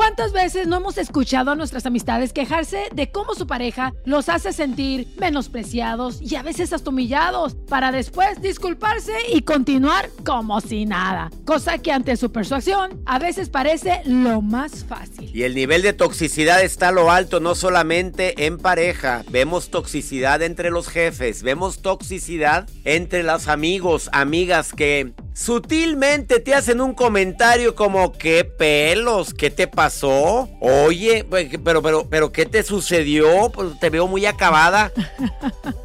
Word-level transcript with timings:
¿Cuántas 0.00 0.32
veces 0.32 0.66
no 0.66 0.78
hemos 0.78 0.96
escuchado 0.96 1.50
a 1.50 1.54
nuestras 1.54 1.84
amistades 1.84 2.32
quejarse 2.32 2.88
de 2.94 3.12
cómo 3.12 3.34
su 3.34 3.46
pareja 3.46 3.92
los 4.06 4.30
hace 4.30 4.54
sentir 4.54 5.08
menospreciados 5.18 6.22
y 6.22 6.36
a 6.36 6.42
veces 6.42 6.72
hasta 6.72 6.88
humillados 6.88 7.54
para 7.68 7.92
después 7.92 8.40
disculparse 8.40 9.12
y 9.30 9.42
continuar 9.42 10.08
como 10.24 10.62
si 10.62 10.86
nada? 10.86 11.30
Cosa 11.44 11.76
que 11.76 11.92
ante 11.92 12.16
su 12.16 12.32
persuasión 12.32 13.02
a 13.04 13.18
veces 13.18 13.50
parece 13.50 14.00
lo 14.06 14.40
más 14.40 14.86
fácil. 14.86 15.30
Y 15.36 15.42
el 15.42 15.54
nivel 15.54 15.82
de 15.82 15.92
toxicidad 15.92 16.62
está 16.62 16.88
a 16.88 16.92
lo 16.92 17.10
alto, 17.10 17.38
no 17.38 17.54
solamente 17.54 18.46
en 18.46 18.56
pareja. 18.56 19.22
Vemos 19.28 19.68
toxicidad 19.68 20.40
entre 20.40 20.70
los 20.70 20.88
jefes, 20.88 21.42
vemos 21.42 21.82
toxicidad 21.82 22.66
entre 22.84 23.22
los 23.22 23.48
amigos, 23.48 24.08
amigas 24.14 24.72
que 24.72 25.12
sutilmente 25.34 26.40
te 26.40 26.54
hacen 26.54 26.80
un 26.80 26.94
comentario 26.94 27.74
como 27.74 28.12
qué 28.12 28.44
pelos, 28.44 29.34
qué 29.34 29.50
te 29.50 29.68
pasó, 29.90 30.48
oye, 30.60 31.24
pues, 31.28 31.48
pero 31.64 31.82
pero 31.82 32.08
pero 32.08 32.30
qué 32.30 32.46
te 32.46 32.62
sucedió, 32.62 33.50
pues 33.50 33.76
te 33.80 33.90
veo 33.90 34.06
muy 34.06 34.24
acabada. 34.24 34.92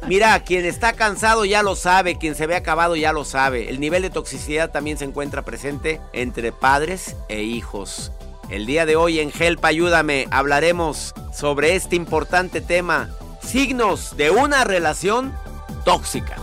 Mira, 0.06 0.38
quien 0.44 0.64
está 0.64 0.92
cansado 0.92 1.44
ya 1.44 1.64
lo 1.64 1.74
sabe, 1.74 2.16
quien 2.16 2.36
se 2.36 2.46
ve 2.46 2.54
acabado 2.54 2.94
ya 2.94 3.12
lo 3.12 3.24
sabe. 3.24 3.68
El 3.68 3.80
nivel 3.80 4.02
de 4.02 4.10
toxicidad 4.10 4.70
también 4.70 4.96
se 4.96 5.06
encuentra 5.06 5.42
presente 5.42 6.00
entre 6.12 6.52
padres 6.52 7.16
e 7.28 7.42
hijos. 7.42 8.12
El 8.48 8.64
día 8.64 8.86
de 8.86 8.94
hoy 8.94 9.18
en 9.18 9.32
Help 9.36 9.64
Ayúdame 9.64 10.28
hablaremos 10.30 11.12
sobre 11.34 11.74
este 11.74 11.96
importante 11.96 12.60
tema, 12.60 13.10
signos 13.42 14.16
de 14.16 14.30
una 14.30 14.62
relación 14.62 15.34
tóxica. 15.84 16.36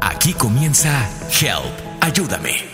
Aquí 0.00 0.32
comienza 0.32 1.08
Help, 1.40 1.72
ayúdame. 2.00 2.73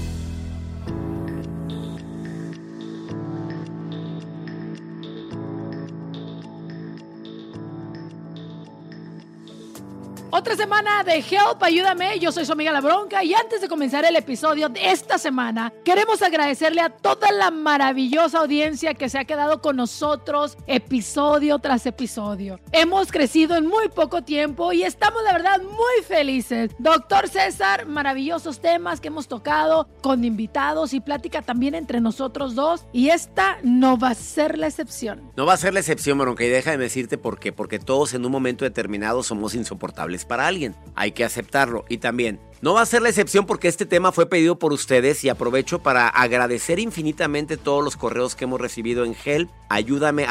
Otra 10.33 10.55
semana 10.55 11.03
de 11.03 11.17
Help, 11.17 11.61
ayúdame. 11.61 12.17
Yo 12.17 12.31
soy 12.31 12.45
su 12.45 12.53
amiga 12.53 12.71
La 12.71 12.79
Bronca 12.79 13.21
y 13.21 13.33
antes 13.33 13.59
de 13.59 13.67
comenzar 13.67 14.05
el 14.05 14.15
episodio 14.15 14.69
de 14.69 14.89
esta 14.89 15.17
semana, 15.17 15.73
queremos 15.83 16.21
agradecerle 16.21 16.79
a 16.79 16.89
toda 16.89 17.33
la 17.33 17.51
maravillosa 17.51 18.39
audiencia 18.39 18.93
que 18.93 19.09
se 19.09 19.19
ha 19.19 19.25
quedado 19.25 19.61
con 19.61 19.75
nosotros 19.75 20.57
episodio 20.67 21.59
tras 21.59 21.85
episodio. 21.85 22.61
Hemos 22.71 23.11
crecido 23.11 23.57
en 23.57 23.67
muy 23.67 23.89
poco 23.89 24.21
tiempo 24.21 24.71
y 24.71 24.83
estamos 24.83 25.21
la 25.21 25.33
verdad 25.33 25.61
muy 25.63 26.05
felices. 26.07 26.71
Doctor 26.79 27.27
César, 27.27 27.85
maravillosos 27.85 28.61
temas 28.61 29.01
que 29.01 29.09
hemos 29.09 29.27
tocado 29.27 29.89
con 30.01 30.23
invitados 30.23 30.93
y 30.93 31.01
plática 31.01 31.41
también 31.41 31.75
entre 31.75 31.99
nosotros 31.99 32.55
dos 32.55 32.85
y 32.93 33.09
esta 33.09 33.57
no 33.63 33.97
va 33.97 34.11
a 34.11 34.15
ser 34.15 34.57
la 34.57 34.67
excepción. 34.67 35.29
No 35.35 35.45
va 35.45 35.55
a 35.55 35.57
ser 35.57 35.73
la 35.73 35.81
excepción, 35.81 36.17
Bronca, 36.17 36.45
y 36.45 36.47
déjame 36.47 36.77
decirte 36.77 37.17
por 37.17 37.37
qué. 37.37 37.51
Porque 37.51 37.79
todos 37.79 38.13
en 38.13 38.25
un 38.25 38.31
momento 38.31 38.63
determinado 38.63 39.23
somos 39.23 39.55
insoportables 39.55 40.20
para 40.25 40.47
alguien. 40.47 40.75
Hay 40.95 41.11
que 41.11 41.23
aceptarlo. 41.23 41.85
Y 41.89 41.97
también, 41.97 42.39
no 42.61 42.73
va 42.75 42.81
a 42.81 42.85
ser 42.85 43.01
la 43.01 43.09
excepción 43.09 43.47
porque 43.47 43.67
este 43.67 43.87
tema 43.87 44.11
fue 44.11 44.27
pedido 44.27 44.59
por 44.59 44.71
ustedes 44.71 45.23
y 45.23 45.29
aprovecho 45.29 45.79
para 45.79 46.07
agradecer 46.07 46.77
infinitamente 46.77 47.57
todos 47.57 47.83
los 47.83 47.97
correos 47.97 48.35
que 48.35 48.43
hemos 48.43 48.61
recibido 48.61 49.03
en 49.03 49.15
help, 49.25 49.49
ayúdame 49.69 50.27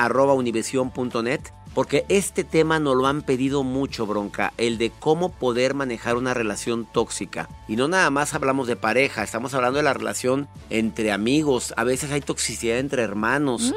porque 1.74 2.04
este 2.08 2.44
tema 2.44 2.78
nos 2.78 2.96
lo 2.96 3.06
han 3.08 3.22
pedido 3.22 3.64
mucho, 3.64 4.06
bronca, 4.06 4.52
el 4.58 4.78
de 4.78 4.90
cómo 4.90 5.32
poder 5.32 5.74
manejar 5.74 6.16
una 6.16 6.32
relación 6.32 6.86
tóxica. 6.92 7.48
Y 7.66 7.76
no 7.76 7.88
nada 7.88 8.10
más 8.10 8.34
hablamos 8.34 8.68
de 8.68 8.76
pareja, 8.76 9.24
estamos 9.24 9.54
hablando 9.54 9.78
de 9.78 9.84
la 9.84 9.94
relación 9.94 10.48
entre 10.68 11.12
amigos, 11.12 11.74
a 11.76 11.84
veces 11.84 12.12
hay 12.12 12.20
toxicidad 12.20 12.78
entre 12.78 13.02
hermanos. 13.02 13.74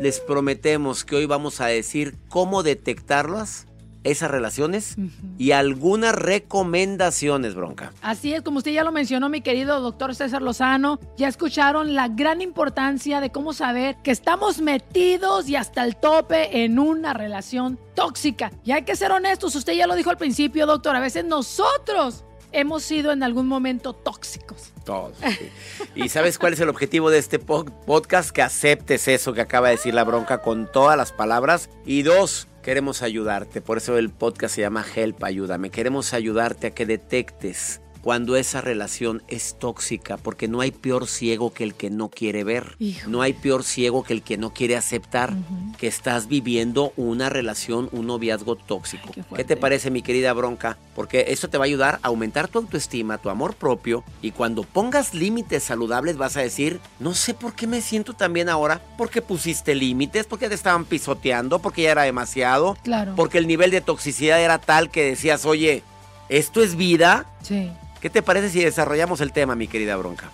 Les 0.00 0.20
prometemos 0.20 1.04
que 1.04 1.16
hoy 1.16 1.26
vamos 1.26 1.60
a 1.60 1.66
decir 1.66 2.16
cómo 2.28 2.62
detectarlas 2.62 3.66
esas 4.04 4.30
relaciones 4.30 4.96
y 5.38 5.52
algunas 5.52 6.14
recomendaciones, 6.14 7.54
bronca. 7.54 7.92
Así 8.02 8.32
es, 8.32 8.42
como 8.42 8.58
usted 8.58 8.72
ya 8.72 8.84
lo 8.84 8.92
mencionó, 8.92 9.28
mi 9.28 9.40
querido 9.40 9.80
doctor 9.80 10.14
César 10.14 10.42
Lozano, 10.42 11.00
ya 11.16 11.28
escucharon 11.28 11.94
la 11.94 12.08
gran 12.08 12.40
importancia 12.40 13.20
de 13.20 13.30
cómo 13.30 13.52
saber 13.52 13.96
que 14.02 14.10
estamos 14.10 14.60
metidos 14.60 15.48
y 15.48 15.56
hasta 15.56 15.84
el 15.84 15.96
tope 15.96 16.64
en 16.64 16.78
una 16.78 17.14
relación 17.14 17.78
tóxica. 17.94 18.52
Y 18.64 18.72
hay 18.72 18.82
que 18.82 18.96
ser 18.96 19.10
honestos, 19.10 19.54
usted 19.56 19.72
ya 19.72 19.86
lo 19.86 19.94
dijo 19.94 20.10
al 20.10 20.18
principio, 20.18 20.66
doctor, 20.66 20.94
a 20.94 21.00
veces 21.00 21.24
nosotros 21.24 22.24
hemos 22.54 22.84
sido 22.84 23.12
en 23.12 23.22
algún 23.22 23.46
momento 23.46 23.92
tóxicos. 23.92 24.72
Todos. 24.84 25.16
¿Y 25.94 26.08
sabes 26.08 26.38
cuál 26.38 26.52
es 26.52 26.60
el 26.60 26.68
objetivo 26.68 27.10
de 27.10 27.18
este 27.18 27.38
podcast? 27.38 28.30
Que 28.30 28.42
aceptes 28.42 29.08
eso 29.08 29.32
que 29.32 29.40
acaba 29.40 29.68
de 29.68 29.76
decir 29.76 29.94
la 29.94 30.04
bronca 30.04 30.40
con 30.40 30.70
todas 30.70 30.96
las 30.96 31.12
palabras. 31.12 31.68
Y 31.84 32.02
dos, 32.02 32.48
queremos 32.64 33.02
ayudarte. 33.02 33.60
Por 33.60 33.76
eso 33.76 33.96
el 33.98 34.10
podcast 34.10 34.54
se 34.56 34.62
llama 34.62 34.84
Help, 34.96 35.22
ayúdame. 35.22 35.70
Queremos 35.70 36.14
ayudarte 36.14 36.68
a 36.68 36.70
que 36.70 36.86
detectes 36.86 37.82
cuando 38.04 38.36
esa 38.36 38.60
relación 38.60 39.22
es 39.28 39.56
tóxica, 39.58 40.18
porque 40.18 40.46
no 40.46 40.60
hay 40.60 40.72
peor 40.72 41.06
ciego 41.06 41.54
que 41.54 41.64
el 41.64 41.74
que 41.74 41.88
no 41.88 42.10
quiere 42.10 42.44
ver. 42.44 42.76
No 43.06 43.22
hay 43.22 43.32
peor 43.32 43.64
ciego 43.64 44.04
que 44.04 44.12
el 44.12 44.22
que 44.22 44.36
no 44.36 44.52
quiere 44.52 44.76
aceptar 44.76 45.32
que 45.78 45.86
estás 45.86 46.28
viviendo 46.28 46.92
una 46.98 47.30
relación, 47.30 47.88
un 47.92 48.06
noviazgo 48.06 48.56
tóxico. 48.56 49.10
qué, 49.34 49.44
te 49.44 49.56
parece, 49.56 49.90
mi 49.90 50.02
querida 50.02 50.34
Bronca? 50.34 50.76
Porque 50.94 51.24
eso 51.28 51.48
te 51.48 51.56
va 51.56 51.64
a 51.64 51.66
ayudar 51.66 51.98
a 52.02 52.08
aumentar 52.08 52.46
tu 52.48 52.58
autoestima, 52.58 53.16
tu 53.16 53.30
amor 53.30 53.54
propio, 53.54 54.04
y 54.20 54.32
cuando 54.32 54.64
pongas 54.64 55.14
límites 55.14 55.62
saludables 55.62 56.18
vas 56.18 56.36
a 56.36 56.42
decir, 56.42 56.80
no 57.00 57.14
sé 57.14 57.32
por 57.32 57.54
qué 57.54 57.66
me 57.66 57.80
siento 57.80 58.12
tan 58.12 58.34
bien 58.34 58.50
ahora, 58.50 58.82
porque 58.98 59.22
pusiste 59.22 59.74
límites, 59.74 60.26
porque 60.26 60.50
te 60.50 60.54
estaban 60.54 60.84
pisoteando, 60.84 61.58
porque 61.58 61.84
ya 61.84 61.92
era 61.92 62.02
demasiado, 62.02 62.76
claro. 62.84 63.14
porque 63.16 63.38
el 63.38 63.46
nivel 63.46 63.70
de 63.70 63.80
toxicidad 63.80 64.42
era 64.42 64.58
tal 64.58 64.90
que 64.90 65.04
decías, 65.04 65.46
oye, 65.46 65.82
¿esto 66.28 66.62
es 66.62 66.76
vida? 66.76 67.24
Sí. 67.40 67.70
¿Qué 68.04 68.10
te 68.10 68.20
parece 68.20 68.50
si 68.50 68.62
desarrollamos 68.62 69.22
el 69.22 69.32
tema, 69.32 69.54
mi 69.54 69.66
querida 69.66 69.96
Bronca? 69.96 70.30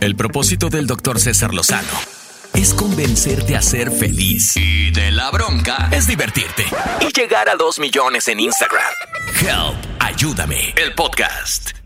El 0.00 0.16
propósito 0.16 0.70
del 0.70 0.88
doctor 0.88 1.20
César 1.20 1.54
Lozano 1.54 1.86
es 2.52 2.74
convencerte 2.74 3.54
a 3.54 3.62
ser 3.62 3.92
feliz. 3.92 4.56
Y 4.56 4.90
de 4.90 5.12
la 5.12 5.30
bronca 5.30 5.88
es 5.92 6.08
divertirte. 6.08 6.64
Y 7.00 7.12
llegar 7.16 7.48
a 7.48 7.54
dos 7.54 7.78
millones 7.78 8.26
en 8.26 8.40
Instagram. 8.40 8.92
Help, 9.40 9.76
ayúdame, 10.00 10.74
el 10.76 10.96
podcast. 10.96 11.78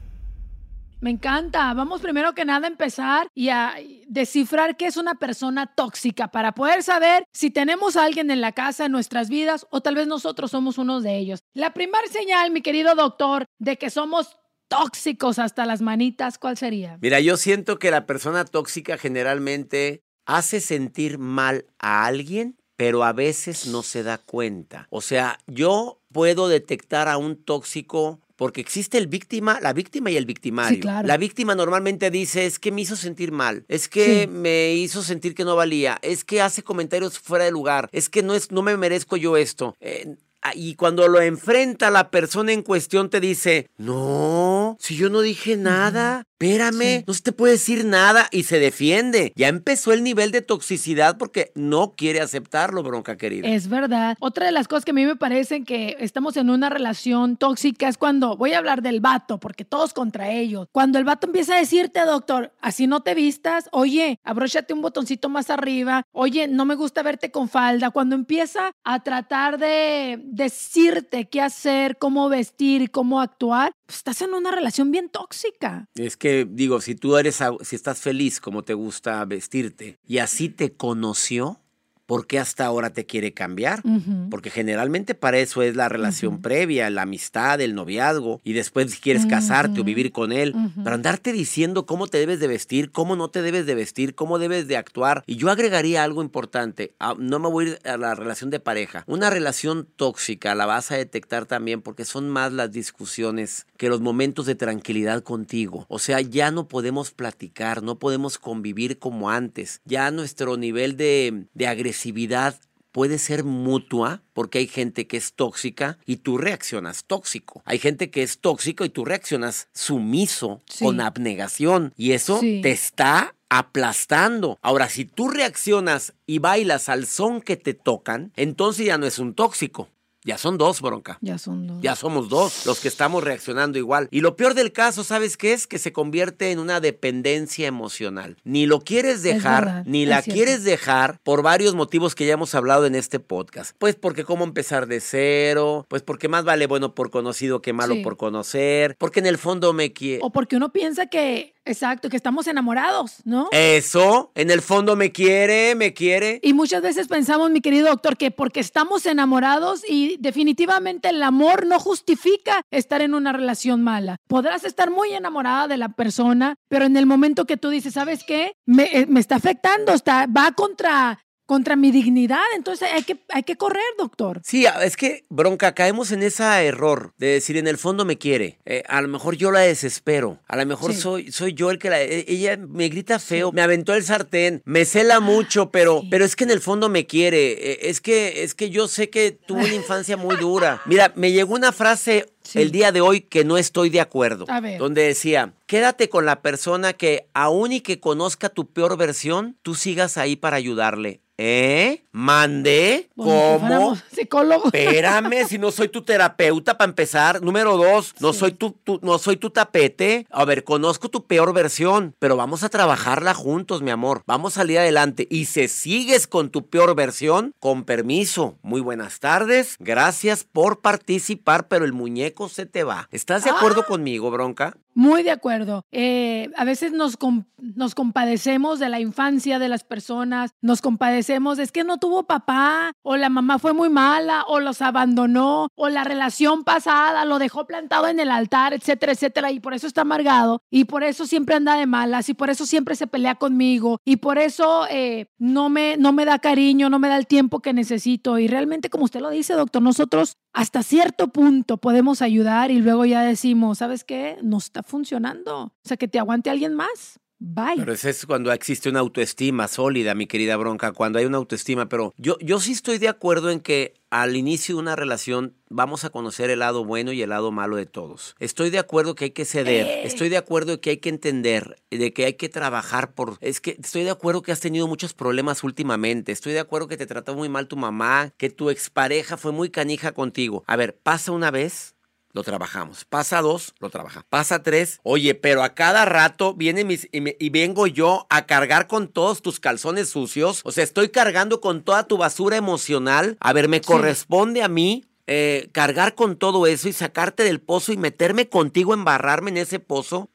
Me 1.03 1.11
encanta. 1.11 1.75
Vamos 1.75 2.01
primero 2.01 2.33
que 2.33 2.47
nada 2.47 2.67
a 2.67 2.71
empezar 2.71 3.29
y 3.35 3.51
a 3.51 3.75
descifrar 4.07 4.79
qué 4.79 4.87
es 4.87 4.97
una 4.97 5.17
persona 5.17 5.67
tóxica 5.67 6.29
para 6.29 6.53
poder 6.53 6.83
saber 6.83 7.27
si 7.31 7.51
tenemos 7.51 7.99
a 7.99 8.05
alguien 8.05 8.31
en 8.31 8.41
la 8.41 8.53
casa, 8.53 8.87
en 8.87 8.93
nuestras 8.93 9.29
vidas, 9.29 9.67
o 9.71 9.83
tal 9.83 9.97
vez 9.97 10.07
nosotros 10.07 10.51
somos 10.51 10.79
uno 10.79 11.03
de 11.03 11.19
ellos. 11.19 11.41
La 11.53 11.75
primera 11.75 12.07
señal, 12.11 12.51
mi 12.53 12.63
querido 12.63 12.95
doctor, 12.95 13.45
de 13.59 13.77
que 13.77 13.91
somos 13.91 14.39
tóxicos 14.69 15.39
hasta 15.39 15.67
las 15.67 15.81
manitas, 15.83 16.39
¿cuál 16.39 16.57
sería? 16.57 16.99
Mira, 17.01 17.21
yo 17.21 17.37
siento 17.37 17.79
que 17.79 17.91
la 17.91 18.07
persona 18.07 18.45
tóxica 18.45 18.97
generalmente 18.99 20.03
hace 20.27 20.61
sentir 20.61 21.19
mal 21.19 21.67
a 21.79 22.05
alguien, 22.07 22.57
pero 22.77 23.03
a 23.03 23.13
veces 23.13 23.67
no 23.67 23.83
se 23.83 24.03
da 24.03 24.19
cuenta. 24.19 24.87
O 24.91 25.01
sea, 25.01 25.39
yo 25.47 26.01
puedo 26.13 26.49
detectar 26.49 27.09
a 27.09 27.17
un 27.17 27.43
tóxico 27.43 28.21
porque 28.37 28.61
existe 28.61 28.99
el 28.99 29.09
víctima, 29.09 29.59
la 29.61 29.73
víctima 29.73 30.13
y 30.13 30.17
el 30.17 30.25
victimario. 30.25 30.77
Sí, 30.77 30.81
claro. 30.81 31.09
La 31.09 31.17
víctima 31.17 31.57
normalmente 31.57 32.09
dice, 32.13 32.47
es 32.47 32.61
que 32.61 32.71
me 32.71 32.83
hizo 32.83 32.95
sentir 32.95 33.33
mal, 33.33 33.65
es 33.67 33.89
que 33.89 34.23
Sí. 34.23 34.27
me 34.29 34.75
hizo 34.75 35.03
sentir 35.03 35.35
que 35.35 35.45
no 35.45 35.57
valía, 35.57 35.99
es 36.03 36.23
que 36.23 36.41
hace 36.41 36.63
comentarios 36.63 37.19
fuera 37.19 37.47
de 37.47 37.51
lugar, 37.51 37.89
es 37.91 38.09
que 38.09 38.23
no, 38.23 38.35
es, 38.35 38.53
no 38.53 38.63
me 38.63 38.77
merezco 38.77 39.17
yo 39.17 39.37
esto. 39.37 39.75
Eh, 39.81 40.15
y 40.55 40.75
cuando 40.77 41.09
lo 41.09 41.21
enfrenta 41.21 41.91
la 41.91 42.11
persona 42.11 42.53
en 42.53 42.63
cuestión 42.63 43.11
te 43.11 43.21
dice, 43.21 43.69
no, 43.77 44.77
si 44.81 44.97
yo 44.97 45.11
no 45.11 45.21
dije 45.21 45.57
nada, 45.57 46.25
espérame, 46.41 46.99
Sí. 46.99 47.05
no 47.07 47.15
se 47.15 47.23
te 47.23 47.33
puede 47.33 47.55
decir 47.55 47.85
nada 47.85 48.29
y 48.31 48.45
se 48.45 48.59
defiende. 48.61 49.33
Ya 49.35 49.49
empezó 49.49 49.93
el 49.93 50.05
nivel 50.05 50.31
de 50.31 50.41
toxicidad 50.43 51.19
porque 51.19 51.51
no 51.55 51.95
quiere 51.97 52.21
aceptarlo, 52.21 52.83
bronca 52.83 53.17
querida. 53.17 53.49
Es 53.49 53.69
verdad. 53.69 54.17
Otra 54.21 54.47
de 54.47 54.53
las 54.53 54.69
cosas 54.69 54.85
que 54.85 54.93
a 54.93 54.95
mí 54.95 55.05
me 55.05 55.17
parecen 55.17 55.65
que 55.65 55.97
estamos 55.99 56.37
en 56.37 56.51
una 56.51 56.71
relación 56.71 57.37
tóxica 57.37 57.89
es 57.89 57.99
cuando 57.99 58.37
voy 58.37 58.53
a 58.53 58.59
hablar 58.59 58.83
del 58.83 59.01
vato, 59.01 59.39
porque 59.41 59.65
todos 59.65 59.93
contra 59.93 60.31
ellos. 60.31 60.69
Cuando 60.71 60.99
el 60.99 61.05
vato 61.05 61.27
empieza 61.27 61.57
a 61.57 61.59
decirte, 61.59 62.01
doctor, 62.05 62.53
así 62.61 62.87
no 62.87 63.01
te 63.03 63.15
vistas, 63.15 63.69
oye, 63.73 64.21
abróchate 64.23 64.73
un 64.73 64.81
botoncito 64.83 65.29
más 65.29 65.51
arriba, 65.51 66.05
oye, 66.13 66.47
no 66.47 66.65
me 66.65 66.77
gusta 66.77 67.03
verte 67.03 67.31
con 67.33 67.49
falda. 67.49 67.91
Cuando 67.91 68.15
empieza 68.15 68.71
a 68.85 69.03
tratar 69.03 69.59
de 69.59 70.21
decirte 70.25 71.29
qué 71.29 71.41
hacer, 71.41 71.99
cómo 71.99 72.29
vestir, 72.29 72.91
cómo 72.91 73.21
actuar, 73.21 73.73
pues 73.87 73.99
estás 73.99 74.23
en 74.23 74.35
una 74.35 74.51
relación 74.51 74.91
bien 74.91 75.09
tóxica. 75.09 75.87
Es 75.95 76.17
que 76.17 76.28
digo, 76.49 76.81
si 76.81 76.95
tú 76.95 77.17
eres, 77.17 77.41
si 77.63 77.77
estás 77.77 78.01
feliz 78.01 78.41
como 78.41 78.65
te 78.65 78.75
gusta 78.75 79.25
vestirte 79.25 79.99
y 80.07 80.19
así 80.19 80.49
te 80.49 80.75
conoció, 80.77 81.61
¿por 82.09 82.27
qué 82.27 82.39
hasta 82.39 82.65
ahora 82.65 82.89
te 82.89 83.05
quiere 83.05 83.35
cambiar? 83.35 83.83
Porque 84.31 84.49
generalmente 84.49 85.15
para 85.15 85.39
eso 85.41 85.61
es 85.61 85.77
la 85.77 85.91
relación 85.91 86.41
previa, 86.41 86.89
la 86.89 87.03
amistad, 87.03 87.61
el 87.61 87.75
noviazgo, 87.75 88.41
y 88.43 88.55
después 88.55 88.91
si 88.91 88.99
quieres 88.99 89.27
casarte 89.27 89.83
o 89.83 89.85
vivir 89.85 90.11
con 90.11 90.33
él. 90.33 90.55
Para 90.83 90.97
andarte 90.97 91.35
diciendo 91.35 91.85
cómo 91.85 92.07
te 92.07 92.17
debes 92.17 92.41
de 92.41 92.49
vestir, 92.49 92.93
cómo 92.93 93.15
no 93.15 93.29
te 93.29 93.43
debes 93.43 93.67
de 93.67 93.75
vestir, 93.75 94.15
cómo 94.15 94.39
debes 94.39 94.67
de 94.69 94.79
actuar. 94.79 95.23
Y 95.27 95.37
yo 95.37 95.51
agregaría 95.51 96.03
algo 96.03 96.23
importante, 96.23 96.95
no 97.19 97.41
me 97.41 97.51
voy 97.51 97.67
a 97.67 97.69
ir 97.69 97.79
a 97.85 97.99
la 97.99 98.15
relación 98.15 98.49
de 98.49 98.59
pareja. 98.59 99.05
Una 99.07 99.29
relación 99.29 99.87
tóxica 99.97 100.55
la 100.55 100.65
vas 100.65 100.91
a 100.91 100.97
detectar 100.97 101.45
también 101.45 101.83
porque 101.83 102.07
son 102.07 102.31
más 102.31 102.55
las 102.55 102.73
discusiones 102.73 103.67
que 103.77 103.91
los 103.91 104.01
momentos 104.01 104.47
de 104.47 104.55
tranquilidad 104.55 105.23
contigo. 105.23 105.85
O 105.91 105.99
sea, 105.99 106.23
ya 106.23 106.51
no 106.53 106.69
podemos 106.69 107.11
platicar, 107.11 107.83
no 107.83 107.99
podemos 107.99 108.39
convivir 108.39 108.99
como 108.99 109.29
antes. 109.29 109.83
Ya 109.85 110.11
nuestro 110.11 110.57
nivel 110.57 110.97
de, 110.97 111.45
de 111.53 111.67
agresividad 111.99 112.55
puede 112.93 113.19
ser 113.19 113.45
mutua 113.45 114.23
porque 114.33 114.59
hay 114.59 114.67
gente 114.67 115.07
que 115.07 115.17
es 115.17 115.33
tóxica 115.35 115.99
y 116.07 116.17
tú 116.17 116.39
reaccionas 116.39 117.05
tóxico. 117.05 117.63
Hay 117.65 117.79
gente 117.79 118.11
que 118.11 118.23
es 118.23 118.39
tóxico 118.39 118.85
y 118.85 118.89
tú 118.89 119.05
reaccionas 119.05 119.69
sumiso, 119.75 120.61
Sí. 120.69 120.85
con 120.85 121.01
abnegación. 121.01 121.93
Y 121.97 122.13
eso 122.13 122.39
Sí. 122.41 122.61
te 122.63 122.71
está 122.71 123.35
aplastando. 123.51 124.59
Ahora, 124.63 124.89
si 124.89 125.05
tú 125.05 125.29
reaccionas 125.29 126.15
y 126.27 126.39
bailas 126.39 126.89
al 126.89 127.07
son 127.07 127.41
que 127.41 127.57
te 127.57 127.75
tocan, 127.75 128.33
entonces 128.37 128.87
ya 128.87 128.97
no 128.99 129.07
es 129.07 129.19
un 129.19 129.35
tóxico. 129.35 129.89
Ya 130.25 130.37
son 130.37 130.59
dos, 130.59 130.81
bronca. 130.81 131.19
Ya 131.21 131.39
son 131.39 131.67
dos. 131.67 131.79
Ya 131.81 131.95
somos 131.97 132.29
dos 132.29 132.67
los 132.67 132.81
que 132.81 132.89
estamos 132.89 133.23
reaccionando 133.25 133.79
igual. 133.79 134.09
Y 134.11 134.21
lo 134.21 134.37
peor 134.37 134.55
del 134.55 134.73
caso, 134.73 135.05
¿sabes 135.05 135.37
qué 135.37 135.53
es? 135.53 135.67
Que 135.67 135.79
se 135.79 135.93
convierte 135.93 136.51
en 136.51 136.59
una 136.59 136.81
dependencia 136.81 137.67
emocional. 137.67 138.37
Ni 138.45 138.67
lo 138.67 138.81
quieres 138.81 139.23
dejar, 139.23 139.65
verdad, 139.65 139.83
ni 139.87 140.07
la 140.07 140.23
quieres 140.23 140.65
dejar 140.65 141.19
por 141.23 141.43
varios 141.43 141.75
motivos 141.75 142.15
que 142.15 142.27
ya 142.27 142.35
hemos 142.35 142.55
hablado 142.55 142.85
en 142.87 142.95
este 142.95 143.21
podcast. 143.21 143.75
Pues 143.79 143.95
porque 143.95 144.25
cómo 144.25 144.45
empezar 144.45 144.87
de 144.87 145.01
cero, 145.01 145.87
pues 145.89 146.03
porque 146.03 146.29
más 146.29 146.45
vale 146.45 146.67
bueno 146.67 146.95
por 146.95 147.11
conocido 147.11 147.63
que 147.63 147.73
malo 147.73 147.95
Sí. 147.95 148.03
por 148.03 148.17
conocer, 148.17 148.97
porque 148.99 149.21
en 149.21 149.27
el 149.27 149.39
fondo 149.39 149.73
me 149.73 149.93
quiere... 149.93 150.21
O 150.23 150.31
porque 150.31 150.57
uno 150.57 150.73
piensa 150.73 151.07
que, 151.07 151.55
exacto, 151.65 152.09
que 152.09 152.17
estamos 152.17 152.47
enamorados, 152.47 153.17
¿no? 153.25 153.49
Eso, 153.53 154.33
en 154.35 154.51
el 154.51 154.63
fondo 154.63 154.97
me 154.97 155.13
quiere, 155.13 155.75
me 155.75 155.95
quiere. 155.95 156.41
Y 156.43 156.53
muchas 156.53 156.83
veces 156.83 157.09
pensamos, 157.09 157.51
mi 157.51 157.61
querido 157.61 157.89
doctor, 157.89 158.17
que 158.17 158.31
porque 158.31 158.61
estamos 158.61 159.07
enamorados 159.07 159.83
y 159.89 160.17
definitivamente 160.19 161.11
el 161.11 161.23
amor 161.23 161.67
no 161.67 161.79
justifica 161.79 162.63
estar 162.71 163.03
en 163.03 163.15
una 163.15 163.33
relación 163.33 163.83
mala. 163.83 164.17
Podrás 164.27 164.65
estar 164.65 164.91
muy 164.91 165.13
enamorada 165.13 165.69
de 165.69 165.77
la 165.77 165.91
persona, 165.91 166.57
pero 166.69 166.85
en 166.85 166.97
el 166.97 167.07
momento 167.07 167.45
que 167.45 167.57
tú 167.57 167.71
dices, 167.71 167.95
¿sabes 167.95 168.25
qué? 168.25 168.53
Me, 168.67 168.85
eh, 168.93 169.07
me 169.07 169.21
está 169.21 169.37
afectando, 169.37 169.93
está, 169.93 170.27
va 170.27 170.53
contra, 170.53 171.19
contra 171.49 171.77
mi 171.77 171.91
dignidad, 171.91 172.43
entonces 172.55 172.91
hay 172.93 173.05
que, 173.05 173.17
hay 173.31 173.43
que 173.43 173.57
correr, 173.57 173.83
doctor. 173.97 174.43
Sí, 174.45 174.67
es 174.83 174.99
que, 174.99 175.25
bronca, 175.31 175.73
caemos 175.75 176.13
en 176.13 176.23
ese 176.23 176.45
error 176.45 177.15
de 177.17 177.29
decir 177.29 177.57
en 177.57 177.67
el 177.67 177.79
fondo 177.79 178.05
me 178.05 178.19
quiere. 178.19 178.59
Eh, 178.67 178.83
a 178.87 179.01
lo 179.01 179.09
mejor 179.09 179.35
yo 179.35 179.51
la 179.51 179.61
desespero. 179.61 180.41
A 180.47 180.57
lo 180.57 180.67
mejor 180.67 180.93
Sí. 180.93 181.01
soy, 181.01 181.33
soy 181.33 181.55
yo 181.55 181.71
el 181.71 181.79
que 181.79 181.89
la. 181.89 182.03
e- 182.03 182.27
Ella 182.29 182.59
me 182.59 182.91
grita 182.91 183.19
feo, 183.19 183.51
me 183.51 183.63
aventó 183.63 183.95
el 183.95 184.05
sartén, 184.05 184.61
me 184.67 184.85
cela 184.85 185.21
mucho, 185.21 185.71
pero, 185.71 186.03
sí. 186.03 186.09
pero 186.11 186.27
es 186.27 186.37
que 186.37 186.45
en 186.45 186.51
el 186.51 186.61
fondo 186.61 186.91
me 186.91 187.07
quiere. 187.07 187.53
Eh, 187.53 187.79
es, 187.89 188.03
que, 188.03 188.43
es 188.43 188.55
que 188.55 188.69
yo 188.69 188.87
sé 188.87 189.09
que 189.09 189.33
tuvo 189.33 189.61
una 189.61 189.73
infancia 189.75 190.19
muy 190.19 190.37
dura. 190.37 190.83
Mira, 190.85 191.13
me 191.17 191.33
llegó 191.33 191.55
una 191.55 191.73
frase. 191.73 192.27
Sí. 192.49 192.61
El 192.61 192.71
día 192.71 192.93
de 192.93 193.01
hoy 193.03 193.21
que 193.21 193.45
no 193.45 193.59
estoy 193.59 193.91
de 193.91 194.01
acuerdo. 194.01 194.47
A 194.49 194.61
ver. 194.61 194.79
Donde 194.79 195.03
decía, 195.03 195.53
quédate 195.67 196.09
con 196.09 196.25
la 196.25 196.41
persona 196.41 196.95
que 196.95 197.27
aún 197.35 197.73
y 197.73 197.81
que 197.83 198.01
conozca 198.01 198.49
tu 198.49 198.67
peor 198.73 198.97
versión, 198.97 199.57
tú 199.63 199.75
sigas 199.75 200.17
ahí 200.17 200.37
para 200.37 200.57
ayudarle. 200.57 201.21
¿Eh? 201.41 202.03
¿Mandé? 202.11 203.09
Si 203.11 203.23
¿Cómo? 203.23 203.59
fuéramos 203.61 204.03
Psicólogos. 204.13 204.75
Espérame, 204.75 205.47
si 205.47 205.57
no 205.59 205.71
soy 205.71 205.89
tu 205.89 206.03
terapeuta 206.03 206.77
para 206.77 206.89
empezar. 206.89 207.43
Número 207.43 207.77
dos, 207.77 208.15
no 208.21 208.33
Sí. 208.33 208.39
soy 208.41 208.53
tu, 208.53 208.73
tu- 208.73 209.01
no 209.03 209.19
soy 209.19 209.37
tu 209.37 209.51
tapete. 209.51 210.27
A 210.31 210.45
ver, 210.45 210.65
conozco 210.65 211.09
tu 211.09 211.27
peor 211.27 211.53
versión, 211.53 212.15
pero 212.19 212.37
vamos 212.37 212.65
a 212.65 212.69
trabajarla 212.69 213.35
juntos, 213.35 213.83
mi 213.83 213.91
amor. 213.91 214.23
Vamos 214.27 214.55
a 214.57 214.61
salir 214.61 214.79
adelante. 214.79 215.27
Y 215.31 215.47
si 215.47 215.69
sigues 215.69 216.27
con 216.27 216.51
tu 216.51 216.67
peor 216.69 216.95
versión, 216.95 217.55
con 217.61 217.85
permiso. 217.85 218.57
Muy 218.63 218.81
buenas 218.81 219.21
tardes. 219.21 219.77
Gracias 219.79 220.45
por 220.45 220.81
participar, 220.81 221.69
pero 221.69 221.85
el 221.85 221.93
muñeco 221.93 222.38
se 222.47 222.67
te 222.67 222.85
va. 222.85 223.09
¿Estás 223.11 223.43
de 223.43 223.51
acuerdo 223.51 223.85
conmigo, 223.87 224.31
bronca? 224.31 224.77
Muy 224.99 225.23
de 225.23 225.31
acuerdo. 225.31 225.85
Eh, 225.93 226.51
a 226.57 226.65
veces 226.65 226.91
nos, 226.91 227.17
nos 227.57 227.95
compadecemos 227.95 228.81
de 228.81 228.89
la 228.89 228.99
infancia 228.99 229.61
de 229.61 229.69
las 229.69 229.85
personas, 229.85 230.51
nos 230.61 230.83
compadecemos, 230.83 231.61
es 231.61 231.71
que 231.71 231.85
no 231.85 231.99
tuvo 231.99 232.25
papá, 232.25 232.91
o 233.03 233.17
la 233.17 233.29
mamá 233.29 233.61
fue 233.61 233.73
muy 233.75 233.91
mala, 233.91 234.43
o 234.49 234.59
los 234.59 234.83
abandonó, 234.83 235.69
o 235.77 235.89
la 235.89 236.03
relación 236.03 236.65
pasada 236.65 237.25
lo 237.27 237.39
dejó 237.39 237.65
plantado 237.65 238.09
en 238.09 238.19
el 238.19 238.33
altar, 238.33 238.75
etcétera, 238.75 239.13
etcétera, 239.13 239.53
y 239.53 239.61
por 239.61 239.73
eso 239.73 239.87
está 239.87 240.01
amargado, 240.01 240.63
y 240.69 240.87
por 240.87 241.05
eso 241.05 241.27
siempre 241.27 241.55
anda 241.55 241.77
de 241.77 241.87
malas, 241.87 242.29
y 242.29 242.35
por 242.35 242.51
eso 242.51 242.67
siempre 242.67 242.97
se 242.97 243.07
pelea 243.07 243.37
conmigo, 243.37 244.01
y 244.05 244.17
por 244.17 244.37
eso 244.37 244.89
eh, 244.91 245.31
no, 245.39 245.69
me, 245.69 245.97
no 245.97 246.13
me 246.13 246.25
da 246.25 246.41
cariño, 246.41 246.91
no 246.91 246.99
me 246.99 247.07
da 247.07 247.19
el 247.19 247.29
tiempo 247.29 247.61
que 247.61 247.73
necesito, 247.73 248.41
y 248.41 248.49
realmente, 248.49 248.91
como 248.91 249.05
usted 249.05 249.21
lo 249.21 249.31
dice, 249.31 249.55
doctor, 249.55 249.81
nosotros 249.81 250.39
hasta 250.53 250.83
cierto 250.83 251.29
punto 251.29 251.77
podemos 251.77 252.21
ayudar 252.21 252.73
y 252.73 252.81
luego 252.81 253.05
ya 253.05 253.23
decimos, 253.23 253.79
¿sabes 253.79 254.03
qué? 254.03 254.39
No 254.43 254.59
está 254.59 254.83
funcionando. 254.89 255.57
O 255.65 255.73
sea, 255.85 255.97
que 255.97 256.09
te 256.09 256.19
aguante 256.19 256.51
alguien 256.51 256.75
más. 256.75 257.21
Bye. 257.41 257.77
Pero 257.77 257.93
ese 257.93 258.11
es 258.11 258.27
cuando 258.27 258.51
existe 258.51 258.89
una 258.89 258.99
autoestima 258.99 259.69
sólida, 259.69 260.17
mi 260.17 260.27
querida 260.27 260.57
Bronca, 260.57 260.91
cuando 260.91 261.21
hay 261.21 261.25
una 261.25 261.37
autoestima. 261.37 261.89
Pero 261.89 262.13
yo, 262.17 262.37
yo 262.41 262.59
sí 262.59 262.73
estoy 262.73 262.99
de 262.99 263.07
acuerdo 263.07 263.51
en 263.53 263.61
que 263.61 263.95
al 264.11 264.35
inicio 264.35 264.75
de 264.75 264.81
una 264.81 264.97
relación 264.97 265.55
vamos 265.69 266.05
a 266.05 266.11
conocer 266.11 266.51
el 266.51 266.59
lado 266.59 266.85
bueno 266.85 267.13
y 267.13 267.23
el 267.23 267.29
lado 267.31 267.53
malo 267.53 267.77
de 267.77 267.87
todos. 267.87 268.35
Estoy 268.41 268.71
de 268.71 268.81
acuerdo 268.81 269.15
que 269.15 269.27
hay 269.27 269.31
que 269.31 269.45
ceder, 269.45 269.87
Eh. 269.87 270.03
estoy 270.05 270.31
de 270.31 270.37
acuerdo 270.37 270.81
que 270.81 270.91
hay 270.91 270.97
que 270.97 271.11
entender, 271.11 271.77
de 271.93 272.13
que 272.13 272.25
hay 272.25 272.35
que 272.35 272.49
trabajar 272.49 273.15
por... 273.15 273.37
Es 273.41 273.61
que 273.61 273.77
estoy 273.81 274.03
de 274.03 274.11
acuerdo 274.11 274.43
que 274.43 274.51
has 274.51 274.61
tenido 274.61 274.89
muchos 274.89 275.15
problemas 275.15 275.63
últimamente, 275.63 276.33
estoy 276.33 276.55
de 276.55 276.61
acuerdo 276.61 276.89
que 276.89 276.97
te 276.97 277.07
trató 277.07 277.37
muy 277.37 277.49
mal 277.49 277.69
tu 277.69 277.77
mamá, 277.77 278.33
que 278.37 278.51
tu 278.51 278.69
expareja 278.71 279.37
fue 279.37 279.53
muy 279.53 279.71
canija 279.71 280.11
contigo. 280.11 280.65
A 280.67 280.75
ver, 280.75 280.97
pasa 280.99 281.31
una 281.31 281.53
vez, 281.53 281.95
lo 282.33 282.43
trabajamos. 282.45 283.05
Pasa 283.05 283.41
dos, 283.41 283.75
lo 283.81 283.91
trabaja. 283.91 284.25
Pasa 284.29 284.63
tres, 284.63 285.01
oye, 285.03 285.35
pero 285.35 285.63
a 285.63 285.75
cada 285.75 286.05
rato 286.05 286.55
viene 286.55 286.85
mis, 286.85 287.09
y, 287.13 287.21
me- 287.21 287.37
y 287.41 287.51
vengo 287.51 287.87
yo 287.87 288.27
a 288.31 288.47
cargar 288.47 288.87
con 288.87 289.09
todos 289.09 289.43
tus 289.43 289.61
calzones 289.61 290.11
sucios. 290.11 290.61
O 290.65 290.73
sea, 290.73 290.85
estoy 290.85 291.09
cargando 291.09 291.61
con 291.61 291.83
toda 291.83 292.07
tu 292.07 292.17
basura 292.19 292.57
emocional. 292.57 293.37
A 293.41 293.53
ver, 293.53 293.69
me 293.69 293.81
corresponde 293.81 294.63
a 294.63 294.69
mí. 294.69 295.05
eh, 295.31 295.69
cargar 295.73 296.15
con 296.15 296.37
todo 296.37 296.67
eso 296.67 296.89
y 296.89 296.95
sacarte 296.95 297.43
del 297.43 297.61
pozo 297.61 297.93
y 297.93 297.99
meterme 297.99 298.49
contigo, 298.49 298.95
embarrarme 298.95 299.51
en 299.51 299.59
ese 299.59 299.79
pozo. 299.79 300.31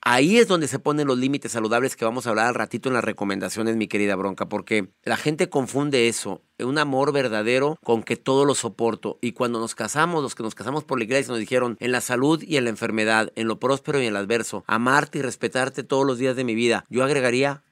Ahí 0.00 0.38
es 0.38 0.48
donde 0.48 0.68
se 0.68 0.78
ponen 0.78 1.06
los 1.06 1.18
límites 1.18 1.52
saludables 1.52 1.96
que 1.96 2.04
vamos 2.04 2.26
a 2.26 2.30
hablar 2.30 2.46
al 2.46 2.54
ratito 2.54 2.88
en 2.88 2.94
las 2.94 3.04
recomendaciones, 3.04 3.76
mi 3.76 3.88
querida 3.88 4.16
Bronca, 4.16 4.48
porque 4.48 4.88
la 5.02 5.16
gente 5.16 5.48
confunde 5.48 6.08
eso, 6.08 6.42
un 6.58 6.78
amor 6.78 7.12
verdadero 7.12 7.78
con 7.82 8.02
que 8.02 8.16
todo 8.16 8.44
lo 8.44 8.54
soporto. 8.54 9.18
Y 9.20 9.32
cuando 9.32 9.58
nos 9.58 9.74
casamos, 9.74 10.22
los 10.22 10.34
que 10.34 10.42
nos 10.42 10.54
casamos 10.54 10.84
por 10.84 10.98
la 10.98 11.04
iglesia 11.04 11.32
nos 11.32 11.40
dijeron, 11.40 11.76
en 11.80 11.92
la 11.92 12.00
salud 12.00 12.42
y 12.42 12.56
en 12.56 12.64
la 12.64 12.70
enfermedad, 12.70 13.32
en 13.34 13.48
lo 13.48 13.58
próspero 13.58 14.00
y 14.00 14.06
en 14.06 14.12
lo 14.12 14.20
adverso, 14.20 14.64
amarte 14.66 15.18
y 15.18 15.22
respetarte 15.22 15.82
todos 15.82 16.06
los 16.06 16.18
días 16.18 16.36
de 16.36 16.44
mi 16.44 16.54
vida. 16.54 16.84
Yo 16.88 17.04
agregaría, 17.04 17.62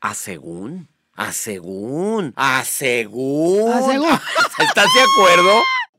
a 0.00 0.14
según. 0.14 0.88
A 1.14 1.32
según, 1.32 2.32
a 2.36 2.64
según. 2.64 3.70
A 3.70 3.82
según. 3.82 4.08
¿Estás 4.58 4.86
de 4.94 5.02
acuerdo? 5.02 5.52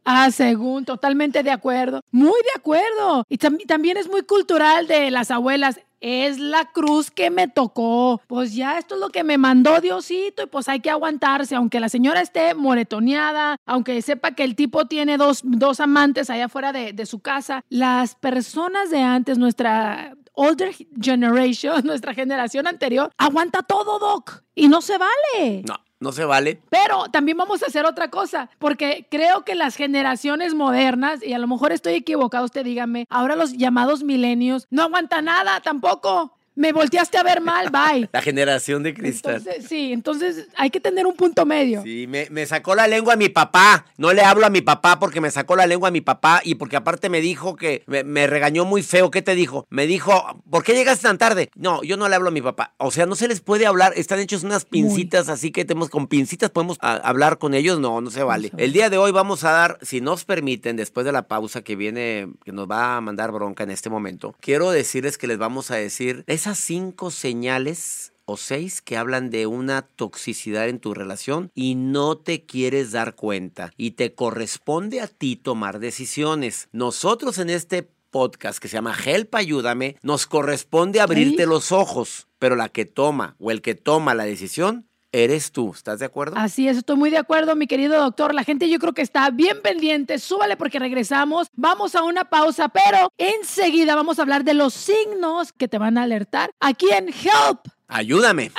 Ah, 0.06 0.32
según, 0.32 0.86
totalmente 0.86 1.44
de 1.44 1.52
acuerdo. 1.52 2.02
Muy 2.12 2.40
de 2.42 2.60
acuerdo. 2.60 3.26
Y 3.30 3.38
también 3.38 3.98
es 3.98 4.10
muy 4.10 4.24
cultural 4.24 4.88
de 4.88 5.12
las 5.12 5.32
abuelas 5.32 5.80
es 6.02 6.40
la 6.40 6.66
cruz 6.66 7.12
que 7.12 7.30
me 7.30 7.48
tocó. 7.48 8.22
Pues 8.28 8.54
ya 8.54 8.78
esto 8.78 8.96
es 8.96 9.02
lo 9.02 9.10
que 9.10 9.24
me 9.24 9.38
mandó 9.38 9.80
Diosito 9.80 10.44
y 10.44 10.48
pues 10.48 10.68
hay 10.68 10.80
que 10.80 10.90
aguantarse, 10.90 11.56
aunque 11.56 11.80
la 11.80 11.90
señora 11.90 12.22
esté 12.22 12.54
moretoneada, 12.56 13.58
aunque 13.66 14.02
sepa 14.02 14.32
que 14.32 14.44
el 14.44 14.56
tipo 14.56 14.88
tiene 14.88 15.18
dos, 15.18 15.42
dos 15.44 15.80
amantes 15.80 16.30
allá 16.30 16.46
afuera 16.46 16.74
de, 16.74 16.92
de 16.92 17.06
su 17.06 17.20
casa. 17.20 17.64
Las 17.70 18.16
personas 18.16 18.90
de 18.90 19.02
antes, 19.02 19.38
nuestra 19.38 20.16
older 20.34 20.74
generation, 21.00 21.82
nuestra 21.86 22.14
generación 22.14 22.68
anterior, 22.68 23.12
aguanta 23.18 23.62
todo, 23.62 24.00
Doc, 24.00 24.44
y 24.56 24.68
no 24.68 24.82
se 24.82 24.98
vale. 24.98 25.64
No. 25.68 25.76
No 26.02 26.12
se 26.12 26.26
vale. 26.26 26.60
Pero 26.72 27.06
también 27.12 27.38
vamos 27.38 27.62
a 27.62 27.68
hacer 27.68 27.86
otra 27.86 28.10
cosa, 28.10 28.50
porque 28.58 29.06
creo 29.12 29.46
que 29.46 29.54
las 29.54 29.76
generaciones 29.76 30.56
modernas, 30.56 31.24
y 31.24 31.34
a 31.34 31.38
lo 31.38 31.48
mejor 31.48 31.72
estoy 31.72 31.94
equivocado, 31.94 32.44
usted 32.44 32.66
dígame, 32.66 33.06
ahora 33.08 33.36
los 33.36 33.54
llamados 33.54 34.04
milenios 34.04 34.66
no 34.72 34.82
aguantan 34.82 35.26
nada 35.26 35.62
tampoco. 35.62 36.36
Me 36.56 36.74
volteaste 36.74 37.18
a 37.18 37.24
ver 37.24 37.40
mal, 37.42 37.70
bye. 37.70 38.10
La 38.14 38.22
generación 38.22 38.84
de 38.84 38.94
cristal. 38.94 39.42
sí, 39.68 39.94
entonces 39.94 40.48
hay 40.58 40.70
que 40.70 40.80
tener 40.80 41.06
un 41.06 41.16
punto 41.16 41.46
medio. 41.46 41.82
Sí, 41.84 42.08
me, 42.08 42.46
sacó 42.46 42.76
la 42.76 42.88
lengua 42.88 43.14
a 43.14 43.18
mi 43.18 43.30
papá. 43.30 43.86
No 43.98 44.12
le 44.12 44.22
hablo 44.22 44.46
a 44.46 44.50
mi 44.50 44.62
papá 44.62 45.00
porque 45.00 45.22
me 45.22 45.32
sacó 45.32 45.56
la 45.56 45.66
lengua 45.66 45.88
a 45.90 45.92
mi 45.92 46.02
papá 46.02 46.42
y 46.44 46.56
porque 46.56 46.76
aparte 46.76 47.10
me 47.10 47.22
dijo 47.22 47.56
que 47.56 47.84
me, 47.88 48.28
regañó 48.28 48.66
muy 48.66 48.84
feo. 48.84 49.12
¿Qué 49.12 49.22
te 49.22 49.36
dijo? 49.36 49.66
Me 49.70 49.88
dijo, 49.88 50.42
¿por 50.50 50.64
qué 50.64 50.74
llegaste 50.74 51.04
tan 51.04 51.18
tarde? 51.18 51.50
No, 51.56 51.84
yo 51.84 51.96
no 51.96 52.10
le 52.10 52.16
hablo 52.16 52.30
a 52.30 52.32
mi 52.32 52.42
papá. 52.42 52.74
O 52.78 52.92
sea, 52.92 53.06
no 53.06 53.16
se 53.16 53.28
les 53.28 53.40
puede 53.40 53.66
hablar. 53.66 53.94
Están 53.96 54.20
hechos 54.20 54.44
unas 54.44 54.66
pincitas, 54.66 55.30
así 55.30 55.52
que 55.52 55.64
tenemos 55.64 55.90
con 55.90 56.08
pincitas 56.08 56.50
podemos 56.50 56.78
hablar 56.82 57.38
con 57.38 57.54
ellos. 57.54 57.80
No, 57.80 58.02
no 58.02 58.12
se 58.12 58.24
vale. 58.24 58.52
El 58.58 58.74
día 58.74 58.90
de 58.90 58.98
hoy 58.98 59.12
vamos 59.12 59.44
a 59.44 59.52
dar, 59.52 59.78
si 59.82 60.02
nos 60.02 60.26
permiten, 60.26 60.76
después 60.76 61.06
de 61.06 61.12
la 61.12 61.28
pausa 61.28 61.62
que 61.62 61.76
viene, 61.76 62.28
que 62.44 62.52
nos 62.52 62.70
va 62.70 62.98
a 62.98 63.02
mandar 63.02 63.32
bronca 63.32 63.64
en 63.64 63.72
este 63.72 63.90
momento, 63.90 64.36
quiero 64.40 64.72
decirles 64.72 65.18
que 65.18 65.28
les 65.28 65.38
vamos 65.38 65.72
a 65.72 65.76
decir 65.76 66.24
esas 66.42 66.58
cinco 66.58 67.12
señales 67.12 68.14
o 68.26 68.36
seis 68.36 68.82
que 68.82 68.98
hablan 68.98 69.30
de 69.30 69.46
una 69.46 69.84
toxicidad 69.84 70.70
en 70.70 70.80
tu 70.80 70.96
relación 70.96 71.52
y 71.54 71.76
no 71.76 72.18
te 72.18 72.48
quieres 72.48 72.92
dar 72.92 73.14
cuenta 73.14 73.72
y 73.78 73.92
te 73.92 74.16
corresponde 74.16 75.02
a 75.02 75.08
ti 75.08 75.36
tomar 75.36 75.78
decisiones. 75.78 76.68
Nosotros 76.72 77.38
en 77.38 77.52
este 77.52 77.88
podcast 78.10 78.58
que 78.58 78.70
se 78.70 78.74
llama 78.74 78.98
Help 79.06 79.36
Ayúdame, 79.36 79.98
nos 80.02 80.26
corresponde 80.26 81.00
abrirte 81.00 81.46
los 81.46 81.72
ojos, 81.72 82.28
pero 82.40 82.56
la 82.56 82.70
que 82.70 82.86
toma 82.86 83.36
o 83.38 83.52
el 83.52 83.62
que 83.62 83.76
toma 83.76 84.16
la 84.16 84.24
decisión 84.26 84.88
eres 85.12 85.52
tú. 85.52 85.72
¿Estás 85.74 86.00
de 86.00 86.06
acuerdo? 86.06 86.38
Así 86.38 86.68
es, 86.68 86.78
estoy 86.78 86.96
muy 86.96 87.10
de 87.10 87.18
acuerdo, 87.18 87.56
mi 87.56 87.68
querido 87.68 88.00
doctor. 88.00 88.34
La 88.34 88.44
gente 88.44 88.70
yo 88.70 88.80
creo 88.80 88.94
que 88.94 89.02
está 89.02 89.30
bien 89.30 89.62
pendiente. 89.62 90.20
Súbale 90.20 90.58
porque 90.58 90.80
regresamos. 90.80 91.48
Vamos 91.56 91.96
a 91.96 92.04
una 92.04 92.26
pausa, 92.26 92.70
pero 92.70 93.12
enseguida 93.18 93.96
vamos 93.96 94.20
a 94.20 94.24
hablar 94.24 94.44
de 94.44 94.54
los 94.54 94.74
signos 94.74 95.54
que 95.54 95.68
te 95.68 95.78
van 95.78 95.98
a 95.98 96.04
alertar 96.04 96.52
aquí 96.60 96.90
en 96.92 97.10
Help. 97.10 97.68
Ayúdame. 97.88 98.52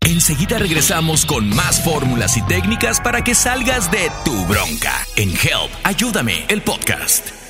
Enseguida 0.00 0.58
regresamos 0.58 1.24
con 1.26 1.48
más 1.50 1.84
fórmulas 1.84 2.36
y 2.36 2.42
técnicas 2.42 3.00
para 3.00 3.22
que 3.22 3.34
salgas 3.34 3.90
de 3.90 4.10
tu 4.24 4.44
bronca 4.46 5.06
en 5.16 5.30
Help. 5.30 5.70
Ayúdame, 5.84 6.46
el 6.48 6.62
podcast 6.62 7.49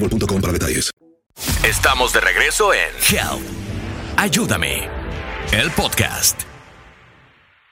para 0.41 0.53
detalles. 0.53 0.91
Estamos 1.63 2.13
de 2.13 2.21
regreso 2.21 2.73
en 2.73 2.89
Help. 3.09 3.41
Ayúdame. 4.17 4.89
El 5.51 5.71
podcast. 5.71 6.50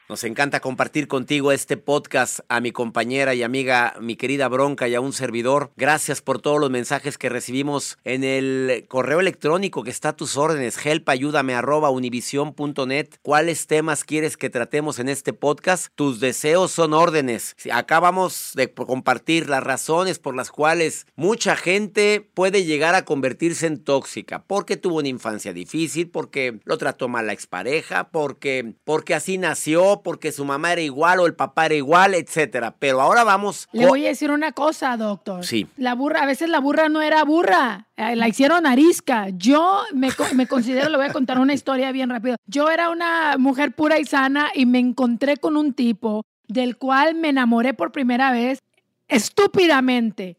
Nos 0.09 0.23
encanta 0.23 0.59
compartir 0.59 1.07
contigo 1.07 1.51
este 1.51 1.77
podcast 1.77 2.39
a 2.49 2.61
mi 2.61 2.71
compañera 2.71 3.35
y 3.35 3.43
amiga, 3.43 3.93
mi 4.01 4.15
querida 4.15 4.47
Bronca 4.47 4.87
y 4.87 4.95
a 4.95 5.01
un 5.01 5.13
servidor. 5.13 5.71
Gracias 5.77 6.23
por 6.23 6.41
todos 6.41 6.59
los 6.59 6.71
mensajes 6.71 7.19
que 7.19 7.29
recibimos 7.29 7.99
en 8.03 8.23
el 8.23 8.87
correo 8.87 9.19
electrónico 9.19 9.83
que 9.83 9.91
está 9.91 10.09
a 10.09 10.15
tus 10.15 10.35
órdenes, 10.35 10.83
helpayúdame 10.83 11.53
arroba 11.53 11.91
univision.net. 11.91 13.09
¿Cuáles 13.21 13.67
temas 13.67 14.03
quieres 14.03 14.35
que 14.35 14.49
tratemos 14.49 14.97
en 14.97 15.09
este 15.09 15.31
podcast? 15.31 15.89
Tus 15.93 16.19
deseos 16.19 16.71
son 16.71 16.95
órdenes. 16.95 17.55
Acá 17.71 17.99
vamos 17.99 18.53
de 18.55 18.73
compartir 18.73 19.47
las 19.47 19.61
razones 19.61 20.17
por 20.17 20.35
las 20.35 20.49
cuales 20.49 21.05
mucha 21.17 21.55
gente 21.55 22.27
puede 22.33 22.63
llegar 22.63 22.95
a 22.95 23.05
convertirse 23.05 23.67
en 23.67 23.83
tóxica, 23.83 24.43
porque 24.47 24.75
tuvo 24.75 24.97
una 24.97 25.07
infancia 25.07 25.53
difícil, 25.53 26.09
porque 26.09 26.61
lo 26.63 26.79
trató 26.79 27.07
mal 27.07 27.27
la 27.27 27.33
expareja, 27.33 28.09
porque, 28.09 28.73
porque 28.85 29.13
así 29.13 29.37
nació, 29.37 29.98
porque 30.01 30.31
su 30.31 30.45
mamá 30.45 30.73
era 30.73 30.81
igual 30.81 31.19
o 31.19 31.25
el 31.25 31.35
papá 31.35 31.67
era 31.67 31.75
igual, 31.75 32.13
etcétera. 32.13 32.75
Pero 32.77 33.01
ahora 33.01 33.23
vamos. 33.23 33.67
Le 33.71 33.85
voy 33.85 34.05
a 34.05 34.09
decir 34.09 34.31
una 34.31 34.51
cosa, 34.51 34.97
doctor. 34.97 35.45
Sí. 35.45 35.67
La 35.77 35.95
burra, 35.95 36.23
a 36.23 36.25
veces 36.25 36.49
la 36.49 36.59
burra 36.59 36.89
no 36.89 37.01
era 37.01 37.23
burra, 37.23 37.87
eh, 37.97 38.15
la 38.15 38.27
hicieron 38.27 38.65
arisca. 38.65 39.27
Yo 39.29 39.83
me, 39.93 40.09
me 40.33 40.47
considero, 40.47 40.89
le 40.89 40.97
voy 40.97 41.05
a 41.05 41.13
contar 41.13 41.39
una 41.39 41.53
historia 41.53 41.91
bien 41.91 42.09
rápido. 42.09 42.35
Yo 42.45 42.69
era 42.69 42.89
una 42.89 43.37
mujer 43.37 43.73
pura 43.73 43.99
y 43.99 44.05
sana 44.05 44.49
y 44.53 44.65
me 44.65 44.79
encontré 44.79 45.37
con 45.37 45.57
un 45.57 45.73
tipo 45.73 46.23
del 46.47 46.77
cual 46.77 47.15
me 47.15 47.29
enamoré 47.29 47.73
por 47.73 47.91
primera 47.91 48.31
vez 48.31 48.59
estúpidamente 49.07 50.38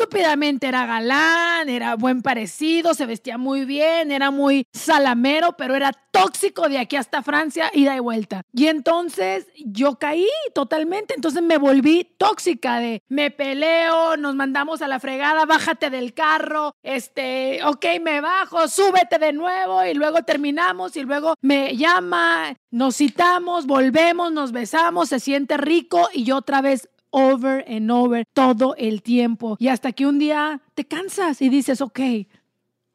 estúpidamente 0.00 0.66
era 0.66 0.86
galán, 0.86 1.68
era 1.68 1.94
buen 1.94 2.22
parecido, 2.22 2.94
se 2.94 3.04
vestía 3.04 3.36
muy 3.36 3.66
bien, 3.66 4.10
era 4.10 4.30
muy 4.30 4.66
salamero, 4.72 5.58
pero 5.58 5.74
era 5.74 5.92
tóxico 5.92 6.70
de 6.70 6.78
aquí 6.78 6.96
hasta 6.96 7.22
Francia, 7.22 7.70
ida 7.74 7.94
y 7.94 7.98
vuelta. 7.98 8.42
Y 8.54 8.68
entonces 8.68 9.46
yo 9.58 9.96
caí 9.96 10.26
totalmente, 10.54 11.12
entonces 11.14 11.42
me 11.42 11.58
volví 11.58 12.04
tóxica 12.16 12.78
de 12.78 13.02
me 13.08 13.30
peleo, 13.30 14.16
nos 14.16 14.34
mandamos 14.34 14.80
a 14.80 14.88
la 14.88 15.00
fregada, 15.00 15.44
bájate 15.44 15.90
del 15.90 16.14
carro, 16.14 16.74
este, 16.82 17.60
ok, 17.64 17.84
me 18.00 18.22
bajo, 18.22 18.66
súbete 18.66 19.18
de 19.18 19.34
nuevo 19.34 19.84
y 19.84 19.92
luego 19.92 20.22
terminamos 20.22 20.96
y 20.96 21.02
luego 21.02 21.34
me 21.42 21.76
llama, 21.76 22.56
nos 22.70 22.96
citamos, 22.96 23.66
volvemos, 23.66 24.32
nos 24.32 24.52
besamos, 24.52 25.10
se 25.10 25.20
siente 25.20 25.58
rico 25.58 26.08
y 26.14 26.24
yo 26.24 26.38
otra 26.38 26.62
vez 26.62 26.88
over 27.10 27.64
and 27.68 27.90
over 27.90 28.24
todo 28.32 28.74
el 28.76 29.02
tiempo. 29.02 29.56
Y 29.58 29.68
hasta 29.68 29.92
que 29.92 30.06
un 30.06 30.18
día 30.18 30.60
te 30.74 30.84
cansas 30.86 31.42
y 31.42 31.48
dices, 31.48 31.80
ok, 31.80 32.00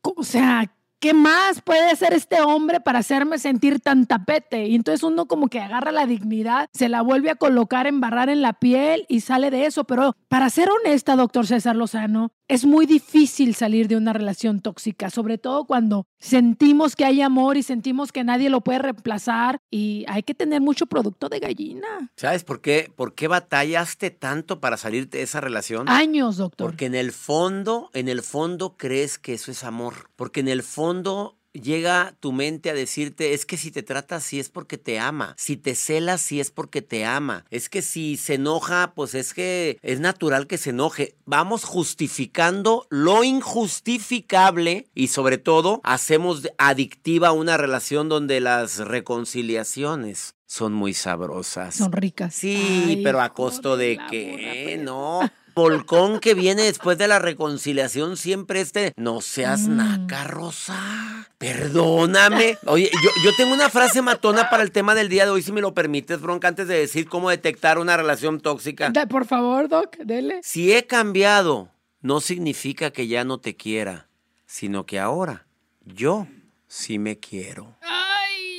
o 0.01 0.23
sea, 0.23 0.71
¿qué 0.99 1.13
más 1.13 1.61
puede 1.61 1.91
hacer 1.91 2.13
este 2.13 2.41
hombre 2.41 2.79
para 2.79 2.99
hacerme 2.99 3.37
sentir 3.37 3.79
tan 3.79 4.05
tapete? 4.05 4.67
Y 4.67 4.75
entonces 4.75 5.03
uno 5.03 5.27
como 5.27 5.47
que 5.47 5.59
agarra 5.59 5.91
la 5.91 6.05
dignidad, 6.05 6.67
se 6.73 6.89
la 6.89 7.01
vuelve 7.01 7.29
a 7.29 7.35
colocar, 7.35 7.87
embarrar 7.87 8.29
en 8.29 8.41
la 8.41 8.53
piel 8.53 9.05
y 9.07 9.21
sale 9.21 9.51
de 9.51 9.65
eso. 9.65 9.83
Pero 9.83 10.15
para 10.27 10.49
ser 10.49 10.69
honesta, 10.69 11.15
doctor 11.15 11.45
César 11.47 11.75
Lozano, 11.75 12.31
es 12.47 12.65
muy 12.65 12.85
difícil 12.85 13.55
salir 13.55 13.87
de 13.87 13.95
una 13.95 14.13
relación 14.13 14.61
tóxica, 14.61 15.09
sobre 15.09 15.37
todo 15.37 15.65
cuando 15.65 16.07
sentimos 16.19 16.95
que 16.95 17.05
hay 17.05 17.21
amor 17.21 17.57
y 17.57 17.63
sentimos 17.63 18.11
que 18.11 18.23
nadie 18.23 18.49
lo 18.49 18.61
puede 18.61 18.79
reemplazar 18.79 19.59
y 19.71 20.05
hay 20.07 20.23
que 20.23 20.35
tener 20.35 20.61
mucho 20.61 20.85
producto 20.85 21.29
de 21.29 21.39
gallina. 21.39 22.11
¿Sabes 22.15 22.43
por 22.43 22.61
qué? 22.61 22.91
¿Por 22.95 23.15
qué 23.15 23.27
batallaste 23.27 24.11
tanto 24.11 24.59
para 24.59 24.77
salir 24.77 25.09
de 25.09 25.23
esa 25.23 25.41
relación? 25.41 25.89
Años, 25.89 26.37
doctor. 26.37 26.67
Porque 26.67 26.85
en 26.85 26.95
el 26.95 27.11
fondo, 27.11 27.89
en 27.93 28.09
el 28.09 28.21
fondo 28.21 28.77
crees 28.77 29.17
que 29.17 29.33
eso 29.33 29.51
es 29.51 29.63
amor. 29.63 30.09
Porque 30.15 30.41
en 30.41 30.47
el 30.47 30.61
fondo 30.61 31.37
llega 31.61 32.15
tu 32.19 32.31
mente 32.31 32.69
a 32.69 32.73
decirte, 32.73 33.33
es 33.33 33.45
que 33.45 33.57
si 33.57 33.71
te 33.71 33.83
trata 33.83 34.17
así 34.17 34.39
es 34.39 34.49
porque 34.49 34.77
te 34.77 34.99
ama, 34.99 35.35
si 35.37 35.57
te 35.57 35.75
cela 35.75 36.17
sí 36.17 36.39
es 36.39 36.51
porque 36.51 36.81
te 36.81 37.05
ama, 37.05 37.45
es 37.49 37.69
que 37.69 37.81
si 37.81 38.17
se 38.17 38.35
enoja, 38.35 38.93
pues 38.95 39.15
es 39.15 39.33
que 39.33 39.79
es 39.81 39.99
natural 39.99 40.47
que 40.47 40.57
se 40.57 40.71
enoje. 40.71 41.15
Vamos 41.25 41.63
justificando 41.63 42.85
lo 42.89 43.23
injustificable 43.23 44.87
y 44.93 45.07
sobre 45.07 45.37
todo 45.37 45.81
hacemos 45.83 46.47
adictiva 46.57 47.31
una 47.31 47.57
relación 47.57 48.09
donde 48.09 48.41
las 48.41 48.79
reconciliaciones 48.79 50.35
son 50.45 50.73
muy 50.73 50.93
sabrosas. 50.93 51.75
Son 51.75 51.91
ricas. 51.91 52.35
Sí, 52.35 53.01
pero 53.03 53.21
a 53.21 53.33
costo 53.33 53.77
de 53.77 53.99
que, 54.09 54.79
¿no? 54.81 55.21
Volcón 55.55 56.19
que 56.19 56.33
viene 56.33 56.63
después 56.63 56.97
de 56.97 57.07
la 57.07 57.17
reconciliación 57.19 58.17
siempre 58.17 58.59
este, 58.61 58.91
no 58.97 59.21
seas 59.21 59.61
Mm. 59.61 59.77
naca, 59.77 60.23
Rosa. 60.25 61.29
Perdóname. 61.37 62.57
Oye, 62.65 62.89
yo, 62.91 63.09
yo 63.23 63.31
tengo 63.37 63.53
una 63.53 63.69
frase 63.69 64.01
matona 64.01 64.49
para 64.49 64.63
el 64.63 64.71
tema 64.71 64.93
del 64.95 65.09
día 65.09 65.25
de 65.25 65.31
hoy, 65.31 65.41
si 65.41 65.51
me 65.51 65.61
lo 65.61 65.73
permites, 65.73 66.19
Bronca, 66.21 66.47
antes 66.49 66.67
de 66.67 66.77
decir 66.77 67.07
cómo 67.07 67.29
detectar 67.29 67.77
una 67.79 67.95
relación 67.97 68.39
tóxica. 68.41 68.89
Da- 68.91 69.07
por 69.07 69.25
favor, 69.25 69.67
Doc, 69.69 69.95
dele. 69.97 70.39
Si 70.43 70.73
he 70.73 70.85
cambiado, 70.85 71.69
no 72.01 72.19
significa 72.21 72.91
que 72.91 73.07
ya 73.07 73.23
no 73.23 73.39
te 73.39 73.55
quiera, 73.55 74.07
sino 74.45 74.85
que 74.85 74.99
ahora 74.99 75.45
yo 75.85 76.27
sí 76.67 76.99
me 76.99 77.17
quiero. 77.19 77.75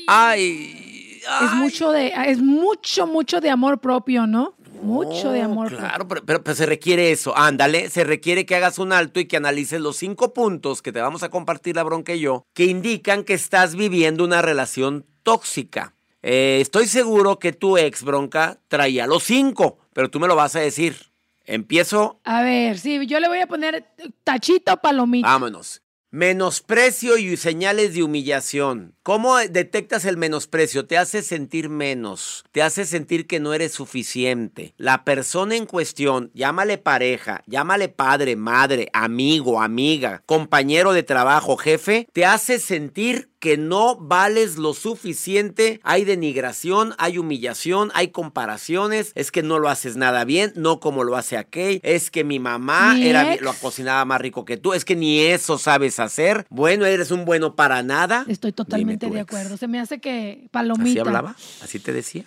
Ay. 0.07 1.21
Es 1.23 1.27
ay. 1.29 1.59
mucho 1.59 1.91
de, 1.91 2.13
es 2.29 2.39
mucho, 2.39 3.07
mucho 3.07 3.41
de 3.41 3.51
amor 3.51 3.81
propio, 3.81 4.27
¿no? 4.27 4.55
Mucho 4.83 5.31
de 5.33 5.43
amor 5.43 5.69
Claro, 5.69 6.07
pero, 6.09 6.25
pero- 6.25 6.43
pero 6.45 6.55
se 6.55 6.67
requiere 6.67 7.11
eso. 7.11 7.37
Ándale, 7.37 7.91
se 7.91 8.05
requiere 8.05 8.47
que 8.47 8.55
hagas 8.57 8.79
un 8.79 8.93
alto 8.93 9.21
y 9.21 9.27
que 9.27 9.37
analices 9.37 9.81
los 9.81 9.97
cinco 9.97 10.33
puntos 10.35 10.83
que 10.83 10.93
te 10.93 11.01
vamos 11.01 11.23
a 11.23 11.29
compartir 11.29 11.77
la 11.77 11.83
bronca 11.83 12.15
y 12.15 12.21
yo, 12.21 12.45
que 12.55 12.65
indican 12.65 13.25
que 13.25 13.35
estás 13.35 13.75
viviendo 13.77 14.25
una 14.25 14.43
relación 14.43 15.07
tóxica. 15.23 15.95
Eh, 16.23 16.59
estoy 16.61 16.87
seguro 16.87 17.39
que 17.39 17.53
tu 17.53 17.79
ex 17.79 18.03
bronca 18.03 18.59
traía 18.69 19.07
los 19.07 19.23
cinco, 19.25 19.79
pero 19.93 20.11
tú 20.11 20.19
me 20.21 20.27
lo 20.29 20.37
vas 20.37 20.57
a 20.57 20.61
decir. 20.61 20.97
Empiezo, 21.49 22.19
A 22.25 22.43
ver, 22.43 22.77
sí, 22.79 23.07
yo 23.07 23.21
le 23.21 23.29
voy 23.29 23.39
a 23.39 23.47
poner 23.47 23.87
tachito 24.25 24.77
palomita. 24.79 25.29
vámonos. 25.29 25.81
Menosprecio 26.17 27.19
y 27.19 27.37
señales 27.37 27.93
de 27.93 28.03
humillación. 28.03 28.95
¿Cómo 29.03 29.37
detectas 29.37 30.07
el 30.07 30.17
menosprecio? 30.17 30.87
Te 30.87 30.97
hace 30.97 31.21
sentir 31.21 31.69
menos, 31.69 32.47
te 32.53 32.63
hace 32.63 32.87
sentir 32.87 33.27
que 33.27 33.39
no 33.39 33.53
eres 33.53 33.73
suficiente. 33.73 34.73
La 34.79 35.05
persona 35.05 35.57
en 35.57 35.67
cuestión, 35.67 36.31
llámale 36.33 36.79
pareja, 36.79 37.43
llámale 37.47 37.91
padre, 37.91 38.35
madre, 38.35 38.89
amigo, 38.95 39.61
amiga, 39.61 40.23
compañero 40.25 40.95
de 40.95 41.03
trabajo, 41.03 41.59
jefe, 41.59 42.09
te 42.15 42.25
hace 42.25 42.61
sentir 42.61 43.29
que 43.39 43.57
no 43.57 43.97
vales 43.97 44.57
lo 44.57 44.75
suficiente. 44.75 45.81
Hay 45.83 46.05
denigración, 46.05 46.95
hay 46.99 47.19
humillación, 47.19 47.91
hay 47.95 48.09
comparaciones. 48.09 49.13
Es 49.15 49.31
que 49.31 49.43
no 49.43 49.59
lo 49.59 49.69
haces 49.69 49.97
nada 49.97 50.25
bien, 50.25 50.53
no 50.57 50.81
como 50.81 51.05
lo 51.05 51.17
hace 51.17 51.37
aquel. 51.37 51.81
Es 51.83 52.11
que 52.11 52.25
mi 52.25 52.39
mamá 52.39 52.95
Mi 52.95 53.09
era, 53.09 53.35
ex. 53.35 53.43
lo 53.43 53.53
cocinaba 53.55 54.05
más 54.05 54.21
rico 54.21 54.45
que 54.45 54.57
tú. 54.57 54.73
Es 54.75 54.85
que 54.85 54.97
ni 54.97 55.21
eso 55.21 55.59
sabes 55.59 56.01
hacer. 56.01 56.47
Bueno, 56.51 56.85
eres 56.87 57.11
un 57.11 57.25
bueno 57.25 57.55
para 57.55 57.83
nada. 57.83 58.25
Estoy 58.29 58.53
totalmente 58.53 59.07
de 59.11 59.21
ex. 59.21 59.23
acuerdo. 59.29 59.57
Se 59.57 59.69
me 59.69 59.81
hace 59.81 60.01
que 60.01 60.49
palomita. 60.51 60.91
¿Así 60.91 60.99
hablaba? 60.99 61.37
¿Así 61.63 61.79
te 61.79 61.93
decía? 61.93 62.25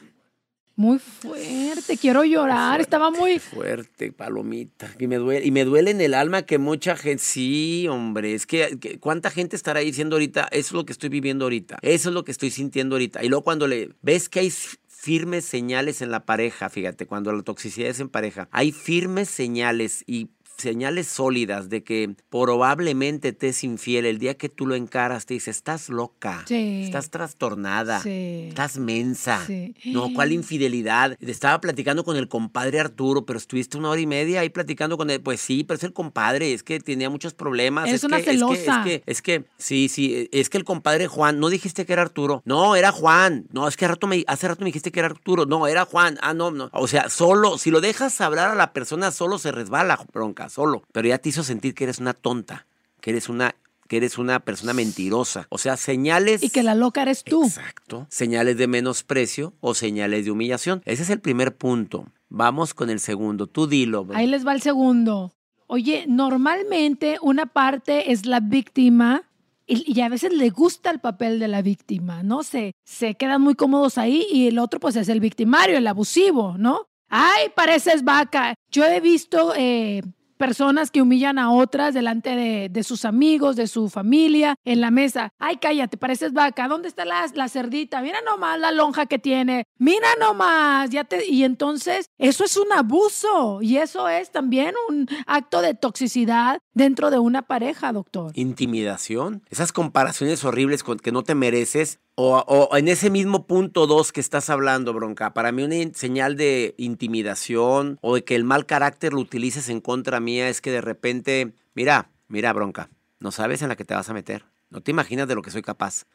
Muy 0.80 0.98
fuerte, 0.98 1.98
quiero 1.98 2.24
llorar. 2.24 2.80
Estaba 2.80 3.12
muy. 3.12 3.38
Fuerte, 3.40 4.14
palomita. 4.14 4.90
Y 4.98 5.08
me 5.08 5.18
duele, 5.18 5.46
y 5.46 5.52
me 5.52 5.66
duele 5.66 5.92
en 5.92 6.00
el 6.00 6.14
alma 6.14 6.44
que 6.44 6.58
mucha 6.58 6.96
gente. 6.96 7.22
Sí, 7.22 7.86
hombre. 7.90 8.34
Es 8.34 8.46
que, 8.46 8.80
que 8.80 8.98
cuánta 8.98 9.30
gente 9.30 9.58
estará 9.58 9.82
diciendo 9.82 10.16
ahorita, 10.16 10.48
eso 10.52 10.70
es 10.70 10.72
lo 10.72 10.86
que 10.86 10.94
estoy 10.94 11.10
viviendo 11.10 11.44
ahorita. 11.44 11.80
Eso 11.82 12.08
es 12.08 12.16
lo 12.16 12.24
que 12.24 12.32
estoy 12.32 12.50
sintiendo 12.50 12.96
ahorita. 12.96 13.22
Y 13.26 13.28
luego 13.28 13.44
cuando 13.44 13.68
le 13.68 13.90
ves 14.02 14.30
que 14.30 14.40
hay 14.40 14.54
firmes 14.88 15.44
señales 15.44 16.02
en 16.02 16.12
la 16.12 16.26
pareja, 16.26 16.70
fíjate, 16.70 17.08
cuando 17.08 17.34
la 17.34 17.44
toxicidad 17.44 17.90
es 17.90 18.00
en 18.00 18.08
pareja, 18.08 18.48
hay 18.50 18.72
firmes 18.72 19.30
señales 19.30 20.06
y 20.08 20.30
señales 20.60 21.08
sólidas 21.08 21.70
de 21.70 21.84
que 21.84 22.16
probablemente 22.30 23.32
te 23.32 23.50
es 23.50 23.64
infiel. 23.64 24.06
El 24.06 24.20
día 24.20 24.36
que 24.38 24.50
tú 24.50 24.66
lo 24.68 24.76
encaras, 24.76 25.26
te 25.26 25.34
dice, 25.36 25.52
estás 25.52 25.88
loca, 25.90 26.44
Sí. 26.48 26.82
estás 26.84 27.10
trastornada, 27.10 28.02
Sí. 28.02 28.48
estás 28.50 28.78
mensa. 28.78 29.44
Sí. 29.48 29.76
No, 29.86 30.12
¿cuál 30.14 30.32
infidelidad? 30.34 31.16
Estaba 31.22 31.62
platicando 31.62 32.04
con 32.04 32.18
el 32.18 32.28
compadre 32.28 32.80
Arturo, 32.80 33.26
pero 33.26 33.38
estuviste 33.40 33.78
una 33.78 33.90
hora 33.90 34.02
y 34.02 34.08
media 34.08 34.42
ahí 34.42 34.50
platicando 34.50 34.98
con 34.98 35.10
él. 35.10 35.22
Pues 35.22 35.40
sí, 35.40 35.64
pero 35.64 35.78
es 35.78 35.84
el 35.84 35.94
compadre, 35.94 36.54
es 36.54 36.64
que 36.64 36.80
tenía 36.80 37.10
muchos 37.10 37.34
problemas. 37.34 37.90
Es 37.90 38.04
una 38.04 38.18
que, 38.18 38.22
es 38.22 38.28
que- 38.28 38.34
celosa. 38.34 38.80
Es 38.80 38.84
que, 38.86 39.04
es 39.06 39.22
que, 39.22 39.44
sí, 39.58 39.88
sí, 39.90 40.28
es 40.32 40.50
que 40.50 40.58
el 40.58 40.64
compadre 40.66 41.08
Juan, 41.08 41.40
no 41.40 41.50
dijiste 41.50 41.86
que 41.86 41.94
era 41.94 42.02
Arturo. 42.02 42.42
No, 42.46 42.76
era 42.76 42.92
Juan. 42.92 43.46
No, 43.52 43.68
es 43.68 43.78
que 43.78 43.86
hace 43.86 43.94
rato 43.94 44.08
me, 44.08 44.24
hace 44.28 44.48
rato 44.48 44.62
me 44.62 44.66
dijiste 44.68 44.92
que 44.92 45.00
era 45.00 45.08
Arturo. 45.08 45.46
No, 45.46 45.68
era 45.68 45.86
Juan. 45.86 46.18
Ah, 46.22 46.34
no, 46.34 46.52
no. 46.52 46.70
O 46.74 46.88
sea, 46.88 47.10
solo, 47.10 47.58
si 47.58 47.72
lo 47.72 47.80
dejas 47.80 48.20
hablar 48.22 48.50
a 48.52 48.56
la 48.56 48.74
persona, 48.74 49.12
solo 49.12 49.38
se 49.40 49.52
resbala, 49.52 50.00
bronca, 50.14 50.49
solo. 50.50 50.84
Pero 50.92 51.08
ya 51.08 51.18
te 51.18 51.30
hizo 51.30 51.44
sentir 51.44 51.74
que 51.74 51.86
eres 51.86 52.00
una 52.00 52.14
tonta, 52.14 52.68
que 53.02 53.12
eres 53.12 53.30
una 53.30 53.56
que 53.88 53.98
eres 53.98 54.20
una 54.20 54.40
persona 54.40 54.72
mentirosa. 54.72 55.48
O 55.50 55.58
sea, 55.58 55.76
señales 55.76 56.44
Y 56.44 56.52
que 56.52 56.62
la 56.62 56.76
loca 56.76 57.02
eres 57.02 57.24
tú. 57.24 57.46
Exacto. 57.46 58.06
Señales 58.10 58.56
de 58.56 58.68
menosprecio 58.68 59.54
o 59.62 59.74
señales 59.74 60.26
de 60.26 60.32
humillación. 60.32 60.84
Ese 60.86 61.02
es 61.02 61.10
el 61.10 61.20
primer 61.20 61.56
punto. 61.56 62.06
Vamos 62.30 62.76
con 62.76 62.92
el 62.92 63.00
segundo. 63.00 63.48
Tú 63.48 63.66
dilo. 63.66 64.06
Ahí 64.14 64.28
les 64.28 64.46
va 64.46 64.54
el 64.54 64.62
segundo. 64.62 65.34
Oye, 65.66 66.06
normalmente 66.08 67.18
una 67.22 67.48
parte 67.48 68.12
es 68.12 68.28
la 68.28 68.40
víctima 68.40 69.24
y, 69.66 69.92
y 69.92 70.02
a 70.02 70.10
veces 70.10 70.34
le 70.34 70.52
gusta 70.52 70.92
el 70.92 71.00
papel 71.00 71.40
de 71.40 71.48
la 71.48 71.64
víctima, 71.64 72.22
¿no? 72.22 72.44
Se, 72.44 72.74
se 72.86 73.16
quedan 73.16 73.42
muy 73.42 73.56
cómodos 73.56 73.98
ahí 73.98 74.26
y 74.32 74.48
el 74.48 74.60
otro 74.60 74.80
pues 74.80 74.96
es 74.96 75.10
el 75.10 75.20
victimario, 75.20 75.78
el 75.78 75.88
abusivo, 75.88 76.58
¿no? 76.60 76.88
Ay, 77.10 77.50
pareces 77.56 78.04
vaca. 78.04 78.54
Yo 78.72 78.86
he 78.86 79.00
visto 79.00 79.54
eh, 79.56 80.04
personas 80.40 80.90
que 80.90 81.02
humillan 81.02 81.38
a 81.38 81.52
otras 81.52 81.94
delante 81.94 82.36
de, 82.36 82.70
de 82.70 82.84
sus 82.84 83.04
amigos, 83.04 83.58
de 83.58 83.68
su 83.68 83.90
familia, 83.90 84.56
en 84.64 84.80
la 84.80 84.90
mesa. 84.90 85.34
Ay, 85.38 85.58
cállate, 85.58 85.98
pareces 85.98 86.32
vaca. 86.32 86.70
¿Dónde 86.70 86.88
está 86.88 87.04
la, 87.04 87.30
la 87.36 87.50
cerdita? 87.50 88.02
Mira 88.02 88.22
nomás 88.22 88.58
la 88.58 88.72
lonja 88.72 89.06
que 89.06 89.20
tiene. 89.20 89.66
Mira 89.78 90.08
nomás. 90.18 90.90
Ya 90.92 91.04
te... 91.04 91.30
Y 91.30 91.44
entonces, 91.44 92.08
eso 92.18 92.46
es 92.46 92.56
un 92.56 92.72
abuso. 92.72 93.62
Y 93.62 93.78
eso 93.78 94.08
es 94.08 94.32
también 94.32 94.74
un 94.88 95.08
acto 95.28 95.62
de 95.62 95.74
toxicidad 95.74 96.60
dentro 96.74 97.12
de 97.12 97.20
una 97.20 97.42
pareja, 97.42 97.92
doctor. 97.92 98.32
Intimidación. 98.36 99.44
Esas 99.50 99.74
comparaciones 99.74 100.46
horribles 100.46 100.84
con 100.84 101.00
que 101.00 101.12
no 101.12 101.24
te 101.24 101.36
mereces. 101.36 102.00
O, 102.22 102.76
en 102.76 102.90
ese 102.90 103.10
mismo 103.10 103.48
punto 103.48 103.88
dos 103.88 104.12
que 104.12 104.20
estás 104.20 104.50
hablando, 104.50 104.94
bronca. 104.94 105.34
Para 105.34 105.54
mí 105.54 105.64
una 105.64 105.94
señal 105.94 106.36
de 106.36 106.76
intimidación 106.78 107.98
o 108.02 108.16
de 108.16 108.26
que 108.26 108.36
el 108.36 108.44
mal 108.44 108.66
carácter 108.66 109.14
lo 109.14 109.22
utilices 109.22 109.70
en 109.70 109.80
contra 109.80 110.20
mía 110.30 110.48
es 110.50 110.62
que 110.62 110.72
de 110.72 110.82
repente, 110.82 111.54
mira, 111.74 112.10
mira, 112.28 112.54
bronca. 112.54 112.90
No 113.20 113.32
sabes 113.32 113.62
en 113.62 113.70
la 113.70 113.76
que 113.76 113.84
te 113.84 113.96
vas 113.96 114.10
a 114.10 114.14
meter. 114.14 114.46
No 114.70 114.82
te 114.82 114.92
imaginas 114.92 115.28
de 115.28 115.34
lo 115.34 115.42
que 115.42 115.50
soy 115.50 115.64
capaz. 115.64 116.06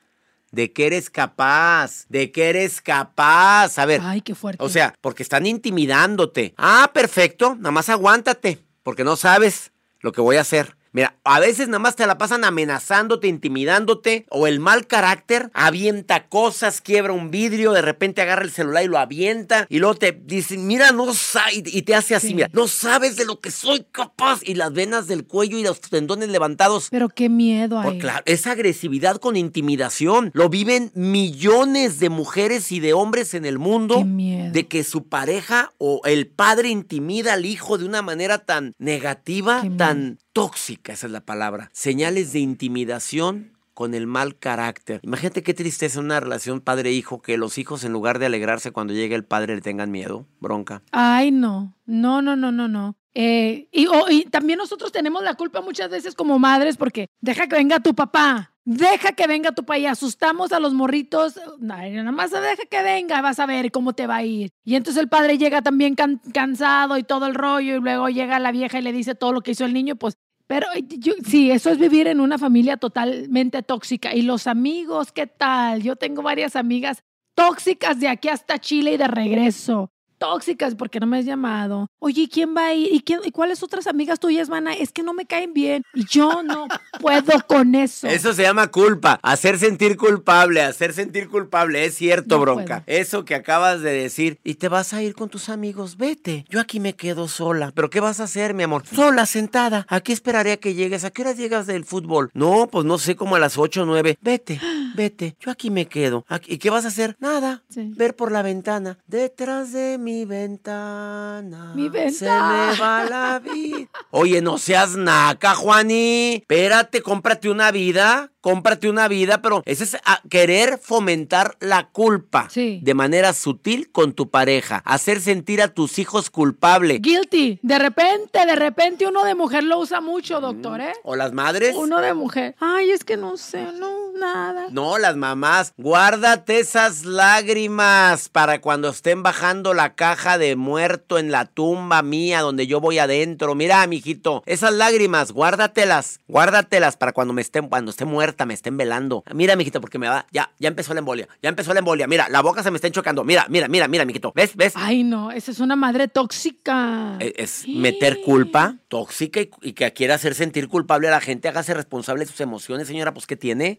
De 0.52 0.72
qué 0.72 0.86
eres 0.86 1.10
capaz. 1.10 2.06
De 2.08 2.30
qué 2.30 2.50
eres 2.50 2.80
capaz. 2.80 3.76
A 3.78 3.86
ver. 3.86 4.00
Ay, 4.04 4.20
qué 4.20 4.36
fuerte. 4.36 4.62
O 4.62 4.68
sea, 4.68 4.94
porque 5.00 5.24
están 5.24 5.46
intimidándote. 5.46 6.54
Ah, 6.56 6.92
perfecto, 6.94 7.56
nada 7.56 7.72
más 7.72 7.88
aguántate, 7.88 8.60
porque 8.84 9.02
no 9.02 9.16
sabes 9.16 9.72
lo 10.00 10.12
que 10.12 10.20
voy 10.20 10.36
a 10.36 10.42
hacer. 10.42 10.76
Mira, 10.94 11.16
a 11.24 11.40
veces 11.40 11.66
nada 11.66 11.80
más 11.80 11.96
te 11.96 12.06
la 12.06 12.18
pasan 12.18 12.44
amenazándote, 12.44 13.26
intimidándote, 13.26 14.26
o 14.30 14.46
el 14.46 14.60
mal 14.60 14.86
carácter 14.86 15.50
avienta 15.52 16.28
cosas, 16.28 16.80
quiebra 16.80 17.12
un 17.12 17.32
vidrio, 17.32 17.72
de 17.72 17.82
repente 17.82 18.22
agarra 18.22 18.44
el 18.44 18.52
celular 18.52 18.84
y 18.84 18.86
lo 18.86 18.98
avienta, 18.98 19.66
y 19.68 19.80
luego 19.80 19.96
te 19.96 20.12
dice, 20.12 20.56
mira, 20.56 20.92
no 20.92 21.12
sabes, 21.12 21.62
y 21.66 21.82
te 21.82 21.96
hace 21.96 22.14
así, 22.14 22.28
Sí. 22.28 22.34
mira, 22.34 22.48
no 22.52 22.68
sabes 22.68 23.16
de 23.16 23.24
lo 23.24 23.40
que 23.40 23.50
soy 23.50 23.84
capaz, 23.90 24.40
y 24.44 24.54
las 24.54 24.72
venas 24.72 25.08
del 25.08 25.26
cuello 25.26 25.58
y 25.58 25.64
los 25.64 25.80
tendones 25.80 26.28
levantados. 26.28 26.86
Pero 26.90 27.08
qué 27.08 27.28
miedo 27.28 27.82
Por 27.82 27.94
hay. 27.94 27.98
claro, 27.98 28.22
es 28.26 28.46
agresividad 28.46 29.16
con 29.16 29.36
intimidación. 29.36 30.30
Lo 30.32 30.48
viven 30.48 30.92
millones 30.94 31.98
de 31.98 32.08
mujeres 32.08 32.70
y 32.70 32.78
de 32.78 32.92
hombres 32.92 33.34
en 33.34 33.44
el 33.44 33.58
mundo. 33.58 33.98
Qué 33.98 34.04
miedo. 34.04 34.52
De 34.52 34.68
que 34.68 34.84
su 34.84 35.08
pareja 35.08 35.72
o 35.78 36.02
el 36.04 36.28
padre 36.28 36.68
intimida 36.68 37.32
al 37.32 37.44
hijo 37.46 37.78
de 37.78 37.84
una 37.84 38.00
manera 38.02 38.38
tan 38.38 38.74
negativa, 38.78 39.64
tan 39.76 40.18
tóxica, 40.34 40.92
esa 40.92 41.06
es 41.06 41.12
la 41.12 41.22
palabra. 41.24 41.70
Señales 41.72 42.34
de 42.34 42.40
intimidación 42.40 43.54
con 43.72 43.94
el 43.94 44.06
mal 44.06 44.36
carácter. 44.36 45.00
Imagínate 45.02 45.42
qué 45.42 45.54
tristeza 45.54 45.98
una 46.00 46.20
relación 46.20 46.60
padre-hijo 46.60 47.22
que 47.22 47.38
los 47.38 47.56
hijos 47.58 47.84
en 47.84 47.92
lugar 47.92 48.18
de 48.18 48.26
alegrarse 48.26 48.70
cuando 48.70 48.92
llegue 48.92 49.14
el 49.14 49.24
padre 49.24 49.54
le 49.54 49.62
tengan 49.62 49.90
miedo, 49.90 50.26
bronca. 50.40 50.82
Ay, 50.92 51.30
no. 51.30 51.74
No, 51.86 52.20
no, 52.22 52.36
no, 52.36 52.52
no, 52.52 52.68
no. 52.68 52.96
Eh, 53.14 53.68
y, 53.72 54.24
también 54.24 54.58
nosotros 54.58 54.90
tenemos 54.90 55.22
la 55.22 55.34
culpa 55.34 55.60
muchas 55.60 55.88
veces 55.88 56.14
como 56.14 56.38
madres 56.38 56.76
porque 56.76 57.06
deja 57.20 57.46
que 57.46 57.56
venga 57.56 57.80
tu 57.80 57.94
papá. 57.94 58.50
Deja 58.66 59.12
que 59.12 59.26
venga 59.26 59.52
tu 59.52 59.62
papá 59.62 59.78
y 59.78 59.86
asustamos 59.86 60.52
a 60.52 60.58
los 60.58 60.72
morritos. 60.72 61.38
Nada 61.60 62.10
más 62.12 62.30
deja 62.30 62.64
que 62.68 62.82
venga, 62.82 63.20
vas 63.20 63.38
a 63.38 63.46
ver 63.46 63.70
cómo 63.70 63.92
te 63.92 64.06
va 64.06 64.16
a 64.16 64.24
ir. 64.24 64.50
Y 64.64 64.74
entonces 64.74 65.02
el 65.02 65.08
padre 65.10 65.36
llega 65.36 65.60
también 65.60 65.94
can- 65.94 66.20
cansado 66.32 66.96
y 66.96 67.02
todo 67.02 67.26
el 67.26 67.34
rollo 67.34 67.76
y 67.76 67.80
luego 67.80 68.08
llega 68.08 68.38
la 68.38 68.52
vieja 68.52 68.78
y 68.78 68.82
le 68.82 68.92
dice 68.92 69.14
todo 69.14 69.32
lo 69.32 69.42
que 69.42 69.50
hizo 69.50 69.66
el 69.66 69.74
niño, 69.74 69.96
pues 69.96 70.16
pero 70.46 70.66
yo, 70.98 71.14
sí, 71.26 71.50
eso 71.50 71.70
es 71.70 71.78
vivir 71.78 72.06
en 72.06 72.20
una 72.20 72.38
familia 72.38 72.76
totalmente 72.76 73.62
tóxica. 73.62 74.14
Y 74.14 74.22
los 74.22 74.46
amigos, 74.46 75.12
¿qué 75.12 75.26
tal? 75.26 75.82
Yo 75.82 75.96
tengo 75.96 76.22
varias 76.22 76.54
amigas 76.56 77.02
tóxicas 77.34 77.98
de 77.98 78.08
aquí 78.08 78.28
hasta 78.28 78.58
Chile 78.58 78.92
y 78.92 78.96
de 78.96 79.08
regreso. 79.08 79.90
Tóxicas 80.24 80.74
porque 80.74 81.00
no 81.00 81.06
me 81.06 81.18
has 81.18 81.26
llamado. 81.26 81.88
Oye, 81.98 82.22
¿y 82.22 82.28
quién 82.28 82.56
va 82.56 82.68
a 82.68 82.72
ir? 82.74 82.88
¿Y, 82.92 83.00
quién, 83.00 83.20
¿Y 83.24 83.30
cuáles 83.30 83.62
otras 83.62 83.86
amigas 83.86 84.18
tuyas 84.18 84.48
van 84.48 84.68
a 84.68 84.72
Es 84.72 84.90
que 84.90 85.02
no 85.02 85.12
me 85.12 85.26
caen 85.26 85.52
bien. 85.52 85.82
Y 85.92 86.06
yo 86.06 86.42
no 86.42 86.66
puedo 87.00 87.46
con 87.46 87.74
eso. 87.74 88.06
Eso 88.06 88.32
se 88.32 88.42
llama 88.42 88.68
culpa, 88.68 89.20
hacer 89.22 89.58
sentir 89.58 89.98
culpable, 89.98 90.62
hacer 90.62 90.94
sentir 90.94 91.28
culpable, 91.28 91.84
es 91.84 91.94
cierto, 91.96 92.36
No 92.36 92.40
bronca. 92.40 92.84
puedo. 92.84 92.98
Eso 92.98 93.26
que 93.26 93.34
acabas 93.34 93.82
de 93.82 93.92
decir, 93.92 94.38
y 94.44 94.54
te 94.54 94.68
vas 94.68 94.94
a 94.94 95.02
ir 95.02 95.14
con 95.14 95.28
tus 95.28 95.50
amigos, 95.50 95.98
vete. 95.98 96.46
Yo 96.48 96.58
aquí 96.58 96.80
me 96.80 96.94
quedo 96.94 97.28
sola. 97.28 97.70
¿Pero 97.74 97.90
qué 97.90 98.00
vas 98.00 98.20
a 98.20 98.24
hacer, 98.24 98.54
mi 98.54 98.62
amor? 98.62 98.84
Sola, 98.86 99.26
sentada. 99.26 99.84
Aquí 99.90 100.12
esperaré 100.12 100.52
a 100.52 100.56
que 100.56 100.72
llegues. 100.74 101.04
¿A 101.04 101.10
qué 101.10 101.20
horas 101.20 101.36
llegas 101.36 101.66
del 101.66 101.84
fútbol? 101.84 102.30
No, 102.32 102.66
pues 102.70 102.86
no 102.86 102.96
sé, 102.96 103.14
como 103.14 103.36
a 103.36 103.38
las 103.38 103.58
8 103.58 103.82
o 103.82 103.86
9. 103.86 104.16
Vete, 104.22 104.58
vete. 104.94 105.36
Yo 105.40 105.50
aquí 105.50 105.70
me 105.70 105.86
quedo. 105.86 106.24
¿Y 106.46 106.58
qué 106.58 106.70
vas 106.70 106.84
a 106.84 106.88
hacer? 106.88 107.16
Nada. 107.20 107.62
Sí. 107.68 107.92
Ver 107.96 108.14
por 108.16 108.32
la 108.32 108.42
ventana. 108.42 108.98
Detrás 109.06 109.72
de 109.72 109.98
mi 109.98 110.24
ventana. 110.24 111.72
Mi 111.74 111.84
Se 111.84 111.90
ventana. 111.90 112.70
me 112.72 112.78
va 112.80 113.04
la 113.04 113.38
vida. 113.38 113.88
Oye, 114.10 114.40
no 114.40 114.58
seas 114.58 114.96
naca, 114.96 115.54
Juani. 115.54 116.34
Espérate, 116.36 117.02
cómprate 117.02 117.48
una 117.50 117.70
vida. 117.70 118.30
Cómprate 118.40 118.90
una 118.90 119.08
vida, 119.08 119.40
pero 119.40 119.62
ese 119.64 119.84
es 119.84 119.96
ah, 120.04 120.20
querer 120.28 120.76
fomentar 120.76 121.56
la 121.60 121.88
culpa 121.88 122.48
Sí. 122.50 122.78
de 122.82 122.92
manera 122.92 123.32
sutil 123.32 123.90
con 123.90 124.12
tu 124.12 124.28
pareja. 124.28 124.82
Hacer 124.84 125.22
sentir 125.22 125.62
a 125.62 125.68
tus 125.68 125.98
hijos 125.98 126.28
culpable. 126.28 126.98
Guilty. 126.98 127.58
De 127.62 127.78
repente, 127.78 128.44
de 128.44 128.54
repente 128.54 129.06
uno 129.06 129.24
de 129.24 129.34
mujer 129.34 129.64
lo 129.64 129.78
usa 129.78 130.02
mucho, 130.02 130.42
doctor, 130.42 130.82
¿eh? 130.82 130.92
¿O 131.04 131.16
las 131.16 131.32
madres? 131.32 131.74
Uno 131.74 132.02
de 132.02 132.12
mujer. 132.12 132.54
Ay, 132.60 132.90
es 132.90 133.02
que 133.02 133.16
no 133.16 133.38
sé, 133.38 133.62
no, 133.78 134.12
nada. 134.20 134.66
No, 134.70 134.83
las 134.98 135.16
mamás, 135.16 135.72
guárdate 135.76 136.58
esas 136.58 137.04
lágrimas 137.04 138.28
para 138.28 138.60
cuando 138.60 138.88
estén 138.90 139.22
bajando 139.22 139.74
la 139.74 139.94
caja 139.94 140.38
de 140.38 140.56
muerto 140.56 141.18
en 141.18 141.30
la 141.30 141.46
tumba 141.46 142.02
mía 142.02 142.40
donde 142.42 142.66
yo 142.66 142.80
voy 142.80 142.98
adentro. 142.98 143.54
Mira, 143.54 143.86
mijito, 143.86 144.42
esas 144.46 144.72
lágrimas, 144.72 145.32
guárdatelas, 145.32 146.20
guárdatelas 146.28 146.96
para 146.96 147.12
cuando 147.12 147.32
me 147.32 147.40
estén, 147.42 147.68
cuando 147.68 147.90
esté 147.90 148.04
muerta, 148.04 148.44
me 148.46 148.54
estén 148.54 148.76
velando. 148.76 149.24
Mira, 149.32 149.56
mijito, 149.56 149.80
porque 149.80 149.98
me 149.98 150.08
va, 150.08 150.26
ya, 150.32 150.50
ya 150.58 150.68
empezó 150.68 150.92
la 150.94 151.00
embolia, 151.00 151.28
ya 151.42 151.48
empezó 151.48 151.72
la 151.72 151.78
embolia. 151.80 152.06
Mira, 152.06 152.28
la 152.28 152.42
boca 152.42 152.62
se 152.62 152.70
me 152.70 152.76
está 152.76 152.90
chocando. 152.90 153.24
Mira, 153.24 153.46
mira, 153.48 153.68
mira, 153.68 153.88
mira, 153.88 154.04
mijito. 154.04 154.32
¿Ves? 154.34 154.54
¿Ves? 154.54 154.74
Ay, 154.76 155.02
no, 155.04 155.30
esa 155.30 155.50
es 155.50 155.60
una 155.60 155.76
madre 155.76 156.08
tóxica. 156.08 157.16
Eh, 157.20 157.32
Es 157.38 157.66
meter 157.66 158.20
culpa 158.22 158.76
tóxica 158.88 159.40
y, 159.40 159.50
y 159.62 159.72
que 159.72 159.92
quiere 159.92 160.12
hacer 160.12 160.34
sentir 160.34 160.68
culpable 160.68 161.08
a 161.08 161.10
la 161.10 161.20
gente. 161.20 161.48
Hágase 161.48 161.74
responsable 161.74 162.24
de 162.24 162.30
sus 162.30 162.40
emociones, 162.40 162.86
señora. 162.88 163.12
Pues, 163.14 163.26
¿qué 163.26 163.36
tiene? 163.36 163.78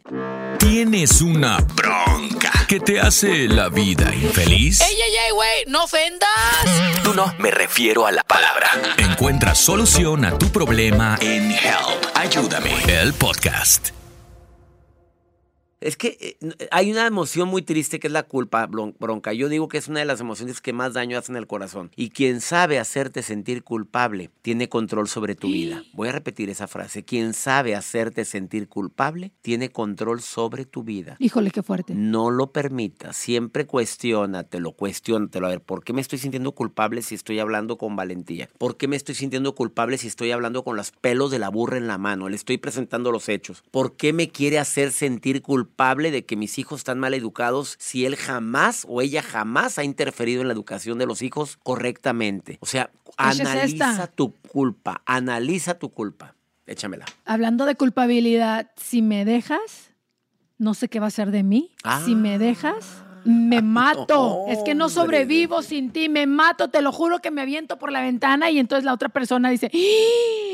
¿Tienes 0.75 1.21
una 1.21 1.59
bronca 1.73 2.51
que 2.67 2.81
te 2.81 2.99
hace 2.99 3.47
la 3.47 3.69
vida 3.69 4.13
infeliz? 4.13 4.81
¡Ey, 4.81 4.93
ey, 4.93 5.15
ey, 5.25 5.31
güey! 5.33 5.63
¡No 5.67 5.85
ofendas! 5.85 6.99
Tú 7.01 7.13
no, 7.13 7.33
me 7.39 7.49
refiero 7.49 8.05
a 8.05 8.11
la 8.11 8.23
palabra. 8.23 8.71
Encuentra 8.97 9.55
solución 9.55 10.25
a 10.25 10.38
tu 10.38 10.49
problema 10.49 11.17
en 11.21 11.49
Help. 11.51 12.05
Ayúdame. 12.13 12.73
El 12.89 13.13
podcast. 13.13 13.91
Es 15.86 15.98
que 15.98 16.17
eh, 16.19 16.38
n- 16.41 16.56
hay 16.71 16.91
una 16.91 17.06
emoción 17.06 17.48
muy 17.48 17.62
triste 17.62 18.00
que 18.00 18.08
es 18.08 18.13
la 18.13 18.24
culpa, 18.24 18.65
bronca. 18.65 19.34
Yo 19.34 19.50
digo 19.50 19.67
que 19.67 19.78
es 19.78 19.88
una 19.88 20.00
de 20.00 20.06
las 20.06 20.19
emociones 20.19 20.60
que 20.60 20.74
más 20.74 20.93
daño 20.93 21.15
hacen 21.17 21.36
al 21.36 21.45
corazón. 21.45 21.91
Y 21.95 22.10
quien 22.10 22.41
sabe 22.41 22.80
hacerte 22.80 23.21
sentir 23.21 23.63
culpable 23.63 24.32
tiene 24.41 24.67
control 24.67 25.08
sobre 25.08 25.36
tu 25.36 25.48
vida. 25.48 25.84
Voy 25.93 26.08
a 26.08 26.12
repetir 26.12 26.50
esa 26.50 26.67
frase. 26.67 27.04
Quien 27.06 27.34
sabe 27.36 27.76
hacerte 27.76 28.26
sentir 28.26 28.67
culpable 28.67 29.32
tiene 29.43 29.69
control 29.71 30.21
sobre 30.21 30.65
tu 30.65 30.84
vida. 30.84 31.17
Híjole, 31.19 31.52
qué 31.52 31.62
fuerte. 31.62 31.93
No 31.93 32.32
lo 32.32 32.52
permitas, 32.52 33.15
siempre 33.15 33.67
cuestiónatelo, 33.67 34.71
cuestiónatelo. 34.71 35.45
A 35.45 35.50
ver, 35.52 35.62
¿por 35.62 35.84
qué 35.84 35.93
me 35.93 36.02
estoy 36.02 36.17
sintiendo 36.17 36.54
culpable 36.54 37.04
si 37.04 37.13
estoy 37.13 37.38
hablando 37.38 37.78
con 37.78 37.95
valentía? 37.95 38.50
¿Por 38.58 38.76
qué 38.78 38.88
me 38.88 38.95
estoy 38.95 39.13
sintiendo 39.13 39.54
culpable 39.54 40.00
si 40.00 40.08
estoy 40.08 40.32
hablando 40.32 40.63
con 40.63 40.76
los 40.78 40.89
pelos 40.89 41.30
de 41.30 41.38
la 41.38 41.50
burra 41.50 41.78
en 41.78 41.86
la 41.88 42.00
mano? 42.00 42.28
Le 42.28 42.36
estoy 42.36 42.58
presentando 42.58 43.12
los 43.12 43.30
hechos. 43.30 43.63
¿Por 43.69 43.95
qué 43.95 44.13
me 44.13 44.30
quiere 44.30 44.58
hacer 44.58 44.91
sentir 44.91 45.43
culpable 45.43 45.74
de 45.77 46.25
que 46.25 46.35
mis 46.35 46.57
hijos 46.57 46.79
están 46.81 46.99
mal 46.99 47.13
educados 47.13 47.75
si 47.79 48.05
él 48.05 48.15
jamás 48.15 48.85
o 48.88 49.01
ella 49.01 49.21
jamás 49.21 49.77
ha 49.77 49.83
interferido 49.83 50.41
en 50.41 50.47
la 50.47 50.53
educación 50.53 50.97
de 50.97 51.05
los 51.05 51.21
hijos 51.21 51.57
correctamente? 51.63 52.57
O 52.61 52.65
sea, 52.65 52.91
Esa 53.17 53.29
es 53.31 53.39
analiza 53.41 53.91
esta. 53.91 54.07
tu 54.07 54.33
culpa, 54.33 55.01
analiza 55.05 55.77
tu 55.77 55.89
culpa. 55.89 56.35
Échamela. 56.65 57.05
Hablando 57.25 57.65
de 57.65 57.75
culpabilidad, 57.75 58.71
si 58.75 59.01
me 59.01 59.23
dejas, 59.25 59.91
no 60.57 60.73
sé 60.73 60.88
qué 60.88 60.99
va 60.99 61.07
a 61.07 61.11
ser 61.11 61.31
de 61.31 61.43
mí. 61.43 61.71
Si 62.05 62.15
me 62.15 62.39
dejas, 62.39 63.03
me 63.25 63.61
mato. 63.61 64.45
es 64.47 64.59
que 64.59 64.75
no 64.75 64.85
hombre. 64.85 65.01
sobrevivo 65.01 65.61
sin 65.61 65.91
ti, 65.91 66.09
me 66.09 66.27
mato, 66.27 66.69
te 66.69 66.81
lo 66.81 66.91
juro 66.91 67.19
que 67.19 67.31
me 67.31 67.41
aviento 67.41 67.77
por 67.77 67.91
la 67.91 68.01
ventana 68.01 68.49
y 68.51 68.59
entonces 68.59 68.85
la 68.85 68.93
otra 68.93 69.09
persona 69.09 69.49
dice, 69.49 69.69
"¡Ah! 69.73 70.45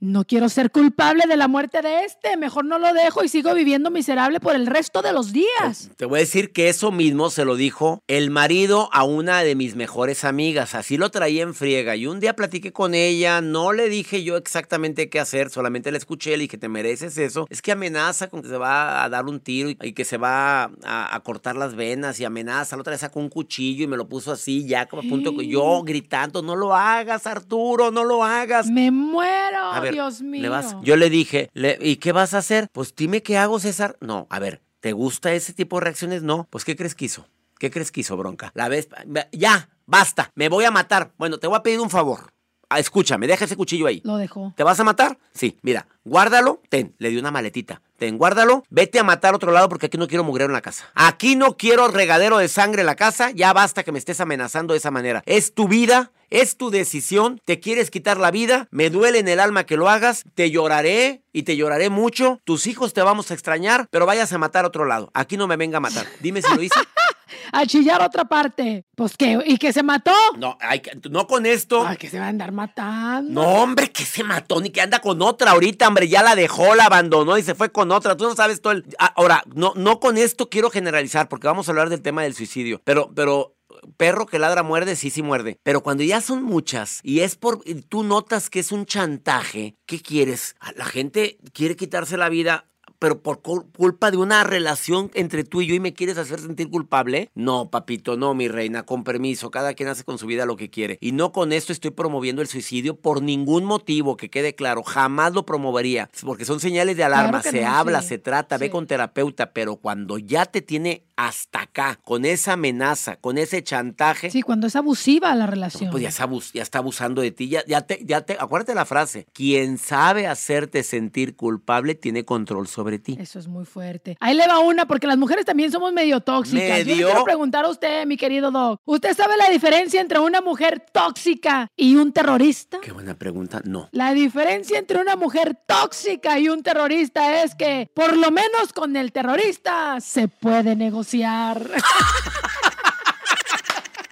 no 0.00 0.24
quiero 0.24 0.48
ser 0.48 0.70
culpable 0.70 1.24
de 1.28 1.36
la 1.36 1.48
muerte 1.48 1.82
de 1.82 2.04
este, 2.04 2.36
mejor 2.36 2.64
no 2.64 2.78
lo 2.78 2.92
dejo 2.92 3.24
y 3.24 3.28
sigo 3.28 3.54
viviendo 3.54 3.90
miserable 3.90 4.40
por 4.40 4.54
el 4.54 4.66
resto 4.66 5.02
de 5.02 5.12
los 5.12 5.32
días. 5.32 5.90
Te 5.96 6.06
voy 6.06 6.18
a 6.18 6.20
decir 6.20 6.52
que 6.52 6.68
eso 6.68 6.90
mismo 6.92 7.30
se 7.30 7.44
lo 7.44 7.56
dijo 7.56 8.02
el 8.06 8.30
marido 8.30 8.88
a 8.92 9.04
una 9.04 9.42
de 9.42 9.54
mis 9.54 9.76
mejores 9.76 10.24
amigas. 10.24 10.74
Así 10.74 10.96
lo 10.96 11.10
traía 11.10 11.42
en 11.42 11.54
friega. 11.54 11.96
Y 11.96 12.06
un 12.06 12.20
día 12.20 12.34
platiqué 12.36 12.72
con 12.72 12.94
ella, 12.94 13.40
no 13.40 13.72
le 13.72 13.88
dije 13.88 14.24
yo 14.24 14.36
exactamente 14.36 15.08
qué 15.08 15.20
hacer, 15.20 15.50
solamente 15.50 15.90
la 15.90 15.98
escuché, 15.98 16.30
le 16.36 16.44
dije, 16.44 16.58
¿te 16.58 16.68
mereces 16.68 17.18
eso? 17.18 17.46
Es 17.50 17.62
que 17.62 17.72
amenaza 17.72 18.28
con 18.28 18.42
que 18.42 18.48
se 18.48 18.56
va 18.58 19.04
a 19.04 19.08
dar 19.08 19.26
un 19.26 19.40
tiro 19.40 19.70
y, 19.70 19.78
y 19.82 19.92
que 19.92 20.04
se 20.04 20.16
va 20.16 20.64
a, 20.82 21.14
a 21.14 21.20
cortar 21.20 21.56
las 21.56 21.74
venas 21.74 22.13
y 22.20 22.24
amenaza. 22.24 22.76
La 22.76 22.80
otra 22.80 22.92
vez 22.92 23.00
sacó 23.00 23.20
un 23.20 23.28
cuchillo 23.28 23.84
y 23.84 23.86
me 23.86 23.96
lo 23.96 24.08
puso 24.08 24.32
así, 24.32 24.66
ya 24.66 24.86
como 24.86 25.02
a 25.02 25.04
punto 25.08 25.32
yo 25.42 25.82
gritando, 25.82 26.42
no 26.42 26.56
lo 26.56 26.74
hagas, 26.74 27.26
Arturo, 27.26 27.90
no 27.90 28.04
lo 28.04 28.24
hagas. 28.24 28.66
Me 28.68 28.90
muero, 28.90 29.58
A 29.58 29.80
ver, 29.80 29.92
Dios 29.94 30.20
mío. 30.22 30.42
le 30.42 30.48
vas- 30.48 30.76
yo 30.82 30.96
le 30.96 31.10
dije, 31.10 31.50
le- 31.54 31.78
¿y 31.80 31.96
qué 31.96 32.12
vas 32.12 32.34
a 32.34 32.38
hacer? 32.38 32.68
Pues 32.72 32.94
dime 32.94 33.22
qué 33.22 33.38
hago, 33.38 33.58
César. 33.60 33.96
No, 34.00 34.26
a 34.30 34.38
ver, 34.38 34.62
¿te 34.80 34.92
gusta 34.92 35.32
ese 35.32 35.52
tipo 35.52 35.76
de 35.78 35.84
reacciones? 35.84 36.22
No. 36.22 36.46
Pues, 36.50 36.64
¿qué 36.64 36.76
crees 36.76 36.94
que 36.94 37.06
hizo? 37.06 37.26
¿Qué 37.58 37.70
crees 37.70 37.90
que 37.92 38.00
hizo, 38.00 38.16
bronca? 38.16 38.50
La 38.54 38.68
vez. 38.68 38.88
Ya, 39.32 39.68
basta, 39.86 40.32
me 40.34 40.48
voy 40.48 40.64
a 40.64 40.70
matar. 40.70 41.12
Bueno, 41.18 41.38
te 41.38 41.46
voy 41.46 41.56
a 41.56 41.62
pedir 41.62 41.80
un 41.80 41.88
favor. 41.90 42.32
Ah, 42.68 42.78
escúchame, 42.78 43.26
deja 43.26 43.44
ese 43.44 43.56
cuchillo 43.56 43.86
ahí. 43.86 44.00
Lo 44.04 44.16
dejó. 44.16 44.52
¿Te 44.56 44.62
vas 44.62 44.80
a 44.80 44.84
matar? 44.84 45.18
Sí, 45.32 45.58
mira, 45.62 45.86
guárdalo, 46.04 46.60
ten, 46.68 46.94
le 46.98 47.10
di 47.10 47.16
una 47.16 47.30
maletita. 47.30 47.80
Ten, 47.96 48.18
guárdalo, 48.18 48.64
vete 48.70 48.98
a 48.98 49.04
matar 49.04 49.34
a 49.34 49.36
otro 49.36 49.52
lado 49.52 49.68
porque 49.68 49.86
aquí 49.86 49.98
no 49.98 50.08
quiero 50.08 50.24
mugrero 50.24 50.50
en 50.50 50.54
la 50.54 50.60
casa. 50.60 50.90
Aquí 50.94 51.36
no 51.36 51.56
quiero 51.56 51.88
regadero 51.88 52.38
de 52.38 52.48
sangre 52.48 52.80
en 52.82 52.86
la 52.86 52.96
casa, 52.96 53.30
ya 53.30 53.52
basta 53.52 53.84
que 53.84 53.92
me 53.92 53.98
estés 53.98 54.20
amenazando 54.20 54.74
de 54.74 54.78
esa 54.78 54.90
manera. 54.90 55.22
Es 55.26 55.54
tu 55.54 55.68
vida, 55.68 56.10
es 56.30 56.56
tu 56.56 56.70
decisión, 56.70 57.40
te 57.44 57.60
quieres 57.60 57.90
quitar 57.90 58.18
la 58.18 58.32
vida, 58.32 58.66
me 58.70 58.90
duele 58.90 59.20
en 59.20 59.28
el 59.28 59.38
alma 59.38 59.64
que 59.64 59.76
lo 59.76 59.88
hagas, 59.88 60.24
te 60.34 60.50
lloraré 60.50 61.22
y 61.32 61.44
te 61.44 61.56
lloraré 61.56 61.90
mucho, 61.90 62.40
tus 62.44 62.66
hijos 62.66 62.92
te 62.92 63.02
vamos 63.02 63.30
a 63.30 63.34
extrañar, 63.34 63.86
pero 63.90 64.06
vayas 64.06 64.32
a 64.32 64.38
matar 64.38 64.64
a 64.64 64.68
otro 64.68 64.84
lado. 64.84 65.10
Aquí 65.14 65.36
no 65.36 65.46
me 65.46 65.56
venga 65.56 65.78
a 65.78 65.80
matar. 65.80 66.06
Dime 66.20 66.42
si 66.42 66.54
lo 66.54 66.62
hice. 66.62 66.78
A 67.52 67.66
chillar 67.66 68.02
otra 68.02 68.24
parte. 68.24 68.84
Pues 68.96 69.16
qué, 69.16 69.38
¿y 69.44 69.56
que 69.58 69.72
se 69.72 69.82
mató? 69.82 70.12
No, 70.38 70.56
hay 70.60 70.80
que- 70.80 70.92
no 71.10 71.26
con 71.26 71.46
esto. 71.46 71.86
Ay, 71.86 71.96
que 71.96 72.08
se 72.08 72.18
va 72.18 72.26
a 72.26 72.28
andar 72.28 72.52
matando. 72.52 73.30
No, 73.42 73.48
hombre, 73.62 73.90
que 73.90 74.04
se 74.04 74.22
mató, 74.24 74.60
ni 74.60 74.70
que 74.70 74.80
anda 74.80 75.00
con 75.00 75.20
otra 75.22 75.52
ahorita, 75.52 75.88
hombre, 75.88 76.08
ya 76.08 76.22
la 76.22 76.34
dejó, 76.36 76.74
la 76.74 76.84
abandonó 76.86 77.36
y 77.38 77.42
se 77.42 77.54
fue 77.54 77.70
con 77.72 77.90
otra. 77.92 78.16
Tú 78.16 78.24
no 78.24 78.34
sabes 78.36 78.60
todo 78.60 78.72
el... 78.72 78.84
Ah, 78.98 79.12
Ahora, 79.16 79.42
no, 79.54 79.72
no 79.76 80.00
con 80.00 80.16
esto 80.18 80.48
quiero 80.48 80.70
generalizar, 80.70 81.28
porque 81.28 81.46
vamos 81.46 81.68
a 81.68 81.72
hablar 81.72 81.88
del 81.88 82.02
tema 82.02 82.22
del 82.22 82.34
suicidio, 82.34 82.80
pero, 82.84 83.10
pero... 83.14 83.56
Perro 83.98 84.24
que 84.26 84.38
ladra 84.38 84.62
muerde, 84.62 84.94
sí, 84.96 85.10
sí 85.10 85.20
muerde. 85.20 85.58
Pero 85.62 85.82
cuando 85.82 86.04
ya 86.04 86.20
son 86.20 86.42
muchas 86.42 87.00
y 87.02 87.20
es 87.20 87.34
por. 87.36 87.60
y 87.66 87.74
Tú 87.82 88.02
notas 88.02 88.48
que 88.48 88.60
es 88.60 88.72
un 88.72 88.86
chantaje. 88.86 89.76
¿Qué 89.84 90.00
quieres? 90.00 90.54
Ah, 90.60 90.70
La 90.76 90.84
gente 90.84 91.38
quiere 91.52 91.74
quitarse 91.76 92.16
la 92.16 92.28
vida 92.28 92.66
pero 92.98 93.20
por 93.22 93.42
cul- 93.42 93.66
culpa 93.76 94.10
de 94.10 94.16
una 94.16 94.44
relación 94.44 95.10
entre 95.14 95.44
tú 95.44 95.60
y 95.62 95.66
yo 95.66 95.74
y 95.74 95.80
me 95.80 95.92
quieres 95.94 96.18
hacer 96.18 96.40
sentir 96.40 96.70
culpable. 96.70 97.30
No, 97.34 97.70
papito, 97.70 98.16
no, 98.16 98.34
mi 98.34 98.48
reina, 98.48 98.84
con 98.84 99.04
permiso. 99.04 99.50
Cada 99.50 99.74
quien 99.74 99.88
hace 99.88 100.04
con 100.04 100.18
su 100.18 100.26
vida 100.26 100.46
lo 100.46 100.56
que 100.56 100.70
quiere. 100.70 100.98
Y 101.00 101.12
no 101.12 101.32
con 101.32 101.52
esto 101.52 101.72
estoy 101.72 101.90
promoviendo 101.90 102.42
el 102.42 102.48
suicidio 102.48 102.96
por 102.96 103.22
ningún 103.22 103.64
motivo, 103.64 104.16
que 104.16 104.30
quede 104.30 104.54
claro. 104.54 104.82
Jamás 104.82 105.32
lo 105.34 105.44
promovería. 105.46 106.10
Porque 106.22 106.44
son 106.44 106.60
señales 106.60 106.96
de 106.96 107.04
alarma. 107.04 107.40
Claro 107.42 107.58
se 107.58 107.62
no, 107.64 107.68
habla, 107.70 108.02
sí. 108.02 108.08
se 108.08 108.18
trata, 108.18 108.58
ve 108.58 108.70
con 108.70 108.86
terapeuta. 108.86 109.52
Pero 109.52 109.76
cuando 109.76 110.18
ya 110.18 110.46
te 110.46 110.62
tiene 110.62 111.04
hasta 111.16 111.62
acá, 111.62 111.98
con 112.04 112.24
esa 112.24 112.54
amenaza, 112.54 113.16
con 113.16 113.38
ese 113.38 113.62
chantaje. 113.62 114.30
Sí, 114.30 114.42
cuando 114.42 114.66
es 114.66 114.74
abusiva 114.76 115.34
la 115.34 115.46
relación. 115.46 115.90
Pues 115.90 116.02
ya 116.02 116.08
está, 116.08 116.24
abus- 116.28 116.52
ya 116.52 116.62
está 116.62 116.78
abusando 116.78 117.22
de 117.22 117.30
ti. 117.30 117.48
Ya, 117.48 117.64
ya 117.66 117.82
te, 117.82 118.00
ya 118.04 118.22
te, 118.22 118.36
acuérdate 118.38 118.74
la 118.74 118.84
frase. 118.84 119.26
Quien 119.32 119.78
sabe 119.78 120.26
hacerte 120.26 120.82
sentir 120.82 121.36
culpable 121.36 121.94
tiene 121.94 122.24
control 122.24 122.66
sobre 122.66 122.93
ti. 122.98 123.16
Eso 123.20 123.38
es 123.38 123.46
muy 123.48 123.64
fuerte. 123.64 124.16
Ahí 124.20 124.34
le 124.34 124.46
va 124.46 124.58
una, 124.60 124.86
porque 124.86 125.06
las 125.06 125.18
mujeres 125.18 125.44
también 125.44 125.70
somos 125.70 125.92
medio 125.92 126.20
tóxicas. 126.20 126.78
Yo 126.78 126.84
le 126.84 126.84
¿Medio? 126.84 127.06
quiero 127.06 127.24
preguntar 127.24 127.64
a 127.64 127.68
usted, 127.68 128.06
mi 128.06 128.16
querido 128.16 128.50
Doc. 128.50 128.80
¿Usted 128.84 129.14
sabe 129.16 129.36
la 129.36 129.48
diferencia 129.50 130.00
entre 130.00 130.18
una 130.18 130.40
mujer 130.40 130.84
tóxica 130.92 131.68
y 131.76 131.96
un 131.96 132.12
terrorista? 132.12 132.80
Qué 132.80 132.92
buena 132.92 133.14
pregunta. 133.14 133.60
No. 133.64 133.88
La 133.92 134.12
diferencia 134.14 134.78
entre 134.78 135.00
una 135.00 135.16
mujer 135.16 135.56
tóxica 135.66 136.38
y 136.38 136.48
un 136.48 136.62
terrorista 136.62 137.42
es 137.42 137.54
que, 137.54 137.90
por 137.94 138.16
lo 138.16 138.30
menos 138.30 138.72
con 138.72 138.96
el 138.96 139.12
terrorista, 139.12 140.00
se 140.00 140.28
puede 140.28 140.76
negociar. 140.76 141.60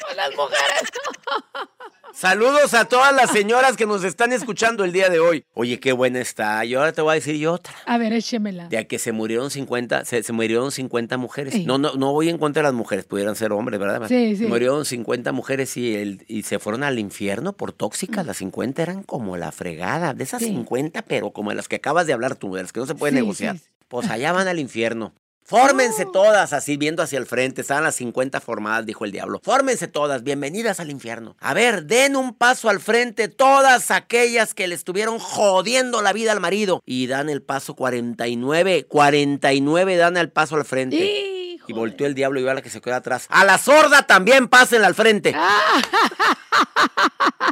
con 0.07 0.17
las 0.17 0.35
mujeres. 0.37 0.83
Saludos 2.15 2.75
a 2.75 2.85
todas 2.85 3.15
las 3.15 3.31
señoras 3.31 3.77
que 3.77 3.87
nos 3.87 4.05
están 4.05 4.33
escuchando 4.33 4.85
el 4.85 4.93
día 4.93 5.09
de 5.09 5.19
hoy. 5.19 5.45
Oye, 5.55 5.81
qué 5.81 5.93
buena 5.93 6.21
está. 6.21 6.63
Y 6.65 6.75
ahora 6.75 6.93
te 6.93 7.01
voy 7.01 7.13
a 7.13 7.15
decir 7.15 7.37
yo 7.37 7.55
otra. 7.55 7.75
A 7.87 7.97
ver, 7.97 8.13
échemela. 8.13 8.69
De 8.69 8.77
a 8.77 8.85
que 8.87 8.99
se 8.99 9.13
murieron 9.13 9.51
50, 9.51 10.05
se, 10.05 10.23
se 10.23 10.33
murieron 10.33 10.71
50 10.71 11.17
mujeres. 11.17 11.55
Sí. 11.55 11.65
No, 11.65 11.79
no, 11.79 11.95
no 11.95 12.13
voy 12.13 12.29
en 12.29 12.37
contra 12.39 12.61
de 12.61 12.65
las 12.69 12.75
mujeres, 12.75 13.07
pudieran 13.07 13.35
ser 13.35 13.53
hombres, 13.53 13.81
¿verdad? 13.81 14.07
Sí, 14.09 14.37
sí. 14.37 14.47
Murieron 14.47 14.85
50 14.85 15.33
mujeres 15.33 15.77
y, 15.79 15.95
el, 15.97 16.25
y 16.29 16.43
se 16.43 16.59
fueron 16.59 16.85
al 16.85 16.99
infierno 16.99 17.55
por 17.55 17.73
tóxicas. 17.73 18.27
Las 18.27 18.37
50 18.37 18.83
eran 18.83 19.03
como 19.03 19.37
la 19.39 19.51
fregada. 19.51 20.13
De 20.13 20.25
esas 20.25 20.43
Sí. 20.43 20.49
50, 20.49 21.03
pero 21.03 21.31
como 21.33 21.51
de 21.51 21.57
las 21.57 21.67
que 21.69 21.77
acabas 21.77 22.07
de 22.07 22.13
hablar 22.13 22.37
tú, 22.37 22.55
de 22.55 22.63
las 22.63 22.73
que 22.73 22.81
no 22.81 22.87
se 22.87 22.95
pueden 22.95 23.15
Sí, 23.17 23.21
negociar. 23.23 23.57
Pues 23.89 24.11
allá 24.11 24.33
van 24.33 24.49
al 24.49 24.59
infierno. 24.59 25.13
Fórmense 25.53 26.07
todas, 26.07 26.55
así 26.55 26.79
viendo 26.79 27.03
hacia 27.03 27.19
el 27.19 27.27
frente. 27.27 27.61
Estaban 27.61 27.85
las 27.85 27.97
50 27.97 28.41
formadas, 28.41 28.87
dijo 28.87 29.05
el 29.05 29.13
diablo. 29.13 29.39
Fórmense 29.45 29.87
todas, 29.87 30.23
bienvenidas 30.23 30.81
al 30.81 30.91
infierno. 30.91 31.37
A 31.41 31.53
ver, 31.53 31.85
den 31.85 32.17
un 32.17 32.33
paso 32.33 32.71
al 32.71 32.81
frente 32.81 33.29
todas 33.29 33.91
aquellas 33.91 34.55
que 34.55 34.67
le 34.67 34.75
estuvieron 34.75 35.19
jodiendo 35.19 36.01
la 36.01 36.15
vida 36.15 36.33
al 36.33 36.41
marido. 36.41 36.83
Y 36.87 37.07
dan 37.07 37.29
el 37.29 37.43
paso 37.43 37.75
49. 37.77 38.87
49 38.89 39.97
dan 39.97 40.17
el 40.17 40.33
paso 40.33 40.57
al 40.57 40.65
frente. 40.65 40.97
Híjole. 40.97 41.65
Y 41.69 41.73
volteó 41.75 42.07
el 42.07 42.15
diablo 42.15 42.41
y 42.41 42.45
vio 42.45 42.51
a 42.51 42.55
la 42.55 42.63
que 42.63 42.71
se 42.71 42.81
quedó 42.81 42.95
atrás. 42.95 43.27
A 43.29 43.45
la 43.45 43.59
sorda 43.59 44.07
también 44.07 44.49
pásenla 44.49 44.87
al 44.87 44.95
frente. 44.95 45.35
Ah. 45.37 45.83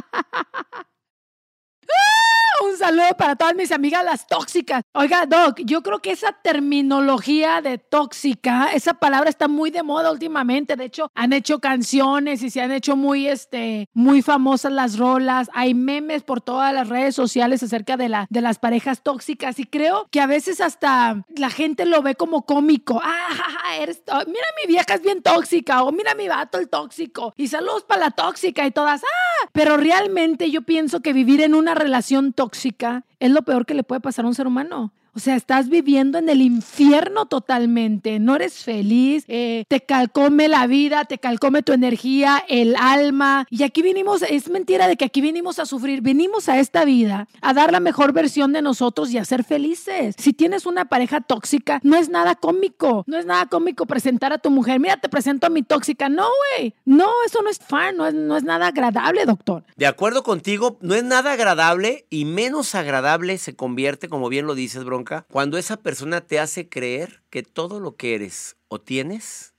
Un 2.63 2.77
saludo 2.77 3.17
para 3.17 3.35
todas 3.35 3.55
mis 3.55 3.71
amigas 3.71 4.05
las 4.05 4.27
tóxicas. 4.27 4.83
Oiga, 4.93 5.25
Doc, 5.25 5.61
yo 5.65 5.81
creo 5.81 5.99
que 5.99 6.11
esa 6.11 6.31
terminología 6.31 7.59
de 7.59 7.79
tóxica, 7.79 8.71
esa 8.71 8.93
palabra 8.93 9.31
está 9.31 9.47
muy 9.47 9.71
de 9.71 9.81
moda 9.81 10.11
últimamente. 10.11 10.75
De 10.75 10.85
hecho, 10.85 11.09
han 11.15 11.33
hecho 11.33 11.57
canciones 11.57 12.43
y 12.43 12.51
se 12.51 12.61
han 12.61 12.71
hecho 12.71 12.95
muy, 12.95 13.27
este, 13.27 13.89
muy 13.93 14.21
famosas 14.21 14.71
las 14.73 14.99
rolas. 14.99 15.49
Hay 15.53 15.73
memes 15.73 16.21
por 16.21 16.39
todas 16.39 16.71
las 16.71 16.87
redes 16.87 17.15
sociales 17.15 17.63
acerca 17.63 17.97
de, 17.97 18.09
la, 18.09 18.27
de 18.29 18.41
las 18.41 18.59
parejas 18.59 19.01
tóxicas 19.01 19.57
y 19.57 19.65
creo 19.65 20.07
que 20.11 20.21
a 20.21 20.27
veces 20.27 20.61
hasta 20.61 21.25
la 21.35 21.49
gente 21.49 21.85
lo 21.85 22.03
ve 22.03 22.13
como 22.13 22.45
cómico. 22.45 23.01
Ah, 23.03 23.27
ja, 23.29 23.43
ja, 23.43 23.75
eres, 23.77 24.03
mira 24.27 24.45
mi 24.61 24.67
vieja 24.67 24.93
es 24.93 25.01
bien 25.01 25.23
tóxica 25.23 25.81
o 25.81 25.91
mira 25.91 26.13
mi 26.13 26.27
vato 26.27 26.59
el 26.59 26.69
tóxico 26.69 27.33
y 27.37 27.47
saludos 27.47 27.85
para 27.85 28.01
la 28.01 28.11
tóxica 28.11 28.67
y 28.67 28.71
todas. 28.71 29.01
Ah, 29.03 29.49
pero 29.51 29.77
realmente 29.77 30.51
yo 30.51 30.61
pienso 30.61 30.99
que 30.99 31.11
vivir 31.11 31.41
en 31.41 31.55
una 31.55 31.73
relación 31.73 32.33
tóxica 32.33 32.50
tóxica 32.51 33.03
es 33.21 33.29
lo 33.29 33.43
peor 33.43 33.65
que 33.65 33.75
le 33.75 33.83
puede 33.83 34.01
pasar 34.01 34.25
a 34.25 34.27
un 34.27 34.35
ser 34.35 34.47
humano. 34.47 34.91
O 35.13 35.19
sea, 35.19 35.35
estás 35.35 35.67
viviendo 35.67 36.17
en 36.17 36.29
el 36.29 36.41
infierno 36.41 37.25
totalmente, 37.25 38.17
no 38.19 38.37
eres 38.37 38.63
feliz, 38.63 39.25
eh, 39.27 39.65
te 39.67 39.81
calcome 39.81 40.47
la 40.47 40.67
vida, 40.67 41.03
te 41.03 41.17
calcome 41.17 41.63
tu 41.63 41.73
energía, 41.73 42.41
el 42.47 42.77
alma. 42.77 43.45
Y 43.49 43.63
aquí 43.63 43.81
vinimos, 43.81 44.21
es 44.21 44.49
mentira 44.49 44.87
de 44.87 44.95
que 44.95 45.03
aquí 45.03 45.19
vinimos 45.19 45.59
a 45.59 45.65
sufrir, 45.65 45.99
vinimos 45.99 46.47
a 46.47 46.59
esta 46.59 46.85
vida 46.85 47.27
a 47.41 47.53
dar 47.53 47.73
la 47.73 47.81
mejor 47.81 48.13
versión 48.13 48.53
de 48.53 48.61
nosotros 48.61 49.11
y 49.11 49.17
a 49.17 49.25
ser 49.25 49.43
felices. 49.43 50.15
Si 50.17 50.31
tienes 50.31 50.65
una 50.65 50.85
pareja 50.85 51.19
tóxica, 51.19 51.81
no 51.83 51.97
es 51.97 52.07
nada 52.07 52.35
cómico, 52.35 53.03
no 53.05 53.17
es 53.17 53.25
nada 53.25 53.47
cómico 53.47 53.85
presentar 53.85 54.31
a 54.31 54.37
tu 54.37 54.49
mujer, 54.49 54.79
mira, 54.79 54.95
te 54.95 55.09
presento 55.09 55.45
a 55.45 55.49
mi 55.49 55.61
tóxica. 55.61 56.07
No, 56.07 56.25
güey, 56.55 56.73
no, 56.85 57.09
eso 57.25 57.41
no 57.41 57.49
es 57.49 57.59
fun, 57.59 57.97
no 57.97 58.07
es, 58.07 58.13
no 58.13 58.37
es 58.37 58.43
nada 58.43 58.67
agradable, 58.67 59.25
doctor. 59.25 59.65
De 59.75 59.87
acuerdo 59.87 60.23
contigo, 60.23 60.77
no 60.79 60.95
es 60.95 61.03
nada 61.03 61.33
agradable 61.33 62.05
y 62.09 62.23
menos 62.23 62.75
agradable 62.75 63.10
se 63.37 63.55
convierte, 63.55 64.09
como 64.09 64.29
bien 64.29 64.47
lo 64.47 64.55
dices, 64.55 64.83
bronca, 64.83 65.25
cuando 65.29 65.57
esa 65.57 65.77
persona 65.77 66.21
te 66.21 66.39
hace 66.39 66.69
creer 66.69 67.23
que 67.29 67.43
todo 67.43 67.79
lo 67.79 67.95
que 67.95 68.15
eres 68.15 68.57
o 68.67 68.79
tienes, 68.79 69.53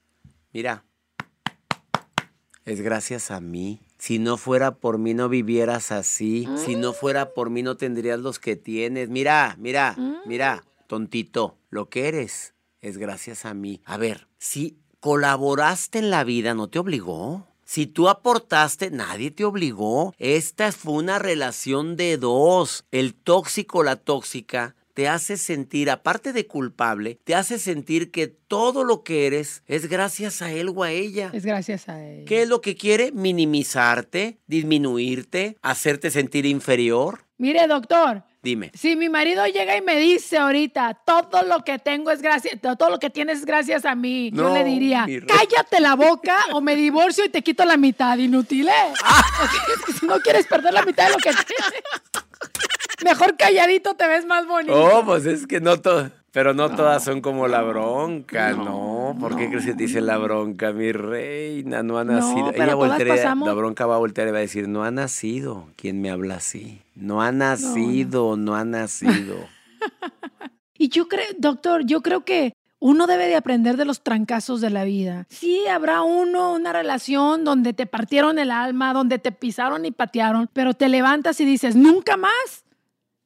mira, 0.52 0.84
es 2.64 2.80
gracias 2.80 3.30
a 3.30 3.40
mí. 3.40 3.80
Si 3.98 4.18
no 4.18 4.36
fuera 4.36 4.76
por 4.76 4.98
mí 4.98 5.14
no 5.14 5.28
vivieras 5.28 5.92
así. 5.92 6.48
Si 6.56 6.76
no 6.76 6.92
fuera 6.92 7.34
por 7.34 7.50
mí 7.50 7.62
no 7.62 7.76
tendrías 7.76 8.20
los 8.20 8.38
que 8.38 8.56
tienes. 8.56 9.08
Mira, 9.08 9.56
mira, 9.58 9.96
mira, 10.26 10.64
tontito, 10.86 11.56
lo 11.70 11.88
que 11.88 12.08
eres 12.08 12.54
es 12.80 12.98
gracias 12.98 13.44
a 13.44 13.54
mí. 13.54 13.80
A 13.84 13.96
ver, 13.96 14.28
si 14.38 14.78
colaboraste 15.00 15.98
en 15.98 16.10
la 16.10 16.24
vida, 16.24 16.54
¿no 16.54 16.68
te 16.68 16.78
obligó? 16.78 17.48
Si 17.72 17.86
tú 17.86 18.10
aportaste, 18.10 18.90
nadie 18.90 19.30
te 19.30 19.46
obligó. 19.46 20.12
Esta 20.18 20.72
fue 20.72 20.92
una 20.92 21.18
relación 21.18 21.96
de 21.96 22.18
dos. 22.18 22.84
El 22.90 23.14
tóxico, 23.14 23.82
la 23.82 23.96
tóxica, 23.96 24.76
te 24.92 25.08
hace 25.08 25.38
sentir, 25.38 25.88
aparte 25.88 26.34
de 26.34 26.46
culpable, 26.46 27.18
te 27.24 27.34
hace 27.34 27.58
sentir 27.58 28.10
que 28.10 28.26
todo 28.26 28.84
lo 28.84 29.02
que 29.02 29.26
eres 29.26 29.62
es 29.64 29.88
gracias 29.88 30.42
a 30.42 30.52
él 30.52 30.68
o 30.68 30.82
a 30.82 30.90
ella. 30.90 31.30
Es 31.32 31.46
gracias 31.46 31.88
a 31.88 32.04
él. 32.04 32.26
¿Qué 32.26 32.42
es 32.42 32.48
lo 32.50 32.60
que 32.60 32.76
quiere? 32.76 33.10
Minimizarte, 33.10 34.38
disminuirte, 34.46 35.56
hacerte 35.62 36.10
sentir 36.10 36.44
inferior. 36.44 37.20
Mire, 37.38 37.66
doctor, 37.68 38.22
Dime. 38.42 38.72
Si 38.74 38.96
mi 38.96 39.08
marido 39.08 39.46
llega 39.46 39.76
y 39.76 39.82
me 39.82 39.96
dice 39.96 40.36
ahorita, 40.36 40.94
todo 41.04 41.44
lo 41.44 41.62
que 41.62 41.78
tengo 41.78 42.10
es 42.10 42.20
gracias, 42.20 42.60
todo 42.60 42.90
lo 42.90 42.98
que 42.98 43.08
tienes 43.08 43.38
es 43.38 43.44
gracias 43.44 43.84
a 43.84 43.94
mí, 43.94 44.32
yo 44.34 44.52
le 44.52 44.64
diría, 44.64 45.06
cállate 45.28 45.78
la 45.78 45.94
boca 45.94 46.36
o 46.52 46.60
me 46.60 46.74
divorcio 46.74 47.24
y 47.24 47.28
te 47.28 47.42
quito 47.42 47.64
la 47.64 47.76
mitad, 47.76 48.18
inútil, 48.18 48.68
¿eh? 48.68 48.92
Si 50.00 50.06
no 50.06 50.18
quieres 50.18 50.46
perder 50.48 50.74
la 50.74 50.82
mitad 50.82 51.06
de 51.06 51.12
lo 51.12 51.18
que 51.18 51.30
tienes, 51.30 51.82
mejor 53.04 53.36
calladito 53.36 53.94
te 53.94 54.08
ves 54.08 54.26
más 54.26 54.44
bonito. 54.46 54.74
Oh, 54.74 55.04
pues 55.04 55.24
es 55.24 55.46
que 55.46 55.60
no 55.60 55.80
todas, 55.80 56.10
pero 56.32 56.52
no, 56.52 56.74
todas 56.74 57.04
son 57.04 57.20
como 57.20 57.46
la 57.46 57.62
bronca, 57.62 58.54
¿no? 58.54 59.01
¿Por 59.18 59.36
qué 59.36 59.48
crees 59.48 59.64
que 59.66 59.74
te 59.74 59.82
dice 59.84 60.00
la 60.00 60.18
bronca, 60.18 60.72
mi 60.72 60.92
reina? 60.92 61.82
No 61.82 61.98
ha 61.98 62.04
No, 62.04 62.12
nacido. 62.14 62.52
Ella 62.54 62.72
todas 62.72 62.88
voltea, 62.98 63.14
pasamos- 63.14 63.48
la 63.48 63.54
bronca 63.54 63.86
va 63.86 63.94
a 63.96 63.98
voltear 63.98 64.28
y 64.28 64.30
va 64.30 64.38
a 64.38 64.40
decir, 64.40 64.68
no 64.68 64.84
ha 64.84 64.90
nacido. 64.90 65.68
¿Quién 65.76 66.00
me 66.00 66.10
habla 66.10 66.36
así? 66.36 66.80
No 66.94 67.22
ha 67.22 67.32
nacido, 67.32 68.36
no, 68.36 68.54
ha 68.54 68.64
nacido. 68.64 69.36
Y 70.78 70.88
yo 70.88 71.06
creo, 71.06 71.24
doctor, 71.38 71.84
yo 71.86 72.02
creo 72.02 72.24
que 72.24 72.54
uno 72.80 73.06
debe 73.06 73.28
de 73.28 73.36
aprender 73.36 73.76
de 73.76 73.84
los 73.84 74.02
trancazos 74.02 74.60
de 74.60 74.70
la 74.70 74.82
vida. 74.82 75.26
Sí, 75.30 75.64
habrá 75.68 76.02
uno, 76.02 76.52
una 76.54 76.72
relación 76.72 77.44
donde 77.44 77.72
te 77.72 77.86
partieron 77.86 78.40
el 78.40 78.50
alma, 78.50 78.92
donde 78.92 79.20
te 79.20 79.30
pisaron 79.30 79.84
y 79.84 79.92
patearon, 79.92 80.48
pero 80.52 80.74
te 80.74 80.88
levantas 80.88 81.38
y 81.40 81.44
dices, 81.44 81.76
nunca 81.76 82.16
más. 82.16 82.64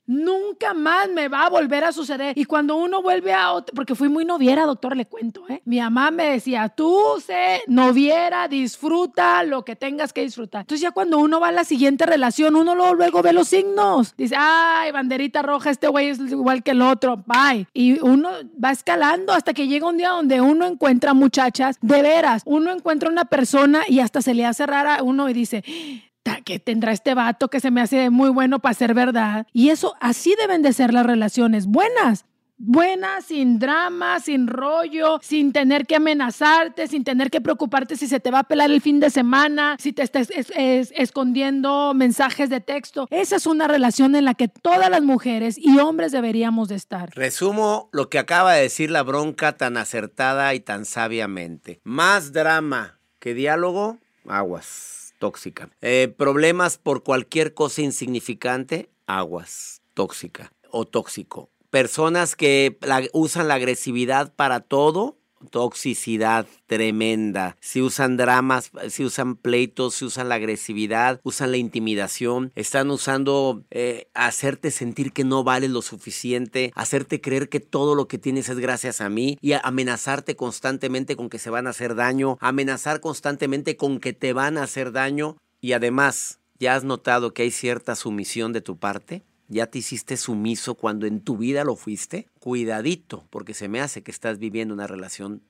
Nunca 0.06 0.72
más 0.74 1.08
me 1.10 1.28
va 1.28 1.46
a 1.46 1.50
volver 1.50 1.84
a 1.84 1.92
suceder. 1.92 2.38
Y 2.38 2.44
cuando 2.44 2.76
uno 2.76 3.02
vuelve 3.02 3.32
a 3.32 3.52
otro, 3.52 3.74
porque 3.74 3.94
fui 3.94 4.08
muy 4.08 4.24
noviera, 4.24 4.64
doctor, 4.64 4.96
le 4.96 5.06
cuento, 5.06 5.44
¿eh? 5.48 5.62
Mi 5.64 5.80
mamá 5.80 6.10
me 6.10 6.30
decía, 6.30 6.68
tú 6.68 6.96
sé 7.24 7.62
noviera, 7.66 8.46
disfruta 8.48 9.42
lo 9.42 9.64
que 9.64 9.74
tengas 9.76 10.12
que 10.12 10.22
disfrutar. 10.22 10.60
Entonces 10.62 10.80
ya 10.82 10.92
cuando 10.92 11.18
uno 11.18 11.40
va 11.40 11.48
a 11.48 11.52
la 11.52 11.64
siguiente 11.64 12.06
relación, 12.06 12.54
uno 12.56 12.74
luego, 12.74 12.94
luego 12.94 13.22
ve 13.22 13.32
los 13.32 13.48
signos. 13.48 14.14
Dice, 14.16 14.36
ay, 14.38 14.92
banderita 14.92 15.42
roja, 15.42 15.70
este 15.70 15.88
güey 15.88 16.08
es 16.10 16.18
igual 16.20 16.62
que 16.62 16.70
el 16.72 16.82
otro, 16.82 17.24
bye. 17.26 17.66
Y 17.74 17.98
uno 18.00 18.30
va 18.62 18.70
escalando 18.70 19.32
hasta 19.32 19.54
que 19.54 19.66
llega 19.66 19.88
un 19.88 19.96
día 19.96 20.10
donde 20.10 20.40
uno 20.40 20.66
encuentra 20.66 21.14
muchachas, 21.14 21.78
de 21.80 22.02
veras, 22.02 22.42
uno 22.46 22.70
encuentra 22.70 23.08
una 23.08 23.24
persona 23.24 23.82
y 23.88 24.00
hasta 24.00 24.22
se 24.22 24.34
le 24.34 24.44
hace 24.46 24.66
rara 24.66 24.96
a 24.96 25.02
uno 25.02 25.28
y 25.28 25.32
dice, 25.32 25.62
"Ta- 25.62 26.05
que 26.44 26.58
tendrá 26.58 26.92
este 26.92 27.14
vato 27.14 27.48
que 27.48 27.60
se 27.60 27.70
me 27.70 27.80
hace 27.80 28.10
muy 28.10 28.30
bueno 28.30 28.58
para 28.58 28.74
ser 28.74 28.94
verdad. 28.94 29.46
Y 29.52 29.70
eso, 29.70 29.94
así 30.00 30.34
deben 30.38 30.62
de 30.62 30.72
ser 30.72 30.92
las 30.92 31.06
relaciones 31.06 31.66
buenas. 31.66 32.24
buena, 32.58 33.20
sin 33.20 33.58
drama, 33.58 34.20
sin 34.20 34.46
rollo, 34.46 35.18
sin 35.22 35.52
tener 35.52 35.86
que 35.86 35.96
amenazarte, 35.96 36.86
sin 36.88 37.04
tener 37.04 37.30
que 37.30 37.40
preocuparte 37.40 37.96
si 37.96 38.06
se 38.06 38.20
te 38.20 38.30
va 38.30 38.40
a 38.40 38.44
pelar 38.44 38.70
el 38.70 38.80
fin 38.80 39.00
de 39.00 39.10
semana, 39.10 39.76
si 39.78 39.92
te 39.92 40.02
estás 40.02 40.30
escondiendo 40.30 41.92
mensajes 41.94 42.48
de 42.50 42.60
texto. 42.60 43.06
Esa 43.10 43.36
es 43.36 43.46
una 43.46 43.68
relación 43.68 44.14
en 44.16 44.24
la 44.24 44.34
que 44.34 44.48
todas 44.48 44.90
las 44.90 45.02
mujeres 45.02 45.58
y 45.58 45.78
hombres 45.78 46.12
deberíamos 46.12 46.68
de 46.68 46.76
estar. 46.76 47.10
Resumo 47.14 47.88
lo 47.92 48.08
que 48.08 48.18
acaba 48.18 48.54
de 48.54 48.62
decir 48.62 48.90
la 48.90 49.02
bronca 49.02 49.56
tan 49.56 49.76
acertada 49.76 50.54
y 50.54 50.60
tan 50.60 50.84
sabiamente. 50.84 51.80
Más 51.84 52.32
drama 52.32 52.98
que 53.18 53.34
diálogo, 53.34 53.98
aguas, 54.28 55.05
tóxica. 55.18 55.70
Eh, 55.80 56.12
problemas 56.16 56.78
por 56.78 57.02
cualquier 57.02 57.54
cosa 57.54 57.82
insignificante, 57.82 58.90
aguas, 59.06 59.82
tóxica 59.94 60.52
o 60.70 60.84
tóxico 60.84 61.50
personas 61.76 62.36
que 62.36 62.78
usan 63.12 63.48
la 63.48 63.54
agresividad 63.54 64.34
para 64.34 64.60
todo, 64.60 65.18
toxicidad 65.50 66.46
tremenda. 66.66 67.56
Si 67.60 67.82
usan 67.82 68.16
dramas, 68.16 68.70
si 68.88 69.04
usan 69.04 69.36
pleitos, 69.36 69.94
si 69.94 70.04
usan 70.04 70.28
la 70.28 70.36
agresividad, 70.36 71.20
usan 71.22 71.50
la 71.50 71.56
intimidación, 71.56 72.52
están 72.54 72.90
usando 72.90 73.62
eh, 73.70 74.08
hacerte 74.14 74.70
sentir 74.70 75.12
que 75.12 75.24
no 75.24 75.44
vales 75.44 75.70
lo 75.70 75.82
suficiente, 75.82 76.72
hacerte 76.74 77.20
creer 77.20 77.48
que 77.48 77.60
todo 77.60 77.94
lo 77.94 78.08
que 78.08 78.18
tienes 78.18 78.48
es 78.48 78.58
gracias 78.58 79.00
a 79.00 79.08
mí 79.08 79.38
y 79.40 79.52
amenazarte 79.52 80.36
constantemente 80.36 81.16
con 81.16 81.28
que 81.28 81.38
se 81.38 81.50
van 81.50 81.66
a 81.66 81.70
hacer 81.70 81.94
daño, 81.94 82.38
amenazar 82.40 83.00
constantemente 83.00 83.76
con 83.76 84.00
que 84.00 84.12
te 84.12 84.32
van 84.32 84.58
a 84.58 84.64
hacer 84.64 84.92
daño 84.92 85.36
y 85.60 85.72
además, 85.72 86.40
¿ya 86.58 86.74
has 86.74 86.84
notado 86.84 87.34
que 87.34 87.42
hay 87.42 87.50
cierta 87.50 87.96
sumisión 87.96 88.52
de 88.52 88.60
tu 88.60 88.78
parte? 88.78 89.24
¿Ya 89.48 89.66
te 89.66 89.78
hiciste 89.78 90.16
sumiso 90.16 90.74
cuando 90.74 91.06
en 91.06 91.20
tu 91.20 91.36
vida 91.36 91.64
lo 91.64 91.76
fuiste? 91.76 92.28
Cuidadito, 92.40 93.26
porque 93.30 93.54
se 93.54 93.68
me 93.68 93.80
hace 93.80 94.02
que 94.02 94.10
estás 94.10 94.38
viviendo 94.38 94.74
una 94.74 94.86
relación 94.86 95.42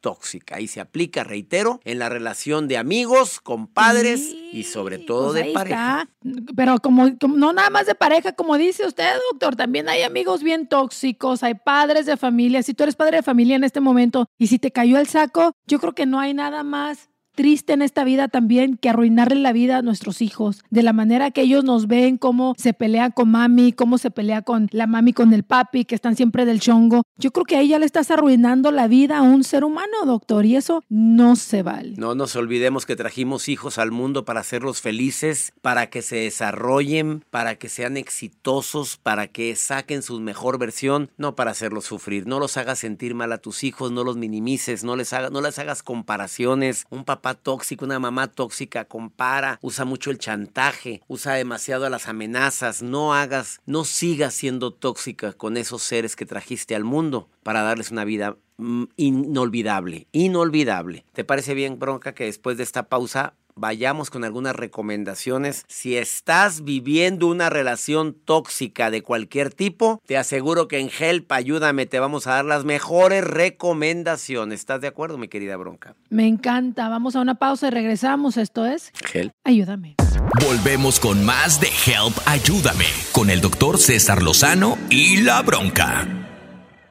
tóxica 0.00 0.60
y 0.60 0.68
se 0.68 0.80
aplica, 0.80 1.24
reitero, 1.24 1.80
en 1.84 1.98
la 1.98 2.08
relación 2.08 2.68
de 2.68 2.78
amigos, 2.78 3.40
compadres 3.40 4.34
y 4.52 4.64
sobre 4.64 4.98
todo 4.98 5.32
pues 5.32 5.44
de 5.44 5.52
pareja. 5.52 6.08
Pero 6.56 6.78
como, 6.78 7.10
no 7.28 7.52
nada 7.52 7.70
más 7.70 7.86
de 7.86 7.94
pareja, 7.94 8.32
como 8.32 8.56
dice 8.56 8.86
usted, 8.86 9.14
doctor, 9.32 9.56
también 9.56 9.88
hay 9.88 10.02
amigos 10.02 10.42
bien 10.42 10.68
tóxicos, 10.68 11.42
hay 11.42 11.54
padres 11.54 12.06
de 12.06 12.16
familia. 12.16 12.62
Si 12.62 12.74
tú 12.74 12.84
eres 12.84 12.96
padre 12.96 13.18
de 13.18 13.22
familia 13.22 13.56
en 13.56 13.64
este 13.64 13.80
momento 13.80 14.26
y 14.38 14.46
si 14.48 14.58
te 14.58 14.70
cayó 14.70 14.98
el 14.98 15.08
saco, 15.08 15.52
yo 15.66 15.78
creo 15.78 15.94
que 15.94 16.06
no 16.06 16.20
hay 16.20 16.34
nada 16.34 16.62
más 16.62 17.10
triste 17.38 17.72
en 17.72 17.82
esta 17.82 18.02
vida 18.02 18.26
también 18.26 18.76
que 18.76 18.88
arruinarle 18.88 19.36
la 19.36 19.52
vida 19.52 19.76
a 19.76 19.82
nuestros 19.82 20.22
hijos, 20.22 20.64
de 20.70 20.82
la 20.82 20.92
manera 20.92 21.30
que 21.30 21.42
ellos 21.42 21.62
nos 21.62 21.86
ven, 21.86 22.18
cómo 22.18 22.56
se 22.58 22.72
pelea 22.72 23.10
con 23.10 23.30
mami, 23.30 23.72
cómo 23.72 23.96
se 23.96 24.10
pelea 24.10 24.42
con 24.42 24.68
la 24.72 24.88
mami, 24.88 25.12
con 25.12 25.32
el 25.32 25.44
papi, 25.44 25.84
que 25.84 25.94
están 25.94 26.16
siempre 26.16 26.46
del 26.46 26.58
chongo. 26.58 27.04
Yo 27.16 27.30
creo 27.30 27.44
que 27.44 27.54
ahí 27.54 27.68
ya 27.68 27.78
le 27.78 27.86
estás 27.86 28.10
arruinando 28.10 28.72
la 28.72 28.88
vida 28.88 29.18
a 29.18 29.22
un 29.22 29.44
ser 29.44 29.62
humano, 29.62 30.04
doctor, 30.04 30.46
y 30.46 30.56
eso 30.56 30.82
no 30.88 31.36
se 31.36 31.62
vale. 31.62 31.94
No 31.96 32.16
nos 32.16 32.34
olvidemos 32.34 32.86
que 32.86 32.96
trajimos 32.96 33.48
hijos 33.48 33.78
al 33.78 33.92
mundo 33.92 34.24
para 34.24 34.40
hacerlos 34.40 34.80
felices, 34.80 35.52
para 35.62 35.90
que 35.90 36.02
se 36.02 36.16
desarrollen, 36.16 37.24
para 37.30 37.54
que 37.54 37.68
sean 37.68 37.96
exitosos, 37.96 38.96
para 38.96 39.28
que 39.28 39.54
saquen 39.54 40.02
su 40.02 40.18
mejor 40.18 40.58
versión, 40.58 41.12
no 41.16 41.36
para 41.36 41.52
hacerlos 41.52 41.84
sufrir. 41.84 42.26
No 42.26 42.40
los 42.40 42.56
hagas 42.56 42.80
sentir 42.80 43.14
mal 43.14 43.30
a 43.30 43.38
tus 43.38 43.62
hijos, 43.62 43.92
no 43.92 44.02
los 44.02 44.16
minimices, 44.16 44.82
no 44.82 44.96
les, 44.96 45.12
hagas, 45.12 45.30
no 45.30 45.40
les 45.40 45.56
hagas 45.60 45.84
comparaciones. 45.84 46.84
Un 46.90 47.04
papá 47.04 47.27
tóxico, 47.34 47.84
una 47.84 47.98
mamá 47.98 48.28
tóxica, 48.28 48.84
compara, 48.84 49.58
usa 49.62 49.84
mucho 49.84 50.10
el 50.10 50.18
chantaje, 50.18 51.02
usa 51.08 51.34
demasiado 51.34 51.88
las 51.88 52.08
amenazas. 52.08 52.82
No 52.82 53.14
hagas, 53.14 53.60
no 53.66 53.84
sigas 53.84 54.34
siendo 54.34 54.72
tóxica 54.72 55.32
con 55.32 55.56
esos 55.56 55.82
seres 55.82 56.16
que 56.16 56.26
trajiste 56.26 56.74
al 56.74 56.84
mundo 56.84 57.28
para 57.42 57.62
darles 57.62 57.90
una 57.90 58.04
vida 58.04 58.36
mm, 58.58 58.84
inolvidable, 58.96 60.06
inolvidable. 60.12 61.04
¿Te 61.12 61.24
parece 61.24 61.54
bien, 61.54 61.78
Bronca, 61.78 62.14
que 62.14 62.24
después 62.24 62.56
de 62.56 62.62
esta 62.62 62.88
pausa 62.88 63.34
vayamos 63.58 64.10
con 64.10 64.24
algunas 64.24 64.56
recomendaciones. 64.56 65.64
Si 65.68 65.96
estás 65.96 66.64
viviendo 66.64 67.26
una 67.26 67.50
relación 67.50 68.14
tóxica 68.14 68.90
de 68.90 69.02
cualquier 69.02 69.52
tipo, 69.52 70.00
te 70.06 70.16
aseguro 70.16 70.68
que 70.68 70.78
en 70.78 70.90
Help 70.96 71.30
Ayúdame 71.32 71.86
te 71.86 71.98
vamos 71.98 72.26
a 72.26 72.32
dar 72.32 72.44
las 72.44 72.64
mejores 72.64 73.24
recomendaciones. 73.24 74.60
¿Estás 74.60 74.80
de 74.80 74.88
acuerdo, 74.88 75.18
mi 75.18 75.28
querida 75.28 75.56
Bronca? 75.56 75.94
Me 76.10 76.26
encanta. 76.26 76.88
Vamos 76.88 77.16
a 77.16 77.20
una 77.20 77.36
pausa 77.36 77.68
y 77.68 77.70
regresamos. 77.70 78.36
Esto 78.36 78.66
es 78.66 78.92
Help. 79.12 79.32
Ayúdame. 79.44 79.96
Volvemos 80.44 81.00
con 81.00 81.24
más 81.24 81.60
de 81.60 81.68
Help 81.68 82.16
Ayúdame 82.26 82.86
con 83.12 83.30
el 83.30 83.40
doctor 83.40 83.78
César 83.78 84.22
Lozano 84.22 84.76
y 84.90 85.22
la 85.22 85.42
Bronca 85.42 86.27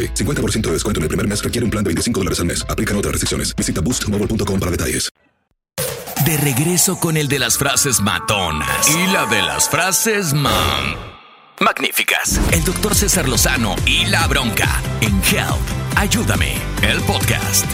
50% 0.00 0.62
de 0.62 0.72
descuento 0.72 0.98
en 0.98 1.02
el 1.02 1.08
primer 1.08 1.28
mes 1.28 1.44
requiere 1.44 1.64
un 1.64 1.70
plan 1.70 1.84
de 1.84 1.88
25 1.88 2.20
dólares 2.20 2.40
al 2.40 2.46
mes. 2.46 2.66
Aplican 2.68 2.96
otras 2.96 3.12
restricciones. 3.12 3.54
Visita 3.54 3.80
boostmobile.com 3.80 4.58
para 4.58 4.70
detalles. 4.70 5.10
De 6.24 6.38
regreso 6.38 6.98
con 6.98 7.18
el 7.18 7.28
de 7.28 7.38
las 7.38 7.58
frases 7.58 8.00
matonas 8.00 8.88
y 8.88 9.12
la 9.12 9.26
de 9.26 9.42
las 9.42 9.68
frases 9.68 10.32
man. 10.32 10.96
Magníficas. 11.60 12.40
El 12.50 12.64
doctor 12.64 12.94
César 12.94 13.28
Lozano 13.28 13.76
y 13.84 14.06
la 14.06 14.26
bronca 14.26 14.82
en 15.02 15.14
Help. 15.22 15.96
Ayúdame. 15.96 16.54
El 16.82 17.00
podcast. 17.02 17.66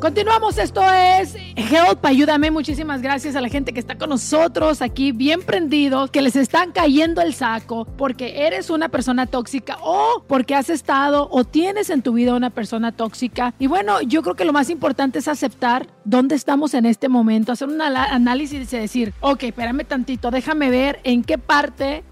Continuamos, 0.00 0.58
esto 0.58 0.80
es 0.92 1.34
Help, 1.56 2.04
ayúdame, 2.04 2.52
muchísimas 2.52 3.02
gracias 3.02 3.34
a 3.34 3.40
la 3.40 3.48
gente 3.48 3.72
que 3.72 3.80
está 3.80 3.98
con 3.98 4.10
nosotros 4.10 4.80
aquí 4.80 5.10
bien 5.10 5.42
prendidos, 5.42 6.12
que 6.12 6.22
les 6.22 6.36
están 6.36 6.70
cayendo 6.70 7.20
el 7.20 7.34
saco 7.34 7.84
porque 7.84 8.46
eres 8.46 8.70
una 8.70 8.88
persona 8.90 9.26
tóxica 9.26 9.76
o 9.82 10.22
porque 10.28 10.54
has 10.54 10.70
estado 10.70 11.28
o 11.32 11.42
tienes 11.42 11.90
en 11.90 12.02
tu 12.02 12.12
vida 12.12 12.36
una 12.36 12.50
persona 12.50 12.92
tóxica. 12.92 13.54
Y 13.58 13.66
bueno, 13.66 14.00
yo 14.00 14.22
creo 14.22 14.36
que 14.36 14.44
lo 14.44 14.52
más 14.52 14.70
importante 14.70 15.18
es 15.18 15.26
aceptar 15.26 15.88
dónde 16.04 16.36
estamos 16.36 16.74
en 16.74 16.86
este 16.86 17.08
momento, 17.08 17.50
hacer 17.50 17.68
un 17.68 17.82
análisis 17.82 18.72
y 18.72 18.76
decir, 18.76 19.14
ok, 19.20 19.42
espérame 19.42 19.84
tantito, 19.84 20.30
déjame 20.30 20.70
ver 20.70 21.00
en 21.02 21.24
qué 21.24 21.38
parte 21.38 22.04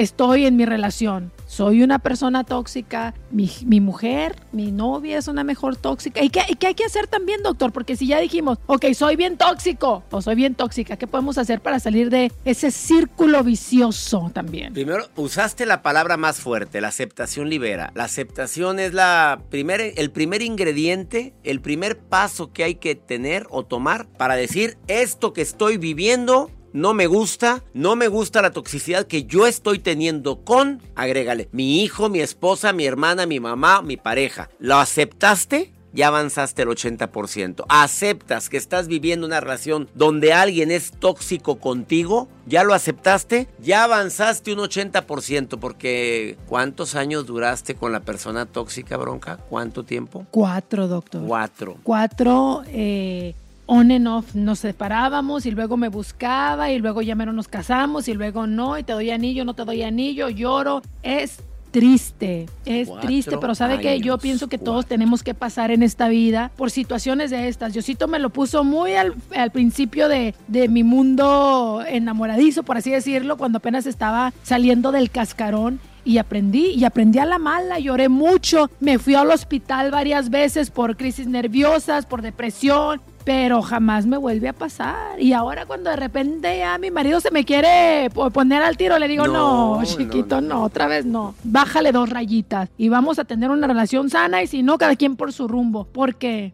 estoy 0.00 0.46
en 0.46 0.56
mi 0.56 0.64
relación. 0.64 1.30
Soy 1.46 1.82
una 1.82 1.98
persona 1.98 2.44
tóxica, 2.44 3.12
mi, 3.30 3.50
mi 3.66 3.80
mujer, 3.80 4.34
mi 4.50 4.70
novia 4.70 5.18
es 5.18 5.28
una 5.28 5.44
mejor 5.44 5.76
tóxica. 5.76 6.22
¿Y 6.22 6.30
qué, 6.30 6.40
¿Y 6.48 6.54
qué 6.54 6.68
hay 6.68 6.74
que 6.74 6.84
hacer 6.84 7.06
también, 7.06 7.42
doctor? 7.42 7.70
Porque 7.70 7.96
si 7.96 8.06
ya 8.06 8.18
dijimos, 8.18 8.58
ok, 8.66 8.86
soy 8.94 9.16
bien 9.16 9.36
tóxico 9.36 10.02
o 10.10 10.22
soy 10.22 10.36
bien 10.36 10.54
tóxica, 10.54 10.96
¿qué 10.96 11.06
podemos 11.06 11.36
hacer 11.36 11.60
para 11.60 11.80
salir 11.80 12.08
de 12.08 12.32
ese 12.46 12.70
círculo 12.70 13.44
vicioso 13.44 14.30
también? 14.32 14.72
Primero, 14.72 15.08
usaste 15.16 15.66
la 15.66 15.82
palabra 15.82 16.16
más 16.16 16.40
fuerte, 16.40 16.80
la 16.80 16.88
aceptación 16.88 17.50
libera. 17.50 17.92
La 17.94 18.04
aceptación 18.04 18.78
es 18.78 18.94
la 18.94 19.42
el 19.52 20.10
primer 20.12 20.42
ingrediente, 20.42 21.34
el 21.44 21.60
primer 21.60 21.98
paso 21.98 22.52
que 22.52 22.64
hay 22.64 22.76
que 22.76 22.94
tener 22.94 23.46
o 23.50 23.66
tomar 23.66 24.06
para 24.06 24.34
decir 24.34 24.78
esto 24.86 25.34
que 25.34 25.42
estoy 25.42 25.76
viviendo 25.76 26.50
no 26.72 26.94
me 26.94 27.06
gusta, 27.06 27.62
no 27.74 27.96
me 27.96 28.08
gusta 28.08 28.42
la 28.42 28.52
toxicidad 28.52 29.06
que 29.06 29.24
yo 29.24 29.46
estoy 29.46 29.78
teniendo 29.78 30.44
con, 30.44 30.82
agrégale, 30.94 31.48
mi 31.52 31.82
hijo, 31.82 32.08
mi 32.08 32.20
esposa, 32.20 32.72
mi 32.72 32.86
hermana, 32.86 33.26
mi 33.26 33.40
mamá, 33.40 33.82
mi 33.82 33.96
pareja. 33.96 34.48
¿Lo 34.58 34.76
aceptaste? 34.76 35.72
Ya 35.92 36.06
avanzaste 36.06 36.62
el 36.62 36.68
80%. 36.68 37.64
¿Aceptas 37.68 38.48
que 38.48 38.56
estás 38.56 38.86
viviendo 38.86 39.26
una 39.26 39.40
relación 39.40 39.88
donde 39.94 40.32
alguien 40.32 40.70
es 40.70 40.92
tóxico 40.92 41.58
contigo? 41.58 42.28
¿Ya 42.46 42.62
lo 42.62 42.74
aceptaste? 42.74 43.48
Ya 43.60 43.84
avanzaste 43.84 44.52
un 44.52 44.60
80% 44.60 45.58
porque 45.58 46.38
¿cuántos 46.46 46.94
años 46.94 47.26
duraste 47.26 47.74
con 47.74 47.90
la 47.90 48.00
persona 48.00 48.46
tóxica, 48.46 48.96
bronca? 48.96 49.38
¿Cuánto 49.48 49.82
tiempo? 49.82 50.26
Cuatro, 50.30 50.86
doctor. 50.86 51.24
Cuatro. 51.26 51.76
Cuatro, 51.82 52.62
eh, 52.68 53.34
on 53.72 53.92
and 53.92 54.08
off 54.08 54.34
nos 54.34 54.58
separábamos 54.58 55.46
y 55.46 55.52
luego 55.52 55.76
me 55.76 55.86
buscaba 55.86 56.72
y 56.72 56.80
luego 56.80 57.02
ya 57.02 57.14
menos 57.14 57.36
nos 57.36 57.46
casamos 57.46 58.08
y 58.08 58.14
luego 58.14 58.48
no 58.48 58.76
y 58.76 58.82
te 58.82 58.92
doy 58.92 59.10
anillo, 59.10 59.44
no 59.44 59.54
te 59.54 59.64
doy 59.64 59.84
anillo, 59.84 60.28
lloro. 60.28 60.82
Es 61.04 61.38
triste, 61.70 62.48
es 62.64 62.88
Cuatro 62.88 63.06
triste, 63.06 63.38
pero 63.38 63.54
sabe 63.54 63.78
que 63.78 64.00
yo 64.00 64.18
pienso 64.18 64.48
que 64.48 64.58
todos 64.58 64.86
tenemos 64.86 65.22
que 65.22 65.34
pasar 65.34 65.70
en 65.70 65.84
esta 65.84 66.08
vida 66.08 66.50
por 66.56 66.72
situaciones 66.72 67.30
de 67.30 67.46
estas. 67.46 67.72
Diosito 67.72 68.08
me 68.08 68.18
lo 68.18 68.30
puso 68.30 68.64
muy 68.64 68.94
al, 68.94 69.14
al 69.36 69.52
principio 69.52 70.08
de, 70.08 70.34
de 70.48 70.66
mi 70.66 70.82
mundo 70.82 71.84
enamoradizo, 71.86 72.64
por 72.64 72.76
así 72.76 72.90
decirlo, 72.90 73.36
cuando 73.36 73.58
apenas 73.58 73.86
estaba 73.86 74.32
saliendo 74.42 74.90
del 74.90 75.10
cascarón 75.10 75.78
y 76.04 76.18
aprendí, 76.18 76.70
y 76.70 76.84
aprendí 76.84 77.20
a 77.20 77.24
la 77.24 77.38
mala, 77.38 77.78
lloré 77.78 78.08
mucho, 78.08 78.68
me 78.80 78.98
fui 78.98 79.14
al 79.14 79.30
hospital 79.30 79.92
varias 79.92 80.28
veces 80.28 80.70
por 80.70 80.96
crisis 80.96 81.28
nerviosas, 81.28 82.04
por 82.04 82.20
depresión, 82.22 83.00
pero 83.24 83.62
jamás 83.62 84.06
me 84.06 84.16
vuelve 84.16 84.48
a 84.48 84.52
pasar. 84.52 85.20
Y 85.20 85.32
ahora 85.32 85.66
cuando 85.66 85.90
de 85.90 85.96
repente 85.96 86.58
ya 86.58 86.78
mi 86.78 86.90
marido 86.90 87.20
se 87.20 87.30
me 87.30 87.44
quiere 87.44 88.10
po- 88.14 88.30
poner 88.30 88.62
al 88.62 88.76
tiro, 88.76 88.98
le 88.98 89.08
digo, 89.08 89.26
no, 89.26 89.78
No, 89.80 89.84
chiquito, 89.84 90.40
no, 90.40 90.48
no, 90.48 90.54
no. 90.56 90.62
otra 90.64 90.86
vez 90.86 91.04
no. 91.04 91.34
Bájale 91.44 91.92
dos 91.92 92.08
rayitas 92.10 92.68
y 92.78 92.88
vamos 92.88 93.18
a 93.18 93.24
tener 93.24 93.50
una 93.50 93.66
relación 93.66 94.10
sana 94.10 94.42
y 94.42 94.46
si 94.46 94.62
no, 94.62 94.78
cada 94.78 94.96
quien 94.96 95.16
por 95.16 95.32
su 95.32 95.48
rumbo, 95.48 95.86
porque 95.92 96.52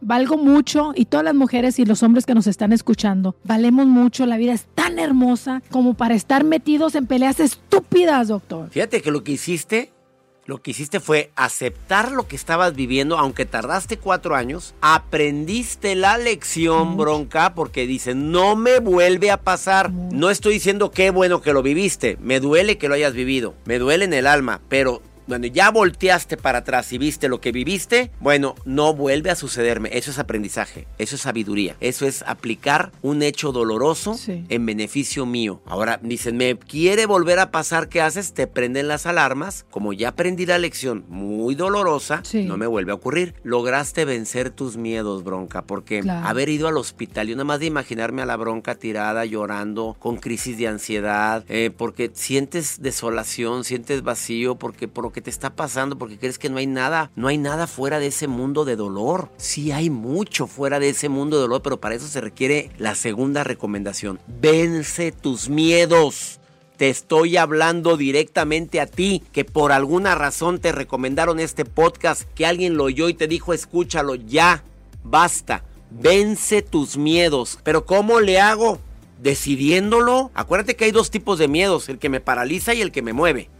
valgo 0.00 0.36
mucho 0.36 0.92
y 0.94 1.06
todas 1.06 1.24
las 1.24 1.34
mujeres 1.34 1.78
y 1.80 1.84
los 1.84 2.04
hombres 2.04 2.24
que 2.24 2.32
nos 2.34 2.46
están 2.46 2.72
escuchando, 2.72 3.34
valemos 3.42 3.86
mucho, 3.86 4.26
la 4.26 4.36
vida 4.36 4.52
es 4.52 4.66
tan 4.76 5.00
hermosa 5.00 5.60
como 5.70 5.94
para 5.94 6.14
estar 6.14 6.44
metidos 6.44 6.94
en 6.94 7.06
peleas 7.06 7.40
estúpidas, 7.40 8.28
doctor. 8.28 8.70
Fíjate 8.70 9.02
que 9.02 9.10
lo 9.10 9.24
que 9.24 9.32
hiciste, 9.32 9.90
lo 10.48 10.62
que 10.62 10.70
hiciste 10.70 10.98
fue 10.98 11.30
aceptar 11.36 12.10
lo 12.10 12.26
que 12.26 12.34
estabas 12.34 12.74
viviendo, 12.74 13.18
aunque 13.18 13.44
tardaste 13.44 13.98
cuatro 13.98 14.34
años, 14.34 14.74
aprendiste 14.80 15.94
la 15.94 16.16
lección, 16.16 16.96
bronca, 16.96 17.54
porque 17.54 17.86
dice, 17.86 18.14
no 18.14 18.56
me 18.56 18.78
vuelve 18.78 19.30
a 19.30 19.42
pasar. 19.42 19.90
No 19.92 20.30
estoy 20.30 20.54
diciendo 20.54 20.90
qué 20.90 21.10
bueno 21.10 21.42
que 21.42 21.52
lo 21.52 21.62
viviste, 21.62 22.16
me 22.22 22.40
duele 22.40 22.78
que 22.78 22.88
lo 22.88 22.94
hayas 22.94 23.12
vivido, 23.12 23.56
me 23.66 23.78
duele 23.78 24.06
en 24.06 24.14
el 24.14 24.26
alma, 24.26 24.62
pero... 24.70 25.02
Cuando 25.28 25.46
ya 25.46 25.70
volteaste 25.70 26.36
para 26.38 26.60
atrás 26.60 26.90
y 26.92 26.98
viste 26.98 27.28
lo 27.28 27.38
que 27.40 27.52
viviste, 27.52 28.10
bueno, 28.18 28.54
no 28.64 28.94
vuelve 28.94 29.30
a 29.30 29.36
sucederme. 29.36 29.90
Eso 29.92 30.10
es 30.10 30.18
aprendizaje, 30.18 30.88
eso 30.96 31.16
es 31.16 31.20
sabiduría, 31.20 31.76
eso 31.80 32.06
es 32.06 32.22
aplicar 32.22 32.92
un 33.02 33.22
hecho 33.22 33.52
doloroso 33.52 34.14
Sí. 34.14 34.44
en 34.48 34.64
beneficio 34.64 35.26
mío. 35.26 35.60
Ahora 35.66 36.00
dicen, 36.02 36.38
me 36.38 36.58
quiere 36.58 37.04
volver 37.04 37.38
a 37.40 37.50
pasar, 37.50 37.88
¿qué 37.90 38.00
haces? 38.00 38.32
Te 38.32 38.46
prenden 38.46 38.88
las 38.88 39.04
alarmas. 39.04 39.66
Como 39.70 39.92
ya 39.92 40.08
aprendí 40.08 40.46
la 40.46 40.58
lección 40.58 41.04
muy 41.08 41.54
dolorosa, 41.54 42.22
Sí. 42.24 42.44
no 42.44 42.56
me 42.56 42.66
vuelve 42.66 42.92
a 42.92 42.94
ocurrir. 42.94 43.34
Lograste 43.44 44.06
vencer 44.06 44.48
tus 44.50 44.78
miedos, 44.78 45.24
bronca, 45.24 45.62
porque 45.62 46.00
Claro. 46.00 46.26
haber 46.26 46.48
ido 46.48 46.68
al 46.68 46.78
hospital 46.78 47.28
y 47.28 47.32
nada 47.32 47.44
más 47.44 47.60
de 47.60 47.66
imaginarme 47.66 48.22
a 48.22 48.26
la 48.26 48.36
bronca 48.36 48.76
tirada, 48.76 49.26
llorando, 49.26 49.94
con 49.98 50.16
crisis 50.16 50.56
de 50.56 50.68
ansiedad, 50.68 51.44
eh, 51.48 51.70
porque 51.76 52.10
sientes 52.14 52.80
desolación, 52.80 53.64
sientes 53.64 54.02
vacío, 54.02 54.54
porque 54.54 54.88
por 54.88 55.04
lo 55.04 55.12
que 55.18 55.22
te 55.22 55.30
está 55.30 55.50
pasando, 55.50 55.98
porque 55.98 56.16
crees 56.16 56.38
que 56.38 56.48
no 56.48 56.58
hay 56.58 56.68
nada, 56.68 57.10
no 57.16 57.26
hay 57.26 57.38
nada 57.38 57.66
fuera 57.66 57.98
de 57.98 58.06
ese 58.06 58.28
mundo 58.28 58.64
de 58.64 58.76
dolor. 58.76 59.30
Sí 59.36 59.72
hay 59.72 59.90
mucho 59.90 60.46
fuera 60.46 60.78
de 60.78 60.90
ese 60.90 61.08
mundo 61.08 61.36
de 61.36 61.42
dolor, 61.42 61.60
pero 61.60 61.80
para 61.80 61.96
eso 61.96 62.06
se 62.06 62.20
requiere 62.20 62.70
la 62.78 62.94
segunda 62.94 63.42
recomendación. 63.42 64.20
Vence 64.28 65.10
tus 65.10 65.48
miedos. 65.48 66.38
Te 66.76 66.88
estoy 66.88 67.36
hablando 67.36 67.96
directamente 67.96 68.80
a 68.80 68.86
ti, 68.86 69.24
que 69.32 69.44
por 69.44 69.72
alguna 69.72 70.14
razón 70.14 70.60
te 70.60 70.70
recomendaron 70.70 71.40
este 71.40 71.64
podcast, 71.64 72.22
que 72.36 72.46
alguien 72.46 72.76
lo 72.76 72.84
oyó 72.84 73.08
y 73.08 73.14
te 73.14 73.26
dijo, 73.26 73.52
escúchalo 73.52 74.14
ya, 74.14 74.62
basta, 75.02 75.64
vence 75.90 76.62
tus 76.62 76.96
miedos. 76.96 77.58
Pero 77.64 77.86
¿cómo 77.86 78.20
le 78.20 78.38
hago? 78.38 78.78
Decidiéndolo. 79.20 80.30
Acuérdate 80.34 80.76
que 80.76 80.84
hay 80.84 80.92
dos 80.92 81.10
tipos 81.10 81.40
de 81.40 81.48
miedos, 81.48 81.88
el 81.88 81.98
que 81.98 82.08
me 82.08 82.20
paraliza 82.20 82.72
y 82.72 82.82
el 82.82 82.92
que 82.92 83.02
me 83.02 83.12
mueve. 83.12 83.50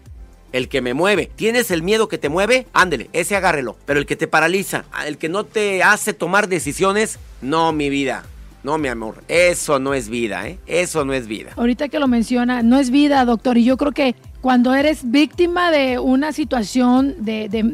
El 0.53 0.69
que 0.69 0.81
me 0.81 0.95
mueve. 0.95 1.31
¿Tienes 1.37 1.71
el 1.71 1.83
miedo 1.83 2.09
que 2.09 2.19
te 2.19 2.29
mueve? 2.29 2.67
Ándele, 2.73 3.11
ese 3.13 3.37
agárrelo. 3.37 3.77
Pero 3.87 4.01
el 4.01 4.07
que 4.07 4.17
te 4.17 4.29
paraliza, 4.29 4.85
el 5.07 5.19
que 5.19 5.29
no 5.29 5.45
te 5.45 5.83
hace 5.83 6.13
tomar 6.13 6.49
decisiones, 6.49 7.19
no, 7.43 7.73
mi 7.73 7.91
vida. 7.91 8.25
No, 8.65 8.77
mi 8.77 8.89
amor. 8.89 9.23
Eso 9.29 9.79
no 9.79 9.95
es 9.95 10.09
vida, 10.09 10.49
¿eh? 10.49 10.59
Eso 10.67 11.05
no 11.05 11.13
es 11.13 11.27
vida. 11.27 11.53
Ahorita 11.57 11.89
que 11.89 11.99
lo 11.99 12.09
menciona, 12.09 12.63
no 12.63 12.79
es 12.79 12.91
vida, 12.91 13.25
doctor, 13.25 13.57
y 13.57 13.65
yo 13.65 13.77
creo 13.77 13.93
que 13.93 14.15
cuando 14.41 14.75
eres 14.75 15.11
víctima 15.11 15.71
de 15.71 15.99
una 15.99 16.33
situación 16.33 17.15
de, 17.19 17.49
de 17.49 17.65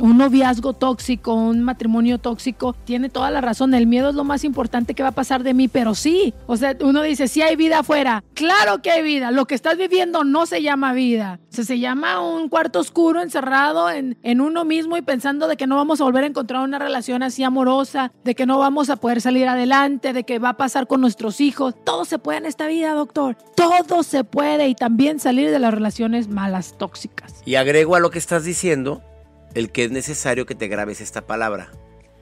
un 0.00 0.18
noviazgo 0.18 0.72
tóxico, 0.72 1.34
un 1.34 1.62
matrimonio 1.62 2.18
tóxico, 2.18 2.74
tiene 2.84 3.08
toda 3.08 3.30
la 3.30 3.40
razón. 3.40 3.74
El 3.74 3.86
miedo 3.86 4.10
es 4.10 4.14
lo 4.14 4.24
más 4.24 4.44
importante 4.44 4.94
que 4.94 5.02
va 5.02 5.10
a 5.10 5.12
pasar 5.12 5.42
de 5.42 5.54
mí, 5.54 5.68
pero 5.68 5.94
sí. 5.94 6.34
O 6.46 6.56
sea, 6.56 6.76
uno 6.80 7.02
dice, 7.02 7.28
sí 7.28 7.42
hay 7.42 7.56
vida 7.56 7.80
afuera. 7.80 8.24
Claro 8.34 8.82
que 8.82 8.90
hay 8.90 9.02
vida. 9.02 9.30
Lo 9.30 9.46
que 9.46 9.54
estás 9.54 9.76
viviendo 9.76 10.24
no 10.24 10.46
se 10.46 10.62
llama 10.62 10.92
vida. 10.92 11.40
O 11.50 11.54
sea, 11.54 11.64
se 11.64 11.78
llama 11.78 12.20
un 12.20 12.48
cuarto 12.48 12.80
oscuro 12.80 13.22
encerrado 13.22 13.90
en, 13.90 14.18
en 14.22 14.40
uno 14.40 14.64
mismo 14.64 14.96
y 14.96 15.02
pensando 15.02 15.48
de 15.48 15.56
que 15.56 15.66
no 15.66 15.76
vamos 15.76 16.00
a 16.00 16.04
volver 16.04 16.24
a 16.24 16.28
encontrar 16.28 16.62
una 16.62 16.78
relación 16.78 17.22
así 17.22 17.44
amorosa, 17.44 18.12
de 18.24 18.34
que 18.34 18.46
no 18.46 18.58
vamos 18.58 18.90
a 18.90 18.96
poder 18.96 19.20
salir 19.20 19.48
adelante, 19.48 20.12
de 20.12 20.24
que 20.24 20.38
va 20.38 20.50
a 20.50 20.56
pasar 20.56 20.86
con 20.86 21.00
nuestros 21.00 21.40
hijos. 21.40 21.74
Todo 21.84 22.04
se 22.04 22.18
puede 22.18 22.38
en 22.38 22.46
esta 22.46 22.66
vida, 22.66 22.94
doctor. 22.94 23.36
Todo 23.56 24.02
se 24.02 24.24
puede 24.24 24.68
y 24.68 24.74
también 24.74 25.20
salir 25.20 25.50
de 25.50 25.58
las 25.58 25.74
relaciones 25.74 26.28
malas, 26.28 26.76
tóxicas. 26.78 27.42
Y 27.44 27.56
agrego 27.56 27.96
a 27.96 28.00
lo 28.00 28.10
que 28.10 28.18
estás 28.18 28.44
diciendo 28.44 29.02
el 29.54 29.70
que 29.70 29.84
es 29.84 29.90
necesario 29.90 30.46
que 30.46 30.54
te 30.54 30.68
grabes 30.68 31.00
esta 31.00 31.26
palabra. 31.26 31.70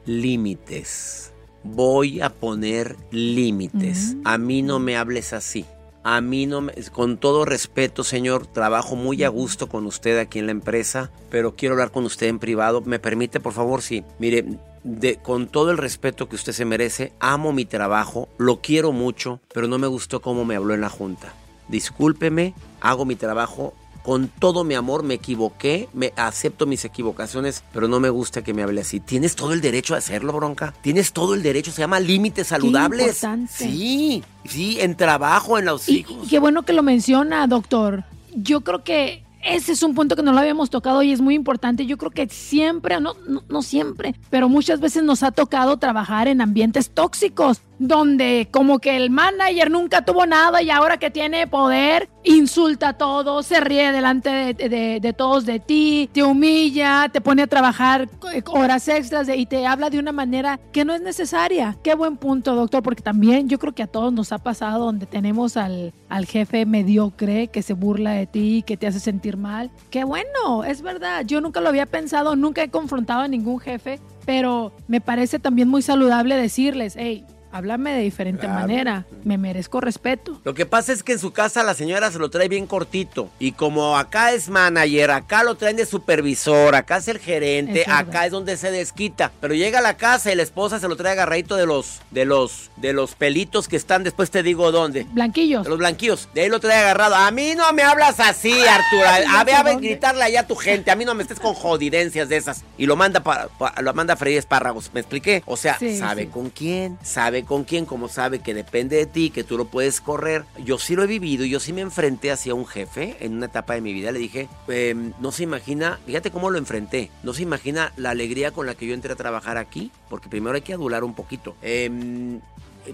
Límites. 0.06 1.32
Voy 1.62 2.20
a 2.20 2.30
poner 2.30 2.96
límites. 3.10 4.16
A 4.24 4.38
mí 4.38 4.62
no 4.62 4.78
me 4.78 4.96
hables 4.96 5.32
así. 5.32 5.66
A 6.02 6.22
mí 6.22 6.46
no 6.46 6.62
me... 6.62 6.72
Con 6.92 7.18
todo 7.18 7.44
respeto, 7.44 8.04
señor, 8.04 8.46
trabajo 8.46 8.96
muy 8.96 9.22
a 9.22 9.28
gusto 9.28 9.68
con 9.68 9.84
usted 9.84 10.18
aquí 10.18 10.38
en 10.38 10.46
la 10.46 10.52
empresa, 10.52 11.10
pero 11.28 11.56
quiero 11.56 11.74
hablar 11.74 11.90
con 11.90 12.04
usted 12.04 12.28
en 12.28 12.38
privado. 12.38 12.80
¿Me 12.80 12.98
permite, 12.98 13.40
por 13.40 13.52
favor? 13.52 13.82
Sí. 13.82 14.02
Mire, 14.18 14.46
de, 14.82 15.16
con 15.16 15.46
todo 15.46 15.70
el 15.70 15.76
respeto 15.78 16.28
que 16.28 16.36
usted 16.36 16.52
se 16.52 16.64
merece, 16.64 17.12
amo 17.20 17.52
mi 17.52 17.66
trabajo, 17.66 18.28
lo 18.38 18.60
quiero 18.60 18.92
mucho, 18.92 19.40
pero 19.52 19.68
no 19.68 19.78
me 19.78 19.86
gustó 19.86 20.20
cómo 20.20 20.46
me 20.46 20.56
habló 20.56 20.72
en 20.72 20.80
la 20.80 20.88
junta. 20.88 21.34
Discúlpeme, 21.68 22.54
hago 22.80 23.04
mi 23.04 23.16
trabajo 23.16 23.74
con 24.03 24.28
todo 24.28 24.64
mi 24.64 24.74
amor, 24.74 25.03
me 25.03 25.14
equivoqué, 25.14 25.88
me 25.92 26.12
acepto 26.16 26.66
mis 26.66 26.84
equivocaciones, 26.84 27.62
pero 27.72 27.88
no 27.88 28.01
me 28.01 28.11
gusta 28.11 28.42
que 28.42 28.55
me 28.55 28.62
hable 28.62 28.80
así. 28.80 29.01
Tienes 29.01 29.36
todo 29.36 29.53
el 29.53 29.61
derecho 29.61 29.94
a 29.94 29.98
hacerlo, 29.98 30.32
bronca. 30.32 30.74
Tienes 30.82 31.12
todo 31.12 31.34
el 31.34 31.42
derecho, 31.42 31.70
se 31.70 31.80
llama 31.82 32.01
límites 32.01 32.48
saludables. 32.48 33.24
Sí, 33.51 34.22
sí, 34.44 34.80
en 34.80 34.96
trabajo, 34.96 35.59
en 35.59 35.66
los 35.66 35.88
Y, 35.88 35.98
hijos. 35.98 36.16
y 36.26 36.28
qué 36.28 36.38
bueno 36.38 36.62
que 36.64 36.72
lo 36.72 36.82
menciona, 36.82 37.46
doctor. 37.46 38.05
Yo 38.34 38.62
creo 38.62 38.84
que 38.84 39.24
ese 39.42 39.72
es 39.72 39.82
un 39.82 39.94
punto 39.94 40.16
que 40.16 40.22
no 40.22 40.32
lo 40.32 40.38
habíamos 40.38 40.70
tocado 40.70 41.03
y 41.03 41.12
es 41.12 41.20
muy 41.20 41.34
importante. 41.34 41.86
Yo 41.86 41.96
creo 41.96 42.11
que 42.11 42.28
siempre, 42.28 43.01
no, 43.01 43.14
no, 43.26 43.42
no 43.48 43.62
siempre, 43.62 44.14
pero 44.30 44.48
muchas 44.48 44.80
veces 44.80 45.03
nos 45.03 45.22
ha 45.22 45.30
tocado 45.32 45.78
trabajar 45.78 46.28
en 46.28 46.40
ambientes 46.40 46.90
tóxicos. 46.90 47.61
Donde 47.80 48.46
como 48.50 48.78
que 48.78 48.94
el 48.94 49.08
manager 49.08 49.70
nunca 49.70 50.04
tuvo 50.04 50.26
nada 50.26 50.60
y 50.62 50.68
ahora 50.68 50.98
que 50.98 51.10
tiene 51.10 51.46
poder, 51.46 52.10
insulta 52.24 52.90
a 52.90 52.92
todos, 52.92 53.46
se 53.46 53.58
ríe 53.58 53.90
delante 53.90 54.52
de, 54.52 55.14
todos 55.16 55.46
de 55.46 55.60
ti, 55.60 56.08
te 56.12 56.22
humilla, 56.22 57.08
te 57.10 57.22
pone 57.22 57.42
a 57.42 57.46
trabajar 57.46 58.06
eh, 58.34 58.42
horas 58.46 58.86
extras 58.86 59.30
y 59.34 59.46
te 59.46 59.66
habla 59.66 59.88
de 59.88 59.98
una 59.98 60.12
manera 60.12 60.60
que 60.72 60.84
no 60.84 60.92
es 60.92 61.00
necesaria. 61.00 61.78
Qué 61.82 61.94
buen 61.94 62.18
punto, 62.18 62.54
doctor, 62.54 62.82
porque 62.82 63.02
también 63.02 63.48
yo 63.48 63.58
creo 63.58 63.72
que 63.72 63.82
a 63.82 63.86
todos 63.86 64.12
nos 64.12 64.30
ha 64.32 64.38
pasado 64.38 64.84
donde 64.84 65.06
tenemos 65.06 65.56
al, 65.56 65.94
al 66.10 66.26
jefe 66.26 66.66
mediocre 66.66 67.48
que 67.48 67.62
se 67.62 67.72
burla 67.72 68.12
de 68.12 68.26
ti, 68.26 68.62
que 68.66 68.76
te 68.76 68.88
hace 68.88 69.00
sentir 69.00 69.38
mal. 69.38 69.70
Qué 69.88 70.04
bueno, 70.04 70.64
es 70.64 70.82
verdad. 70.82 71.24
Yo 71.24 71.40
nunca 71.40 71.62
lo 71.62 71.70
había 71.70 71.86
pensado, 71.86 72.36
nunca 72.36 72.62
he 72.62 72.68
confrontado 72.68 73.22
a 73.22 73.28
ningún 73.28 73.58
jefe, 73.58 74.00
pero 74.26 74.72
me 74.86 75.00
parece 75.00 75.38
también 75.38 75.68
muy 75.68 75.80
saludable 75.80 76.36
decirles, 76.36 76.94
hey, 76.98 77.24
háblame 77.53 77.92
de 77.92 78.01
diferente 78.03 78.40
Claro. 78.46 78.61
manera, 78.61 79.07
me 79.24 79.38
merezco 79.38 79.80
respeto. 79.80 80.40
Lo 80.44 80.55
que 80.55 80.66
pasa 80.66 80.92
es 80.92 81.03
que 81.03 81.12
en 81.12 81.18
su 81.18 81.32
casa 81.32 81.62
la 81.62 81.74
señora 81.74 82.11
se 82.11 82.18
lo 82.18 82.30
trae 82.30 82.48
bien 82.48 82.66
cortito. 82.66 83.28
Y 83.38 83.53
como 83.53 83.96
acá 83.98 84.32
es 84.32 84.48
manager, 84.48 85.11
acá 85.11 85.42
lo 85.42 85.57
traen 85.57 85.76
de 85.76 85.86
supervisor, 85.86 86.74
acá 86.74 86.98
es 86.98 87.09
el 87.09 87.18
gerente, 87.18 87.82
Es 87.82 87.88
acá 87.88 88.26
es 88.26 88.32
donde 88.32 88.57
se 88.57 88.70
desquita. 88.70 89.32
Pero 89.40 89.55
llega 89.55 89.78
a 89.78 89.82
la 89.82 89.96
casa 89.96 90.32
y 90.32 90.34
la 90.36 90.42
esposa 90.42 90.78
se 90.80 90.88
lo 90.88 90.96
trae 90.96 91.12
agarradito 91.12 91.57
de 91.57 91.66
los, 91.66 92.01
de 92.11 92.24
los, 92.24 92.70
de 92.76 92.92
los 92.92 93.14
pelitos 93.14 93.68
que 93.68 93.76
están, 93.76 94.05
después 94.05 94.30
te 94.30 94.42
digo 94.42 94.70
dónde. 94.72 95.07
Blanquillos. 95.11 95.64
De 95.64 95.70
los 95.70 95.78
blanquillos. 95.78 96.28
De 96.34 96.42
ahí 96.42 96.48
lo 96.48 96.61
trae 96.61 96.78
agarrado. 96.78 97.14
A 97.14 97.30
mí 97.30 97.55
no 97.57 97.72
me 97.72 97.82
hablas 97.82 98.20
así, 98.20 98.53
Arturo. 98.53 99.09
A 99.36 99.44
ver, 99.44 99.55
a 99.55 99.62
ver, 99.62 99.76
gritarle 99.78 100.22
allá 100.24 100.40
a 100.40 100.46
tu 100.46 100.55
gente. 100.57 100.90
A 100.90 100.96
mí 100.96 101.05
no 101.05 101.14
me 101.14 101.22
estés 101.22 101.40
con 101.40 101.55
jodidencias 101.55 102.28
de 102.28 102.36
esas. 102.36 102.62
Y 102.78 102.86
lo 102.86 102.96
manda 102.96 103.20
para, 103.22 103.48
pa- 103.48 103.74
lo 103.82 103.92
manda 103.94 104.14
a 104.14 104.16
freír 104.16 104.38
espárragos. 104.38 104.90
¿Me 104.92 105.01
expliqué? 105.01 105.42
O 105.46 105.57
sea, 105.57 105.78
Sí, 105.78 105.96
sabe 105.98 106.22
sí. 106.24 106.28
con 106.28 106.51
quién, 106.51 106.98
sabe 107.03 107.39
con 107.45 107.64
quién, 107.64 107.86
como 107.86 108.09
sabe 108.09 108.41
que 108.41 108.55
depende 108.55 108.97
de 108.97 109.07
ti, 109.07 109.30
que 109.30 109.45
tú 109.45 109.57
lo 109.57 109.66
puedes 109.66 110.01
correr. 110.01 110.45
Yo 110.64 110.78
sí 110.78 110.97
lo 110.97 111.03
he 111.03 111.07
vivido, 111.07 111.45
yo 111.45 111.61
sí 111.61 111.72
me 111.72 111.80
enfrenté 111.80 112.30
hacia 112.30 112.55
un 112.55 112.66
jefe 112.66 113.16
en 113.20 113.34
una 113.34 113.47
etapa 113.47 113.74
de 113.74 113.80
mi 113.80 113.93
vida. 113.93 114.12
Le 114.12 114.18
dije, 114.18 114.49
em, 114.68 115.12
no 115.20 115.32
se 115.32 115.43
imagina, 115.43 115.99
fíjate 116.07 116.30
cómo 116.30 116.51
lo 116.51 116.59
enfrenté. 116.59 117.11
No 117.22 117.34
se 117.34 117.43
imagina 117.43 117.93
la 117.97 118.11
alegría 118.11 118.51
con 118.51 118.66
la 118.66 118.74
que 118.74 118.86
yo 118.86 118.95
entré 118.95 119.12
a 119.12 119.16
trabajar 119.16 119.57
aquí, 119.57 119.91
porque 120.09 120.28
primero 120.28 120.55
hay 120.55 120.62
que 120.62 120.74
adular 120.74 121.05
un 121.05 121.14
poquito. 121.14 121.57
Em, 121.62 122.41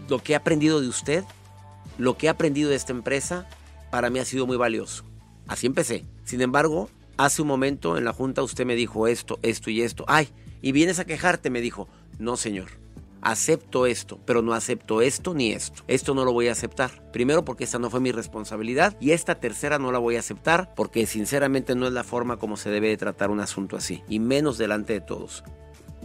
lo 0.08 0.18
que 0.22 0.32
he 0.32 0.36
aprendido 0.36 0.80
de 0.80 0.88
usted, 0.88 1.24
lo 1.98 2.16
que 2.16 2.26
he 2.26 2.30
aprendido 2.30 2.70
de 2.70 2.76
esta 2.76 2.92
empresa, 2.92 3.48
para 3.90 4.10
mí 4.10 4.18
ha 4.18 4.24
sido 4.24 4.46
muy 4.46 4.56
valioso. 4.56 5.04
Así 5.46 5.66
empecé. 5.66 6.04
Sin 6.24 6.40
embargo, 6.40 6.90
hace 7.16 7.42
un 7.42 7.48
momento 7.48 7.96
en 7.96 8.04
la 8.04 8.12
junta 8.12 8.42
usted 8.42 8.66
me 8.66 8.74
dijo 8.74 9.06
esto, 9.06 9.38
esto 9.42 9.70
y 9.70 9.82
esto. 9.82 10.04
Ay, 10.08 10.28
y 10.62 10.72
vienes 10.72 10.98
a 10.98 11.04
quejarte, 11.04 11.50
me 11.50 11.60
dijo. 11.60 11.88
No, 12.18 12.36
señor. 12.36 12.85
Acepto 13.22 13.86
esto, 13.86 14.20
pero 14.24 14.42
no 14.42 14.52
acepto 14.52 15.02
esto 15.02 15.34
ni 15.34 15.52
esto. 15.52 15.82
Esto 15.88 16.14
no 16.14 16.24
lo 16.24 16.32
voy 16.32 16.48
a 16.48 16.52
aceptar. 16.52 17.10
Primero 17.12 17.44
porque 17.44 17.64
esta 17.64 17.78
no 17.78 17.90
fue 17.90 18.00
mi 18.00 18.12
responsabilidad 18.12 18.96
y 19.00 19.12
esta 19.12 19.36
tercera 19.36 19.78
no 19.78 19.92
la 19.92 19.98
voy 19.98 20.16
a 20.16 20.20
aceptar 20.20 20.74
porque 20.74 21.06
sinceramente 21.06 21.74
no 21.74 21.86
es 21.86 21.92
la 21.92 22.04
forma 22.04 22.38
como 22.38 22.56
se 22.56 22.70
debe 22.70 22.88
de 22.88 22.96
tratar 22.96 23.30
un 23.30 23.40
asunto 23.40 23.76
así. 23.76 24.02
Y 24.08 24.20
menos 24.20 24.58
delante 24.58 24.92
de 24.92 25.00
todos. 25.00 25.44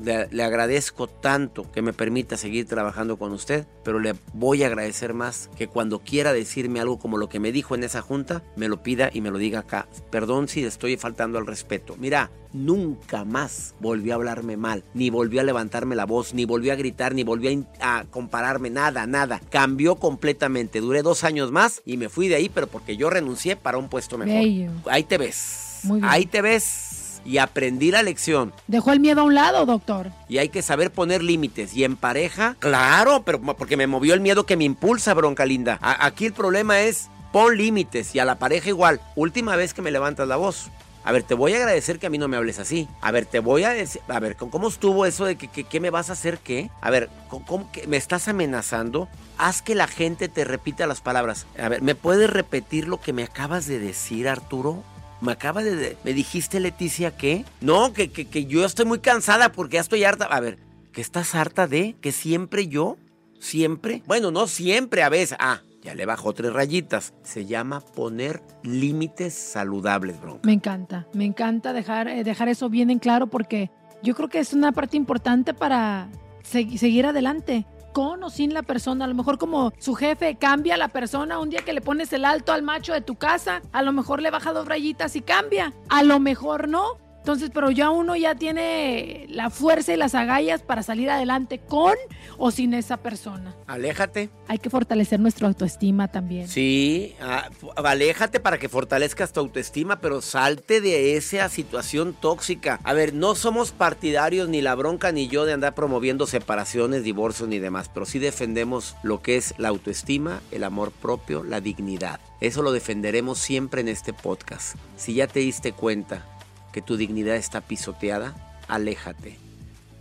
Le, 0.03 0.27
le 0.31 0.43
agradezco 0.43 1.07
tanto 1.07 1.71
que 1.71 1.81
me 1.81 1.93
permita 1.93 2.37
seguir 2.37 2.65
trabajando 2.65 3.17
con 3.17 3.31
usted, 3.31 3.65
pero 3.83 3.99
le 3.99 4.15
voy 4.33 4.63
a 4.63 4.67
agradecer 4.67 5.13
más 5.13 5.49
que 5.57 5.67
cuando 5.67 5.99
quiera 5.99 6.33
decirme 6.33 6.79
algo 6.79 6.99
como 6.99 7.17
lo 7.17 7.29
que 7.29 7.39
me 7.39 7.51
dijo 7.51 7.75
en 7.75 7.83
esa 7.83 8.01
junta, 8.01 8.43
me 8.55 8.67
lo 8.67 8.83
pida 8.83 9.09
y 9.13 9.21
me 9.21 9.31
lo 9.31 9.37
diga 9.37 9.59
acá. 9.59 9.87
Perdón 10.09 10.47
si 10.47 10.61
le 10.61 10.67
estoy 10.67 10.97
faltando 10.97 11.37
al 11.37 11.47
respeto. 11.47 11.95
Mira, 11.97 12.31
nunca 12.53 13.23
más 13.23 13.75
volvió 13.79 14.13
a 14.13 14.15
hablarme 14.15 14.57
mal, 14.57 14.83
ni 14.93 15.09
volvió 15.09 15.41
a 15.41 15.43
levantarme 15.43 15.95
la 15.95 16.05
voz, 16.05 16.33
ni 16.33 16.45
volvió 16.45 16.73
a 16.73 16.75
gritar, 16.75 17.13
ni 17.13 17.23
volvió 17.23 17.65
a, 17.79 18.05
compararme, 18.09 18.69
nada, 18.69 19.07
nada. 19.07 19.41
Cambió 19.49 19.95
completamente. 19.95 20.81
Duré 20.81 21.01
dos 21.01 21.23
años 21.23 21.51
más 21.51 21.81
y 21.85 21.97
me 21.97 22.09
fui 22.09 22.27
de 22.27 22.35
ahí, 22.35 22.49
pero 22.49 22.67
porque 22.67 22.97
yo 22.97 23.09
renuncié 23.09 23.55
para 23.55 23.77
un 23.77 23.89
puesto 23.89 24.17
mejor. 24.17 24.41
Bello. 24.41 24.71
Ahí 24.85 25.03
te 25.03 25.17
ves. 25.17 25.79
Muy 25.83 25.99
bien. 25.99 26.11
Ahí 26.11 26.25
te 26.25 26.41
ves. 26.41 27.00
Y 27.25 27.37
aprendí 27.37 27.91
la 27.91 28.03
lección. 28.03 28.53
Dejó 28.67 28.91
el 28.93 28.99
miedo 28.99 29.21
a 29.21 29.23
un 29.25 29.35
lado, 29.35 29.65
doctor. 29.65 30.11
Y 30.27 30.37
hay 30.39 30.49
que 30.49 30.61
saber 30.61 30.91
poner 30.91 31.21
límites. 31.23 31.73
Y 31.75 31.83
en 31.83 31.95
pareja, 31.95 32.55
claro, 32.59 33.23
pero 33.23 33.39
porque 33.41 33.77
me 33.77 33.87
movió 33.87 34.13
el 34.13 34.19
miedo 34.21 34.45
que 34.45 34.57
me 34.57 34.63
impulsa, 34.63 35.13
bronca 35.13 35.45
linda. 35.45 35.77
A- 35.81 36.05
aquí 36.05 36.25
el 36.25 36.33
problema 36.33 36.79
es 36.81 37.09
pon 37.31 37.55
límites. 37.57 38.15
Y 38.15 38.19
a 38.19 38.25
la 38.25 38.39
pareja 38.39 38.69
igual. 38.69 39.01
Última 39.15 39.55
vez 39.55 39.73
que 39.73 39.81
me 39.81 39.91
levantas 39.91 40.27
la 40.27 40.35
voz. 40.37 40.69
A 41.03 41.11
ver, 41.11 41.23
te 41.23 41.33
voy 41.33 41.53
a 41.53 41.57
agradecer 41.57 41.97
que 41.97 42.05
a 42.05 42.09
mí 42.11 42.19
no 42.19 42.27
me 42.27 42.37
hables 42.37 42.59
así. 42.59 42.87
A 43.01 43.09
ver, 43.11 43.25
te 43.25 43.39
voy 43.39 43.63
a 43.63 43.69
decir. 43.71 44.01
A 44.07 44.19
ver, 44.19 44.35
¿cómo- 44.35 44.51
¿cómo 44.51 44.67
estuvo 44.67 45.05
eso 45.07 45.25
de 45.25 45.35
que, 45.35 45.47
que- 45.47 45.63
que 45.63 45.79
me 45.79 45.89
vas 45.89 46.09
a 46.09 46.13
hacer 46.13 46.37
qué? 46.37 46.69
A 46.79 46.91
ver, 46.91 47.09
¿cómo, 47.27 47.45
cómo 47.45 47.71
que 47.71 47.87
me 47.87 47.97
estás 47.97 48.27
amenazando? 48.27 49.07
Haz 49.39 49.63
que 49.63 49.73
la 49.73 49.87
gente 49.87 50.27
te 50.29 50.43
repita 50.43 50.85
las 50.85 51.01
palabras. 51.01 51.47
A 51.59 51.69
ver, 51.69 51.81
¿me 51.81 51.95
puedes 51.95 52.29
repetir 52.29 52.87
lo 52.87 53.01
que 53.01 53.13
me 53.13 53.23
acabas 53.23 53.65
de 53.65 53.79
decir, 53.79 54.27
Arturo? 54.29 54.83
Me 55.21 55.31
acaba 55.33 55.61
de, 55.63 55.97
¿Me 56.03 56.13
dijiste, 56.13 56.59
Leticia, 56.59 57.15
qué? 57.15 57.45
No, 57.61 57.93
que, 57.93 58.09
que, 58.11 58.25
que 58.25 58.45
yo 58.45 58.65
estoy 58.65 58.85
muy 58.85 58.99
cansada 58.99 59.51
porque 59.51 59.75
ya 59.75 59.81
estoy 59.81 60.03
harta. 60.03 60.25
A 60.25 60.39
ver, 60.39 60.57
¿que 60.91 61.01
estás 61.01 61.35
harta 61.35 61.67
de? 61.67 61.95
¿Que 62.01 62.11
siempre 62.11 62.67
yo? 62.67 62.97
¿Siempre? 63.39 64.01
Bueno, 64.07 64.31
no 64.31 64.47
siempre, 64.47 65.03
a 65.03 65.09
veces. 65.09 65.37
Ah, 65.39 65.61
ya 65.83 65.95
le 65.95 66.05
bajó 66.05 66.33
tres 66.33 66.53
rayitas. 66.53 67.13
Se 67.23 67.45
llama 67.45 67.81
poner 67.81 68.41
límites 68.63 69.33
saludables, 69.33 70.19
bronca. 70.19 70.41
Me 70.43 70.53
encanta, 70.53 71.07
me 71.13 71.25
encanta 71.25 71.73
dejar, 71.73 72.07
eh, 72.07 72.23
dejar 72.23 72.49
eso 72.49 72.69
bien 72.69 72.89
en 72.89 72.99
claro 72.99 73.27
porque 73.27 73.69
yo 74.03 74.15
creo 74.15 74.27
que 74.29 74.39
es 74.39 74.53
una 74.53 74.71
parte 74.71 74.97
importante 74.97 75.53
para 75.53 76.09
se- 76.43 76.77
seguir 76.77 77.05
adelante. 77.05 77.65
Con 77.93 78.23
o 78.23 78.29
sin 78.29 78.53
la 78.53 78.63
persona, 78.63 79.05
a 79.05 79.07
lo 79.07 79.15
mejor 79.15 79.37
como 79.37 79.73
su 79.77 79.95
jefe 79.95 80.35
cambia 80.35 80.75
a 80.75 80.77
la 80.77 80.87
persona 80.87 81.39
un 81.39 81.49
día 81.49 81.63
que 81.65 81.73
le 81.73 81.81
pones 81.81 82.13
el 82.13 82.23
alto 82.23 82.53
al 82.53 82.63
macho 82.63 82.93
de 82.93 83.01
tu 83.01 83.15
casa, 83.15 83.61
a 83.71 83.81
lo 83.81 83.91
mejor 83.91 84.21
le 84.21 84.31
baja 84.31 84.53
dos 84.53 84.67
rayitas 84.67 85.15
y 85.15 85.21
cambia, 85.21 85.73
a 85.89 86.03
lo 86.03 86.19
mejor 86.19 86.67
no. 86.67 86.97
Entonces, 87.21 87.51
pero 87.53 87.69
ya 87.69 87.91
uno 87.91 88.15
ya 88.15 88.33
tiene 88.33 89.27
la 89.29 89.51
fuerza 89.51 89.93
y 89.93 89.97
las 89.97 90.15
agallas 90.15 90.63
para 90.63 90.81
salir 90.81 91.07
adelante 91.07 91.59
con 91.59 91.93
o 92.39 92.49
sin 92.49 92.73
esa 92.73 92.97
persona. 92.97 93.55
Aléjate. 93.67 94.31
Hay 94.47 94.57
que 94.57 94.71
fortalecer 94.71 95.19
nuestra 95.19 95.47
autoestima 95.47 96.07
también. 96.07 96.47
Sí, 96.47 97.15
ah, 97.21 97.47
aléjate 97.75 98.39
para 98.39 98.57
que 98.57 98.69
fortalezcas 98.69 99.33
tu 99.33 99.39
autoestima, 99.39 100.01
pero 100.01 100.21
salte 100.21 100.81
de 100.81 101.15
esa 101.15 101.47
situación 101.49 102.15
tóxica. 102.19 102.79
A 102.83 102.93
ver, 102.93 103.13
no 103.13 103.35
somos 103.35 103.71
partidarios 103.71 104.49
ni 104.49 104.63
la 104.63 104.73
bronca 104.73 105.11
ni 105.11 105.27
yo 105.27 105.45
de 105.45 105.53
andar 105.53 105.75
promoviendo 105.75 106.25
separaciones, 106.25 107.03
divorcios 107.03 107.47
ni 107.47 107.59
demás, 107.59 107.87
pero 107.93 108.07
sí 108.07 108.17
defendemos 108.17 108.95
lo 109.03 109.21
que 109.21 109.37
es 109.37 109.53
la 109.59 109.69
autoestima, 109.69 110.41
el 110.49 110.63
amor 110.63 110.91
propio, 110.91 111.43
la 111.43 111.61
dignidad. 111.61 112.19
Eso 112.39 112.63
lo 112.63 112.71
defenderemos 112.71 113.37
siempre 113.37 113.81
en 113.81 113.89
este 113.89 114.11
podcast. 114.11 114.75
Si 114.97 115.13
ya 115.13 115.27
te 115.27 115.41
diste 115.41 115.71
cuenta 115.73 116.25
que 116.71 116.81
tu 116.81 116.97
dignidad 116.97 117.35
está 117.35 117.61
pisoteada, 117.61 118.35
aléjate. 118.67 119.37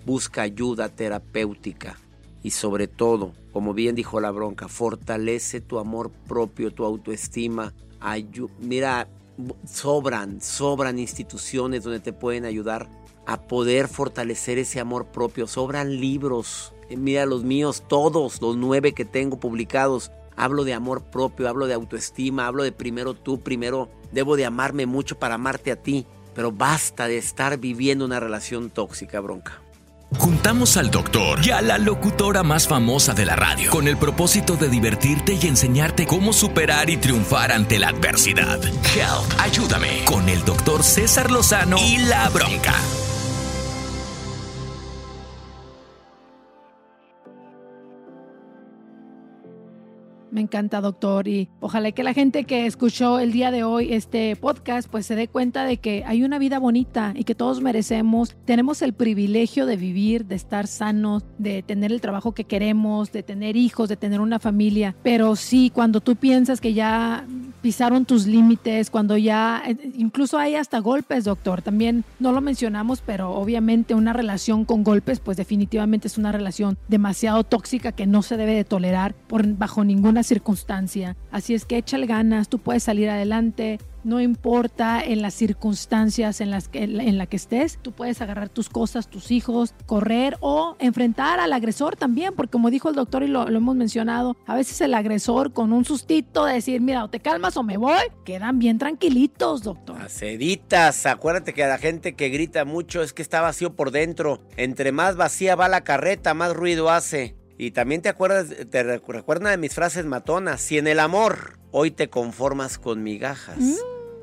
Busca 0.06 0.42
ayuda 0.42 0.88
terapéutica 0.88 1.98
y 2.42 2.52
sobre 2.52 2.88
todo, 2.88 3.32
como 3.52 3.74
bien 3.74 3.94
dijo 3.94 4.20
la 4.20 4.30
bronca, 4.30 4.68
fortalece 4.68 5.60
tu 5.60 5.78
amor 5.78 6.10
propio, 6.28 6.72
tu 6.72 6.84
autoestima. 6.84 7.74
Ayu- 8.00 8.50
Mira, 8.60 9.08
sobran, 9.66 10.40
sobran 10.40 10.98
instituciones 10.98 11.82
donde 11.84 12.00
te 12.00 12.12
pueden 12.12 12.44
ayudar 12.44 12.88
a 13.26 13.40
poder 13.42 13.88
fortalecer 13.88 14.58
ese 14.58 14.80
amor 14.80 15.06
propio. 15.06 15.46
Sobran 15.46 16.00
libros. 16.00 16.72
Eh, 16.88 16.96
Mira 16.96 17.26
los 17.26 17.44
míos, 17.44 17.82
todos, 17.86 18.40
los 18.40 18.56
nueve 18.56 18.92
que 18.92 19.04
tengo 19.04 19.38
publicados. 19.38 20.10
Hablo 20.36 20.64
de 20.64 20.72
amor 20.72 21.02
propio, 21.02 21.48
hablo 21.48 21.66
de 21.66 21.74
autoestima, 21.74 22.46
hablo 22.46 22.62
de 22.62 22.72
primero 22.72 23.12
tú, 23.14 23.40
primero 23.40 23.90
debo 24.10 24.36
de 24.36 24.46
amarme 24.46 24.86
mucho 24.86 25.18
para 25.18 25.34
amarte 25.34 25.70
a 25.70 25.76
ti. 25.76 26.06
Pero 26.34 26.52
basta 26.52 27.08
de 27.08 27.18
estar 27.18 27.58
viviendo 27.58 28.04
una 28.04 28.20
relación 28.20 28.70
tóxica, 28.70 29.20
bronca. 29.20 29.60
Juntamos 30.18 30.76
al 30.76 30.90
doctor 30.90 31.38
y 31.44 31.50
a 31.50 31.62
la 31.62 31.78
locutora 31.78 32.42
más 32.42 32.66
famosa 32.66 33.14
de 33.14 33.24
la 33.24 33.36
radio 33.36 33.70
con 33.70 33.86
el 33.86 33.96
propósito 33.96 34.56
de 34.56 34.68
divertirte 34.68 35.38
y 35.40 35.46
enseñarte 35.46 36.04
cómo 36.04 36.32
superar 36.32 36.90
y 36.90 36.96
triunfar 36.96 37.52
ante 37.52 37.78
la 37.78 37.88
adversidad. 37.88 38.60
Help, 38.64 39.40
ayúdame 39.40 40.04
con 40.06 40.28
el 40.28 40.44
doctor 40.44 40.82
César 40.82 41.30
Lozano 41.30 41.78
y 41.78 41.98
la 41.98 42.28
bronca. 42.28 42.74
Me 50.30 50.40
encanta, 50.40 50.80
doctor, 50.80 51.26
y 51.26 51.48
ojalá 51.60 51.90
que 51.92 52.04
la 52.04 52.14
gente 52.14 52.44
que 52.44 52.66
escuchó 52.66 53.18
el 53.18 53.32
día 53.32 53.50
de 53.50 53.64
hoy 53.64 53.92
este 53.92 54.36
podcast 54.36 54.88
pues 54.88 55.06
se 55.06 55.16
dé 55.16 55.26
cuenta 55.26 55.64
de 55.64 55.78
que 55.78 56.04
hay 56.06 56.22
una 56.22 56.38
vida 56.38 56.58
bonita 56.58 57.12
y 57.16 57.24
que 57.24 57.34
todos 57.34 57.60
merecemos, 57.60 58.36
tenemos 58.44 58.82
el 58.82 58.92
privilegio 58.92 59.66
de 59.66 59.76
vivir, 59.76 60.26
de 60.26 60.36
estar 60.36 60.66
sanos, 60.66 61.24
de 61.38 61.62
tener 61.62 61.90
el 61.90 62.00
trabajo 62.00 62.32
que 62.32 62.44
queremos, 62.44 63.10
de 63.10 63.22
tener 63.22 63.56
hijos, 63.56 63.88
de 63.88 63.96
tener 63.96 64.20
una 64.20 64.38
familia, 64.38 64.94
pero 65.02 65.34
sí, 65.34 65.70
cuando 65.74 66.00
tú 66.00 66.14
piensas 66.16 66.60
que 66.60 66.74
ya 66.74 67.26
pisaron 67.60 68.04
tus 68.04 68.26
límites, 68.26 68.90
cuando 68.90 69.16
ya, 69.16 69.62
eh, 69.66 69.76
incluso 69.96 70.38
hay 70.38 70.54
hasta 70.54 70.78
golpes, 70.78 71.24
doctor. 71.24 71.62
También 71.62 72.04
no 72.18 72.32
lo 72.32 72.40
mencionamos, 72.40 73.02
pero 73.04 73.32
obviamente 73.32 73.94
una 73.94 74.12
relación 74.12 74.64
con 74.64 74.82
golpes, 74.82 75.20
pues 75.20 75.36
definitivamente 75.36 76.08
es 76.08 76.18
una 76.18 76.32
relación 76.32 76.78
demasiado 76.88 77.44
tóxica 77.44 77.92
que 77.92 78.06
no 78.06 78.22
se 78.22 78.36
debe 78.36 78.54
de 78.54 78.64
tolerar 78.64 79.14
por, 79.14 79.46
bajo 79.56 79.84
ninguna 79.84 80.19
circunstancia. 80.22 81.16
Así 81.30 81.54
es 81.54 81.64
que 81.64 81.78
échale 81.78 82.06
ganas, 82.06 82.48
tú 82.48 82.58
puedes 82.58 82.82
salir 82.82 83.08
adelante, 83.08 83.78
no 84.04 84.20
importa 84.20 85.02
en 85.02 85.22
las 85.22 85.34
circunstancias 85.34 86.40
en 86.40 86.50
las 86.50 86.68
que 86.68 86.84
en 86.84 87.18
la 87.18 87.26
que 87.26 87.36
estés, 87.36 87.78
tú 87.82 87.92
puedes 87.92 88.20
agarrar 88.22 88.48
tus 88.48 88.68
cosas, 88.68 89.08
tus 89.08 89.30
hijos, 89.30 89.74
correr 89.86 90.36
o 90.40 90.76
enfrentar 90.78 91.40
al 91.40 91.52
agresor 91.52 91.96
también, 91.96 92.34
porque 92.34 92.52
como 92.52 92.70
dijo 92.70 92.88
el 92.88 92.94
doctor 92.94 93.22
y 93.22 93.28
lo, 93.28 93.46
hemos 93.48 93.76
mencionado, 93.76 94.36
a 94.46 94.54
veces 94.54 94.80
el 94.80 94.94
agresor 94.94 95.52
con 95.52 95.72
un 95.72 95.84
sustito 95.84 96.44
de 96.44 96.54
decir, 96.54 96.80
mira, 96.80 97.04
o 97.04 97.10
te 97.10 97.20
calmas 97.20 97.56
o 97.56 97.62
me 97.62 97.76
voy, 97.76 98.00
quedan 98.24 98.58
bien 98.58 98.78
tranquilitos, 98.78 99.62
doctor. 99.62 100.00
Aceditas, 100.00 101.06
acuérdate 101.06 101.52
que 101.52 101.66
la 101.66 101.78
gente 101.78 102.14
que 102.14 102.28
grita 102.28 102.64
mucho 102.64 103.02
es 103.02 103.12
que 103.12 103.22
está 103.22 103.40
vacío 103.40 103.74
por 103.74 103.90
dentro. 103.90 104.40
Entre 104.56 104.92
más 104.92 105.16
vacía 105.16 105.56
va 105.56 105.68
la 105.68 105.82
carreta, 105.82 106.34
más 106.34 106.54
ruido 106.54 106.90
hace. 106.90 107.39
Y 107.62 107.72
también 107.72 108.00
te 108.00 108.08
acuerdas, 108.08 108.46
te 108.70 108.82
recuerda 108.82 109.50
de 109.50 109.58
mis 109.58 109.74
frases 109.74 110.06
matonas. 110.06 110.62
Si 110.62 110.78
en 110.78 110.86
el 110.86 110.98
amor 110.98 111.58
hoy 111.72 111.90
te 111.90 112.08
conformas 112.08 112.78
con 112.78 113.02
migajas, 113.02 113.58
mm. 113.58 113.74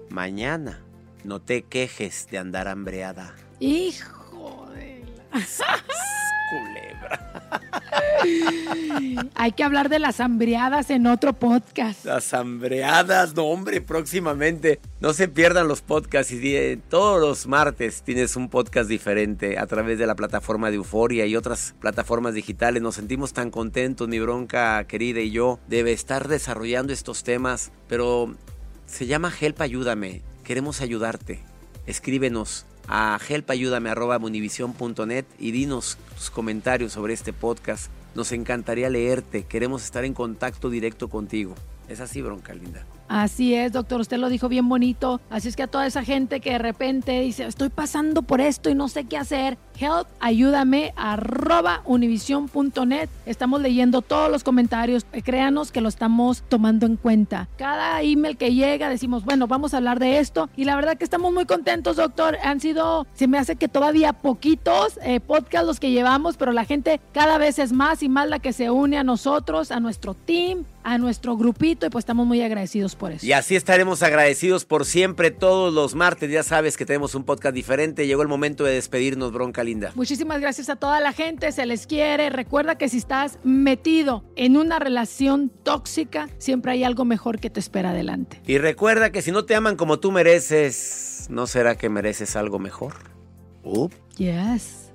mañana 0.10 0.82
no 1.24 1.40
te 1.40 1.62
quejes 1.62 2.28
de 2.32 2.40
andar 2.40 2.68
hambreada. 2.68 3.36
Hijo 3.60 4.68
de 4.74 5.04
la... 5.30 6.97
Hay 9.36 9.52
que 9.52 9.64
hablar 9.64 9.90
de 9.90 10.00
las 10.00 10.20
hambreadas 10.20 10.90
en 10.90 11.08
otro 11.08 11.34
podcast. 11.34 12.06
Las 12.06 12.34
hambreadas, 12.34 13.36
no 13.36 13.44
hombre, 13.46 13.82
próximamente. 13.82 14.80
No 15.00 15.14
se 15.14 15.28
pierdan 15.28 15.68
los 15.68 15.82
podcasts 15.82 16.32
y 16.32 16.82
todos 16.90 17.22
los 17.22 17.48
martes 17.48 18.02
tienes 18.04 18.36
un 18.36 18.50
podcast 18.50 18.90
diferente 18.90 19.58
a 19.58 19.68
través 19.68 20.00
de 20.00 20.08
la 20.08 20.16
plataforma 20.16 20.70
de 20.70 20.78
Euforia 20.78 21.26
y 21.26 21.36
otras 21.36 21.76
plataformas 21.80 22.34
digitales. 22.34 22.82
Nos 22.82 22.96
sentimos 22.96 23.34
tan 23.34 23.52
contentos, 23.52 24.08
mi 24.08 24.20
bronca 24.20 24.84
querida 24.86 25.22
y 25.22 25.32
yo, 25.32 25.60
de 25.68 25.92
estar 25.92 26.28
desarrollando 26.28 26.94
estos 26.94 27.24
temas, 27.24 27.72
pero 27.88 28.36
se 28.86 29.06
llama 29.06 29.32
Help 29.40 29.62
Ayúdame. 29.62 30.22
Queremos 30.44 30.82
ayudarte. 30.82 31.42
Escríbenos 31.86 32.66
a 32.88 33.20
helpayúdame.univision.net 33.28 35.26
y 35.38 35.52
dinos 35.52 35.98
tus 36.16 36.30
comentarios 36.30 36.94
sobre 36.94 37.14
este 37.14 37.34
podcast. 37.34 37.92
Nos 38.16 38.32
encantaría 38.32 38.90
leerte, 38.90 39.44
queremos 39.44 39.84
estar 39.84 40.06
en 40.06 40.14
contacto 40.14 40.70
directo 40.70 41.10
contigo. 41.10 41.56
Es 41.88 42.00
así, 42.00 42.22
bronca 42.22 42.54
linda. 42.54 42.86
Así 43.08 43.54
es, 43.54 43.72
doctor, 43.72 44.02
usted 44.02 44.18
lo 44.18 44.30
dijo 44.30 44.50
bien 44.50 44.68
bonito. 44.68 45.22
Así 45.30 45.48
es 45.48 45.56
que 45.56 45.64
a 45.64 45.68
toda 45.68 45.88
esa 45.88 46.04
gente 46.04 46.40
que 46.40 46.52
de 46.52 46.58
repente 46.58 47.22
dice, 47.22 47.46
estoy 47.46 47.70
pasando 47.70 48.22
por 48.22 48.42
esto 48.42 48.70
y 48.70 48.76
no 48.76 48.88
sé 48.90 49.06
qué 49.06 49.18
hacer, 49.18 49.58
help, 49.80 50.08
ayúdame, 50.20 50.94
arroba 50.96 51.82
univision.net. 51.86 53.10
Estamos 53.26 53.62
leyendo 53.62 54.02
todos 54.02 54.30
los 54.30 54.44
comentarios, 54.44 55.06
eh, 55.14 55.22
créanos 55.22 55.72
que 55.72 55.82
lo 55.82 55.90
estamos 55.90 56.44
tomando 56.50 56.86
en 56.86 56.98
cuenta. 56.98 57.48
Cada 57.58 58.02
email 58.02 58.38
que 58.38 58.54
llega 58.54 58.90
decimos, 58.90 59.24
bueno, 59.24 59.48
vamos 59.48 59.74
a 59.74 59.78
hablar 59.78 60.00
de 60.00 60.20
esto 60.20 60.50
y 60.56 60.66
la 60.66 60.76
verdad 60.76 60.98
que 60.98 61.04
estamos 61.04 61.34
muy 61.34 61.46
contentos, 61.46 61.96
doctor. 61.96 62.38
Han 62.44 62.60
sido, 62.60 63.08
se 63.14 63.28
me 63.28 63.38
hace 63.38 63.56
que 63.56 63.68
todavía 63.68 64.14
poquitos 64.14 65.00
eh, 65.04 65.20
podcasts 65.20 65.68
los 65.68 65.80
que 65.80 65.92
llevamos, 65.92 66.38
pero 66.38 66.52
la 66.52 66.66
gente 66.66 67.00
cada 67.14 67.38
vez 67.38 67.60
es 67.60 67.72
más 67.72 68.04
y 68.04 68.10
más 68.10 68.28
la 68.30 68.40
que 68.40 68.54
se 68.54 68.70
une 68.70 68.98
a 68.98 69.04
nosotros, 69.04 69.72
a 69.72 69.80
nuestro 69.80 70.14
team, 70.14 70.66
a 70.88 70.98
nuestro 70.98 71.36
grupito 71.36 71.86
y 71.86 71.90
pues 71.90 72.04
estamos 72.04 72.26
muy 72.26 72.42
agradecidos 72.42 72.96
por 72.96 73.12
eso. 73.12 73.26
Y 73.26 73.34
así 73.34 73.58
estaremos 73.58 74.04
agradecidos 74.04 74.64
por 74.64 74.86
siempre 74.86 75.32
todos 75.32 75.74
los 75.74 75.96
martes. 75.96 76.32
Ya 76.32 76.44
sabes 76.44 76.78
que 76.78 76.86
tenemos 76.86 77.14
un 77.14 77.26
podcast 77.26 77.54
diferente. 77.54 78.08
Llegó 78.08 78.22
el 78.22 78.30
momento 78.30 78.64
de 78.64 78.76
despedirnos, 78.76 79.34
bronca 79.34 79.66
linda. 79.66 79.92
Muchísimas 79.96 80.40
gracias 80.40 80.70
a 80.70 80.78
toda 80.78 81.02
la 81.02 81.12
gente. 81.12 81.52
Se 81.52 81.66
les 81.66 81.88
quiere. 81.88 82.30
Recuerda 82.30 82.78
que 82.78 82.88
si 82.88 83.00
estás 83.00 83.38
metido 83.44 84.24
en 84.38 84.56
una 84.56 84.80
relación 84.80 85.50
tóxica, 85.50 86.30
siempre 86.38 86.72
hay 86.72 86.86
algo 86.86 87.04
mejor 87.04 87.40
que 87.42 87.50
te 87.50 87.60
espera 87.60 87.90
adelante. 87.90 88.42
Y 88.48 88.58
recuerda 88.58 89.12
que 89.12 89.22
si 89.22 89.34
no 89.34 89.44
te 89.44 89.56
aman 89.56 89.76
como 89.76 90.00
tú 90.00 90.14
mereces, 90.14 91.28
¿no 91.30 91.48
será 91.48 91.78
que 91.78 91.90
mereces 91.90 92.38
algo 92.38 92.60
mejor? 92.60 92.94
Uh. 93.62 93.90
Yes. 94.16 94.88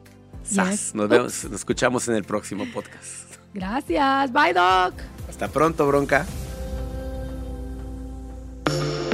Nos 0.95 1.09
vemos, 1.09 1.45
nos 1.45 1.53
escuchamos 1.53 2.09
en 2.09 2.15
el 2.15 2.25
próximo 2.25 2.65
podcast. 2.73 3.22
Gracias. 3.55 4.33
Bye, 4.33 4.53
Doc. 4.55 4.95
Hasta 5.29 5.49
pronto, 5.49 5.87
bronca. 5.87 6.27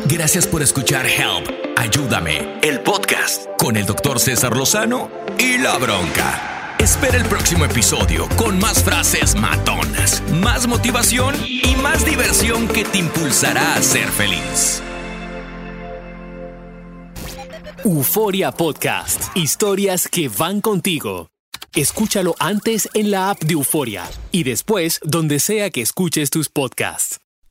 Gracias 0.07 0.47
por 0.47 0.62
escuchar 0.62 1.07
Help, 1.07 1.49
Ayúdame, 1.76 2.59
el 2.62 2.80
podcast 2.80 3.47
con 3.59 3.76
el 3.76 3.84
doctor 3.84 4.18
César 4.18 4.57
Lozano 4.57 5.11
y 5.39 5.59
la 5.59 5.76
bronca. 5.76 6.76
Espera 6.78 7.18
el 7.18 7.24
próximo 7.26 7.66
episodio 7.66 8.26
con 8.36 8.59
más 8.59 8.82
frases 8.82 9.34
matonas, 9.34 10.22
más 10.41 10.66
motivación 10.66 11.34
y 11.45 11.76
más 11.82 12.07
diversión 12.07 12.68
que 12.68 12.84
te 12.84 12.99
impulsará 12.99 13.74
a 13.74 13.82
ser 13.82 14.09
feliz. 14.09 14.82
Euforia 17.84 18.51
Podcast, 18.53 19.36
historias 19.36 20.09
que 20.09 20.28
van 20.28 20.61
contigo. 20.61 21.28
Escúchalo 21.75 22.35
antes 22.39 22.89
en 22.95 23.11
la 23.11 23.31
app 23.31 23.43
de 23.43 23.55
Euforia 23.55 24.05
y 24.33 24.43
después 24.43 25.01
donde 25.05 25.39
sea 25.39 25.71
que 25.71 25.83
escuches 25.83 26.31
tus 26.31 26.49
podcasts 26.49 27.21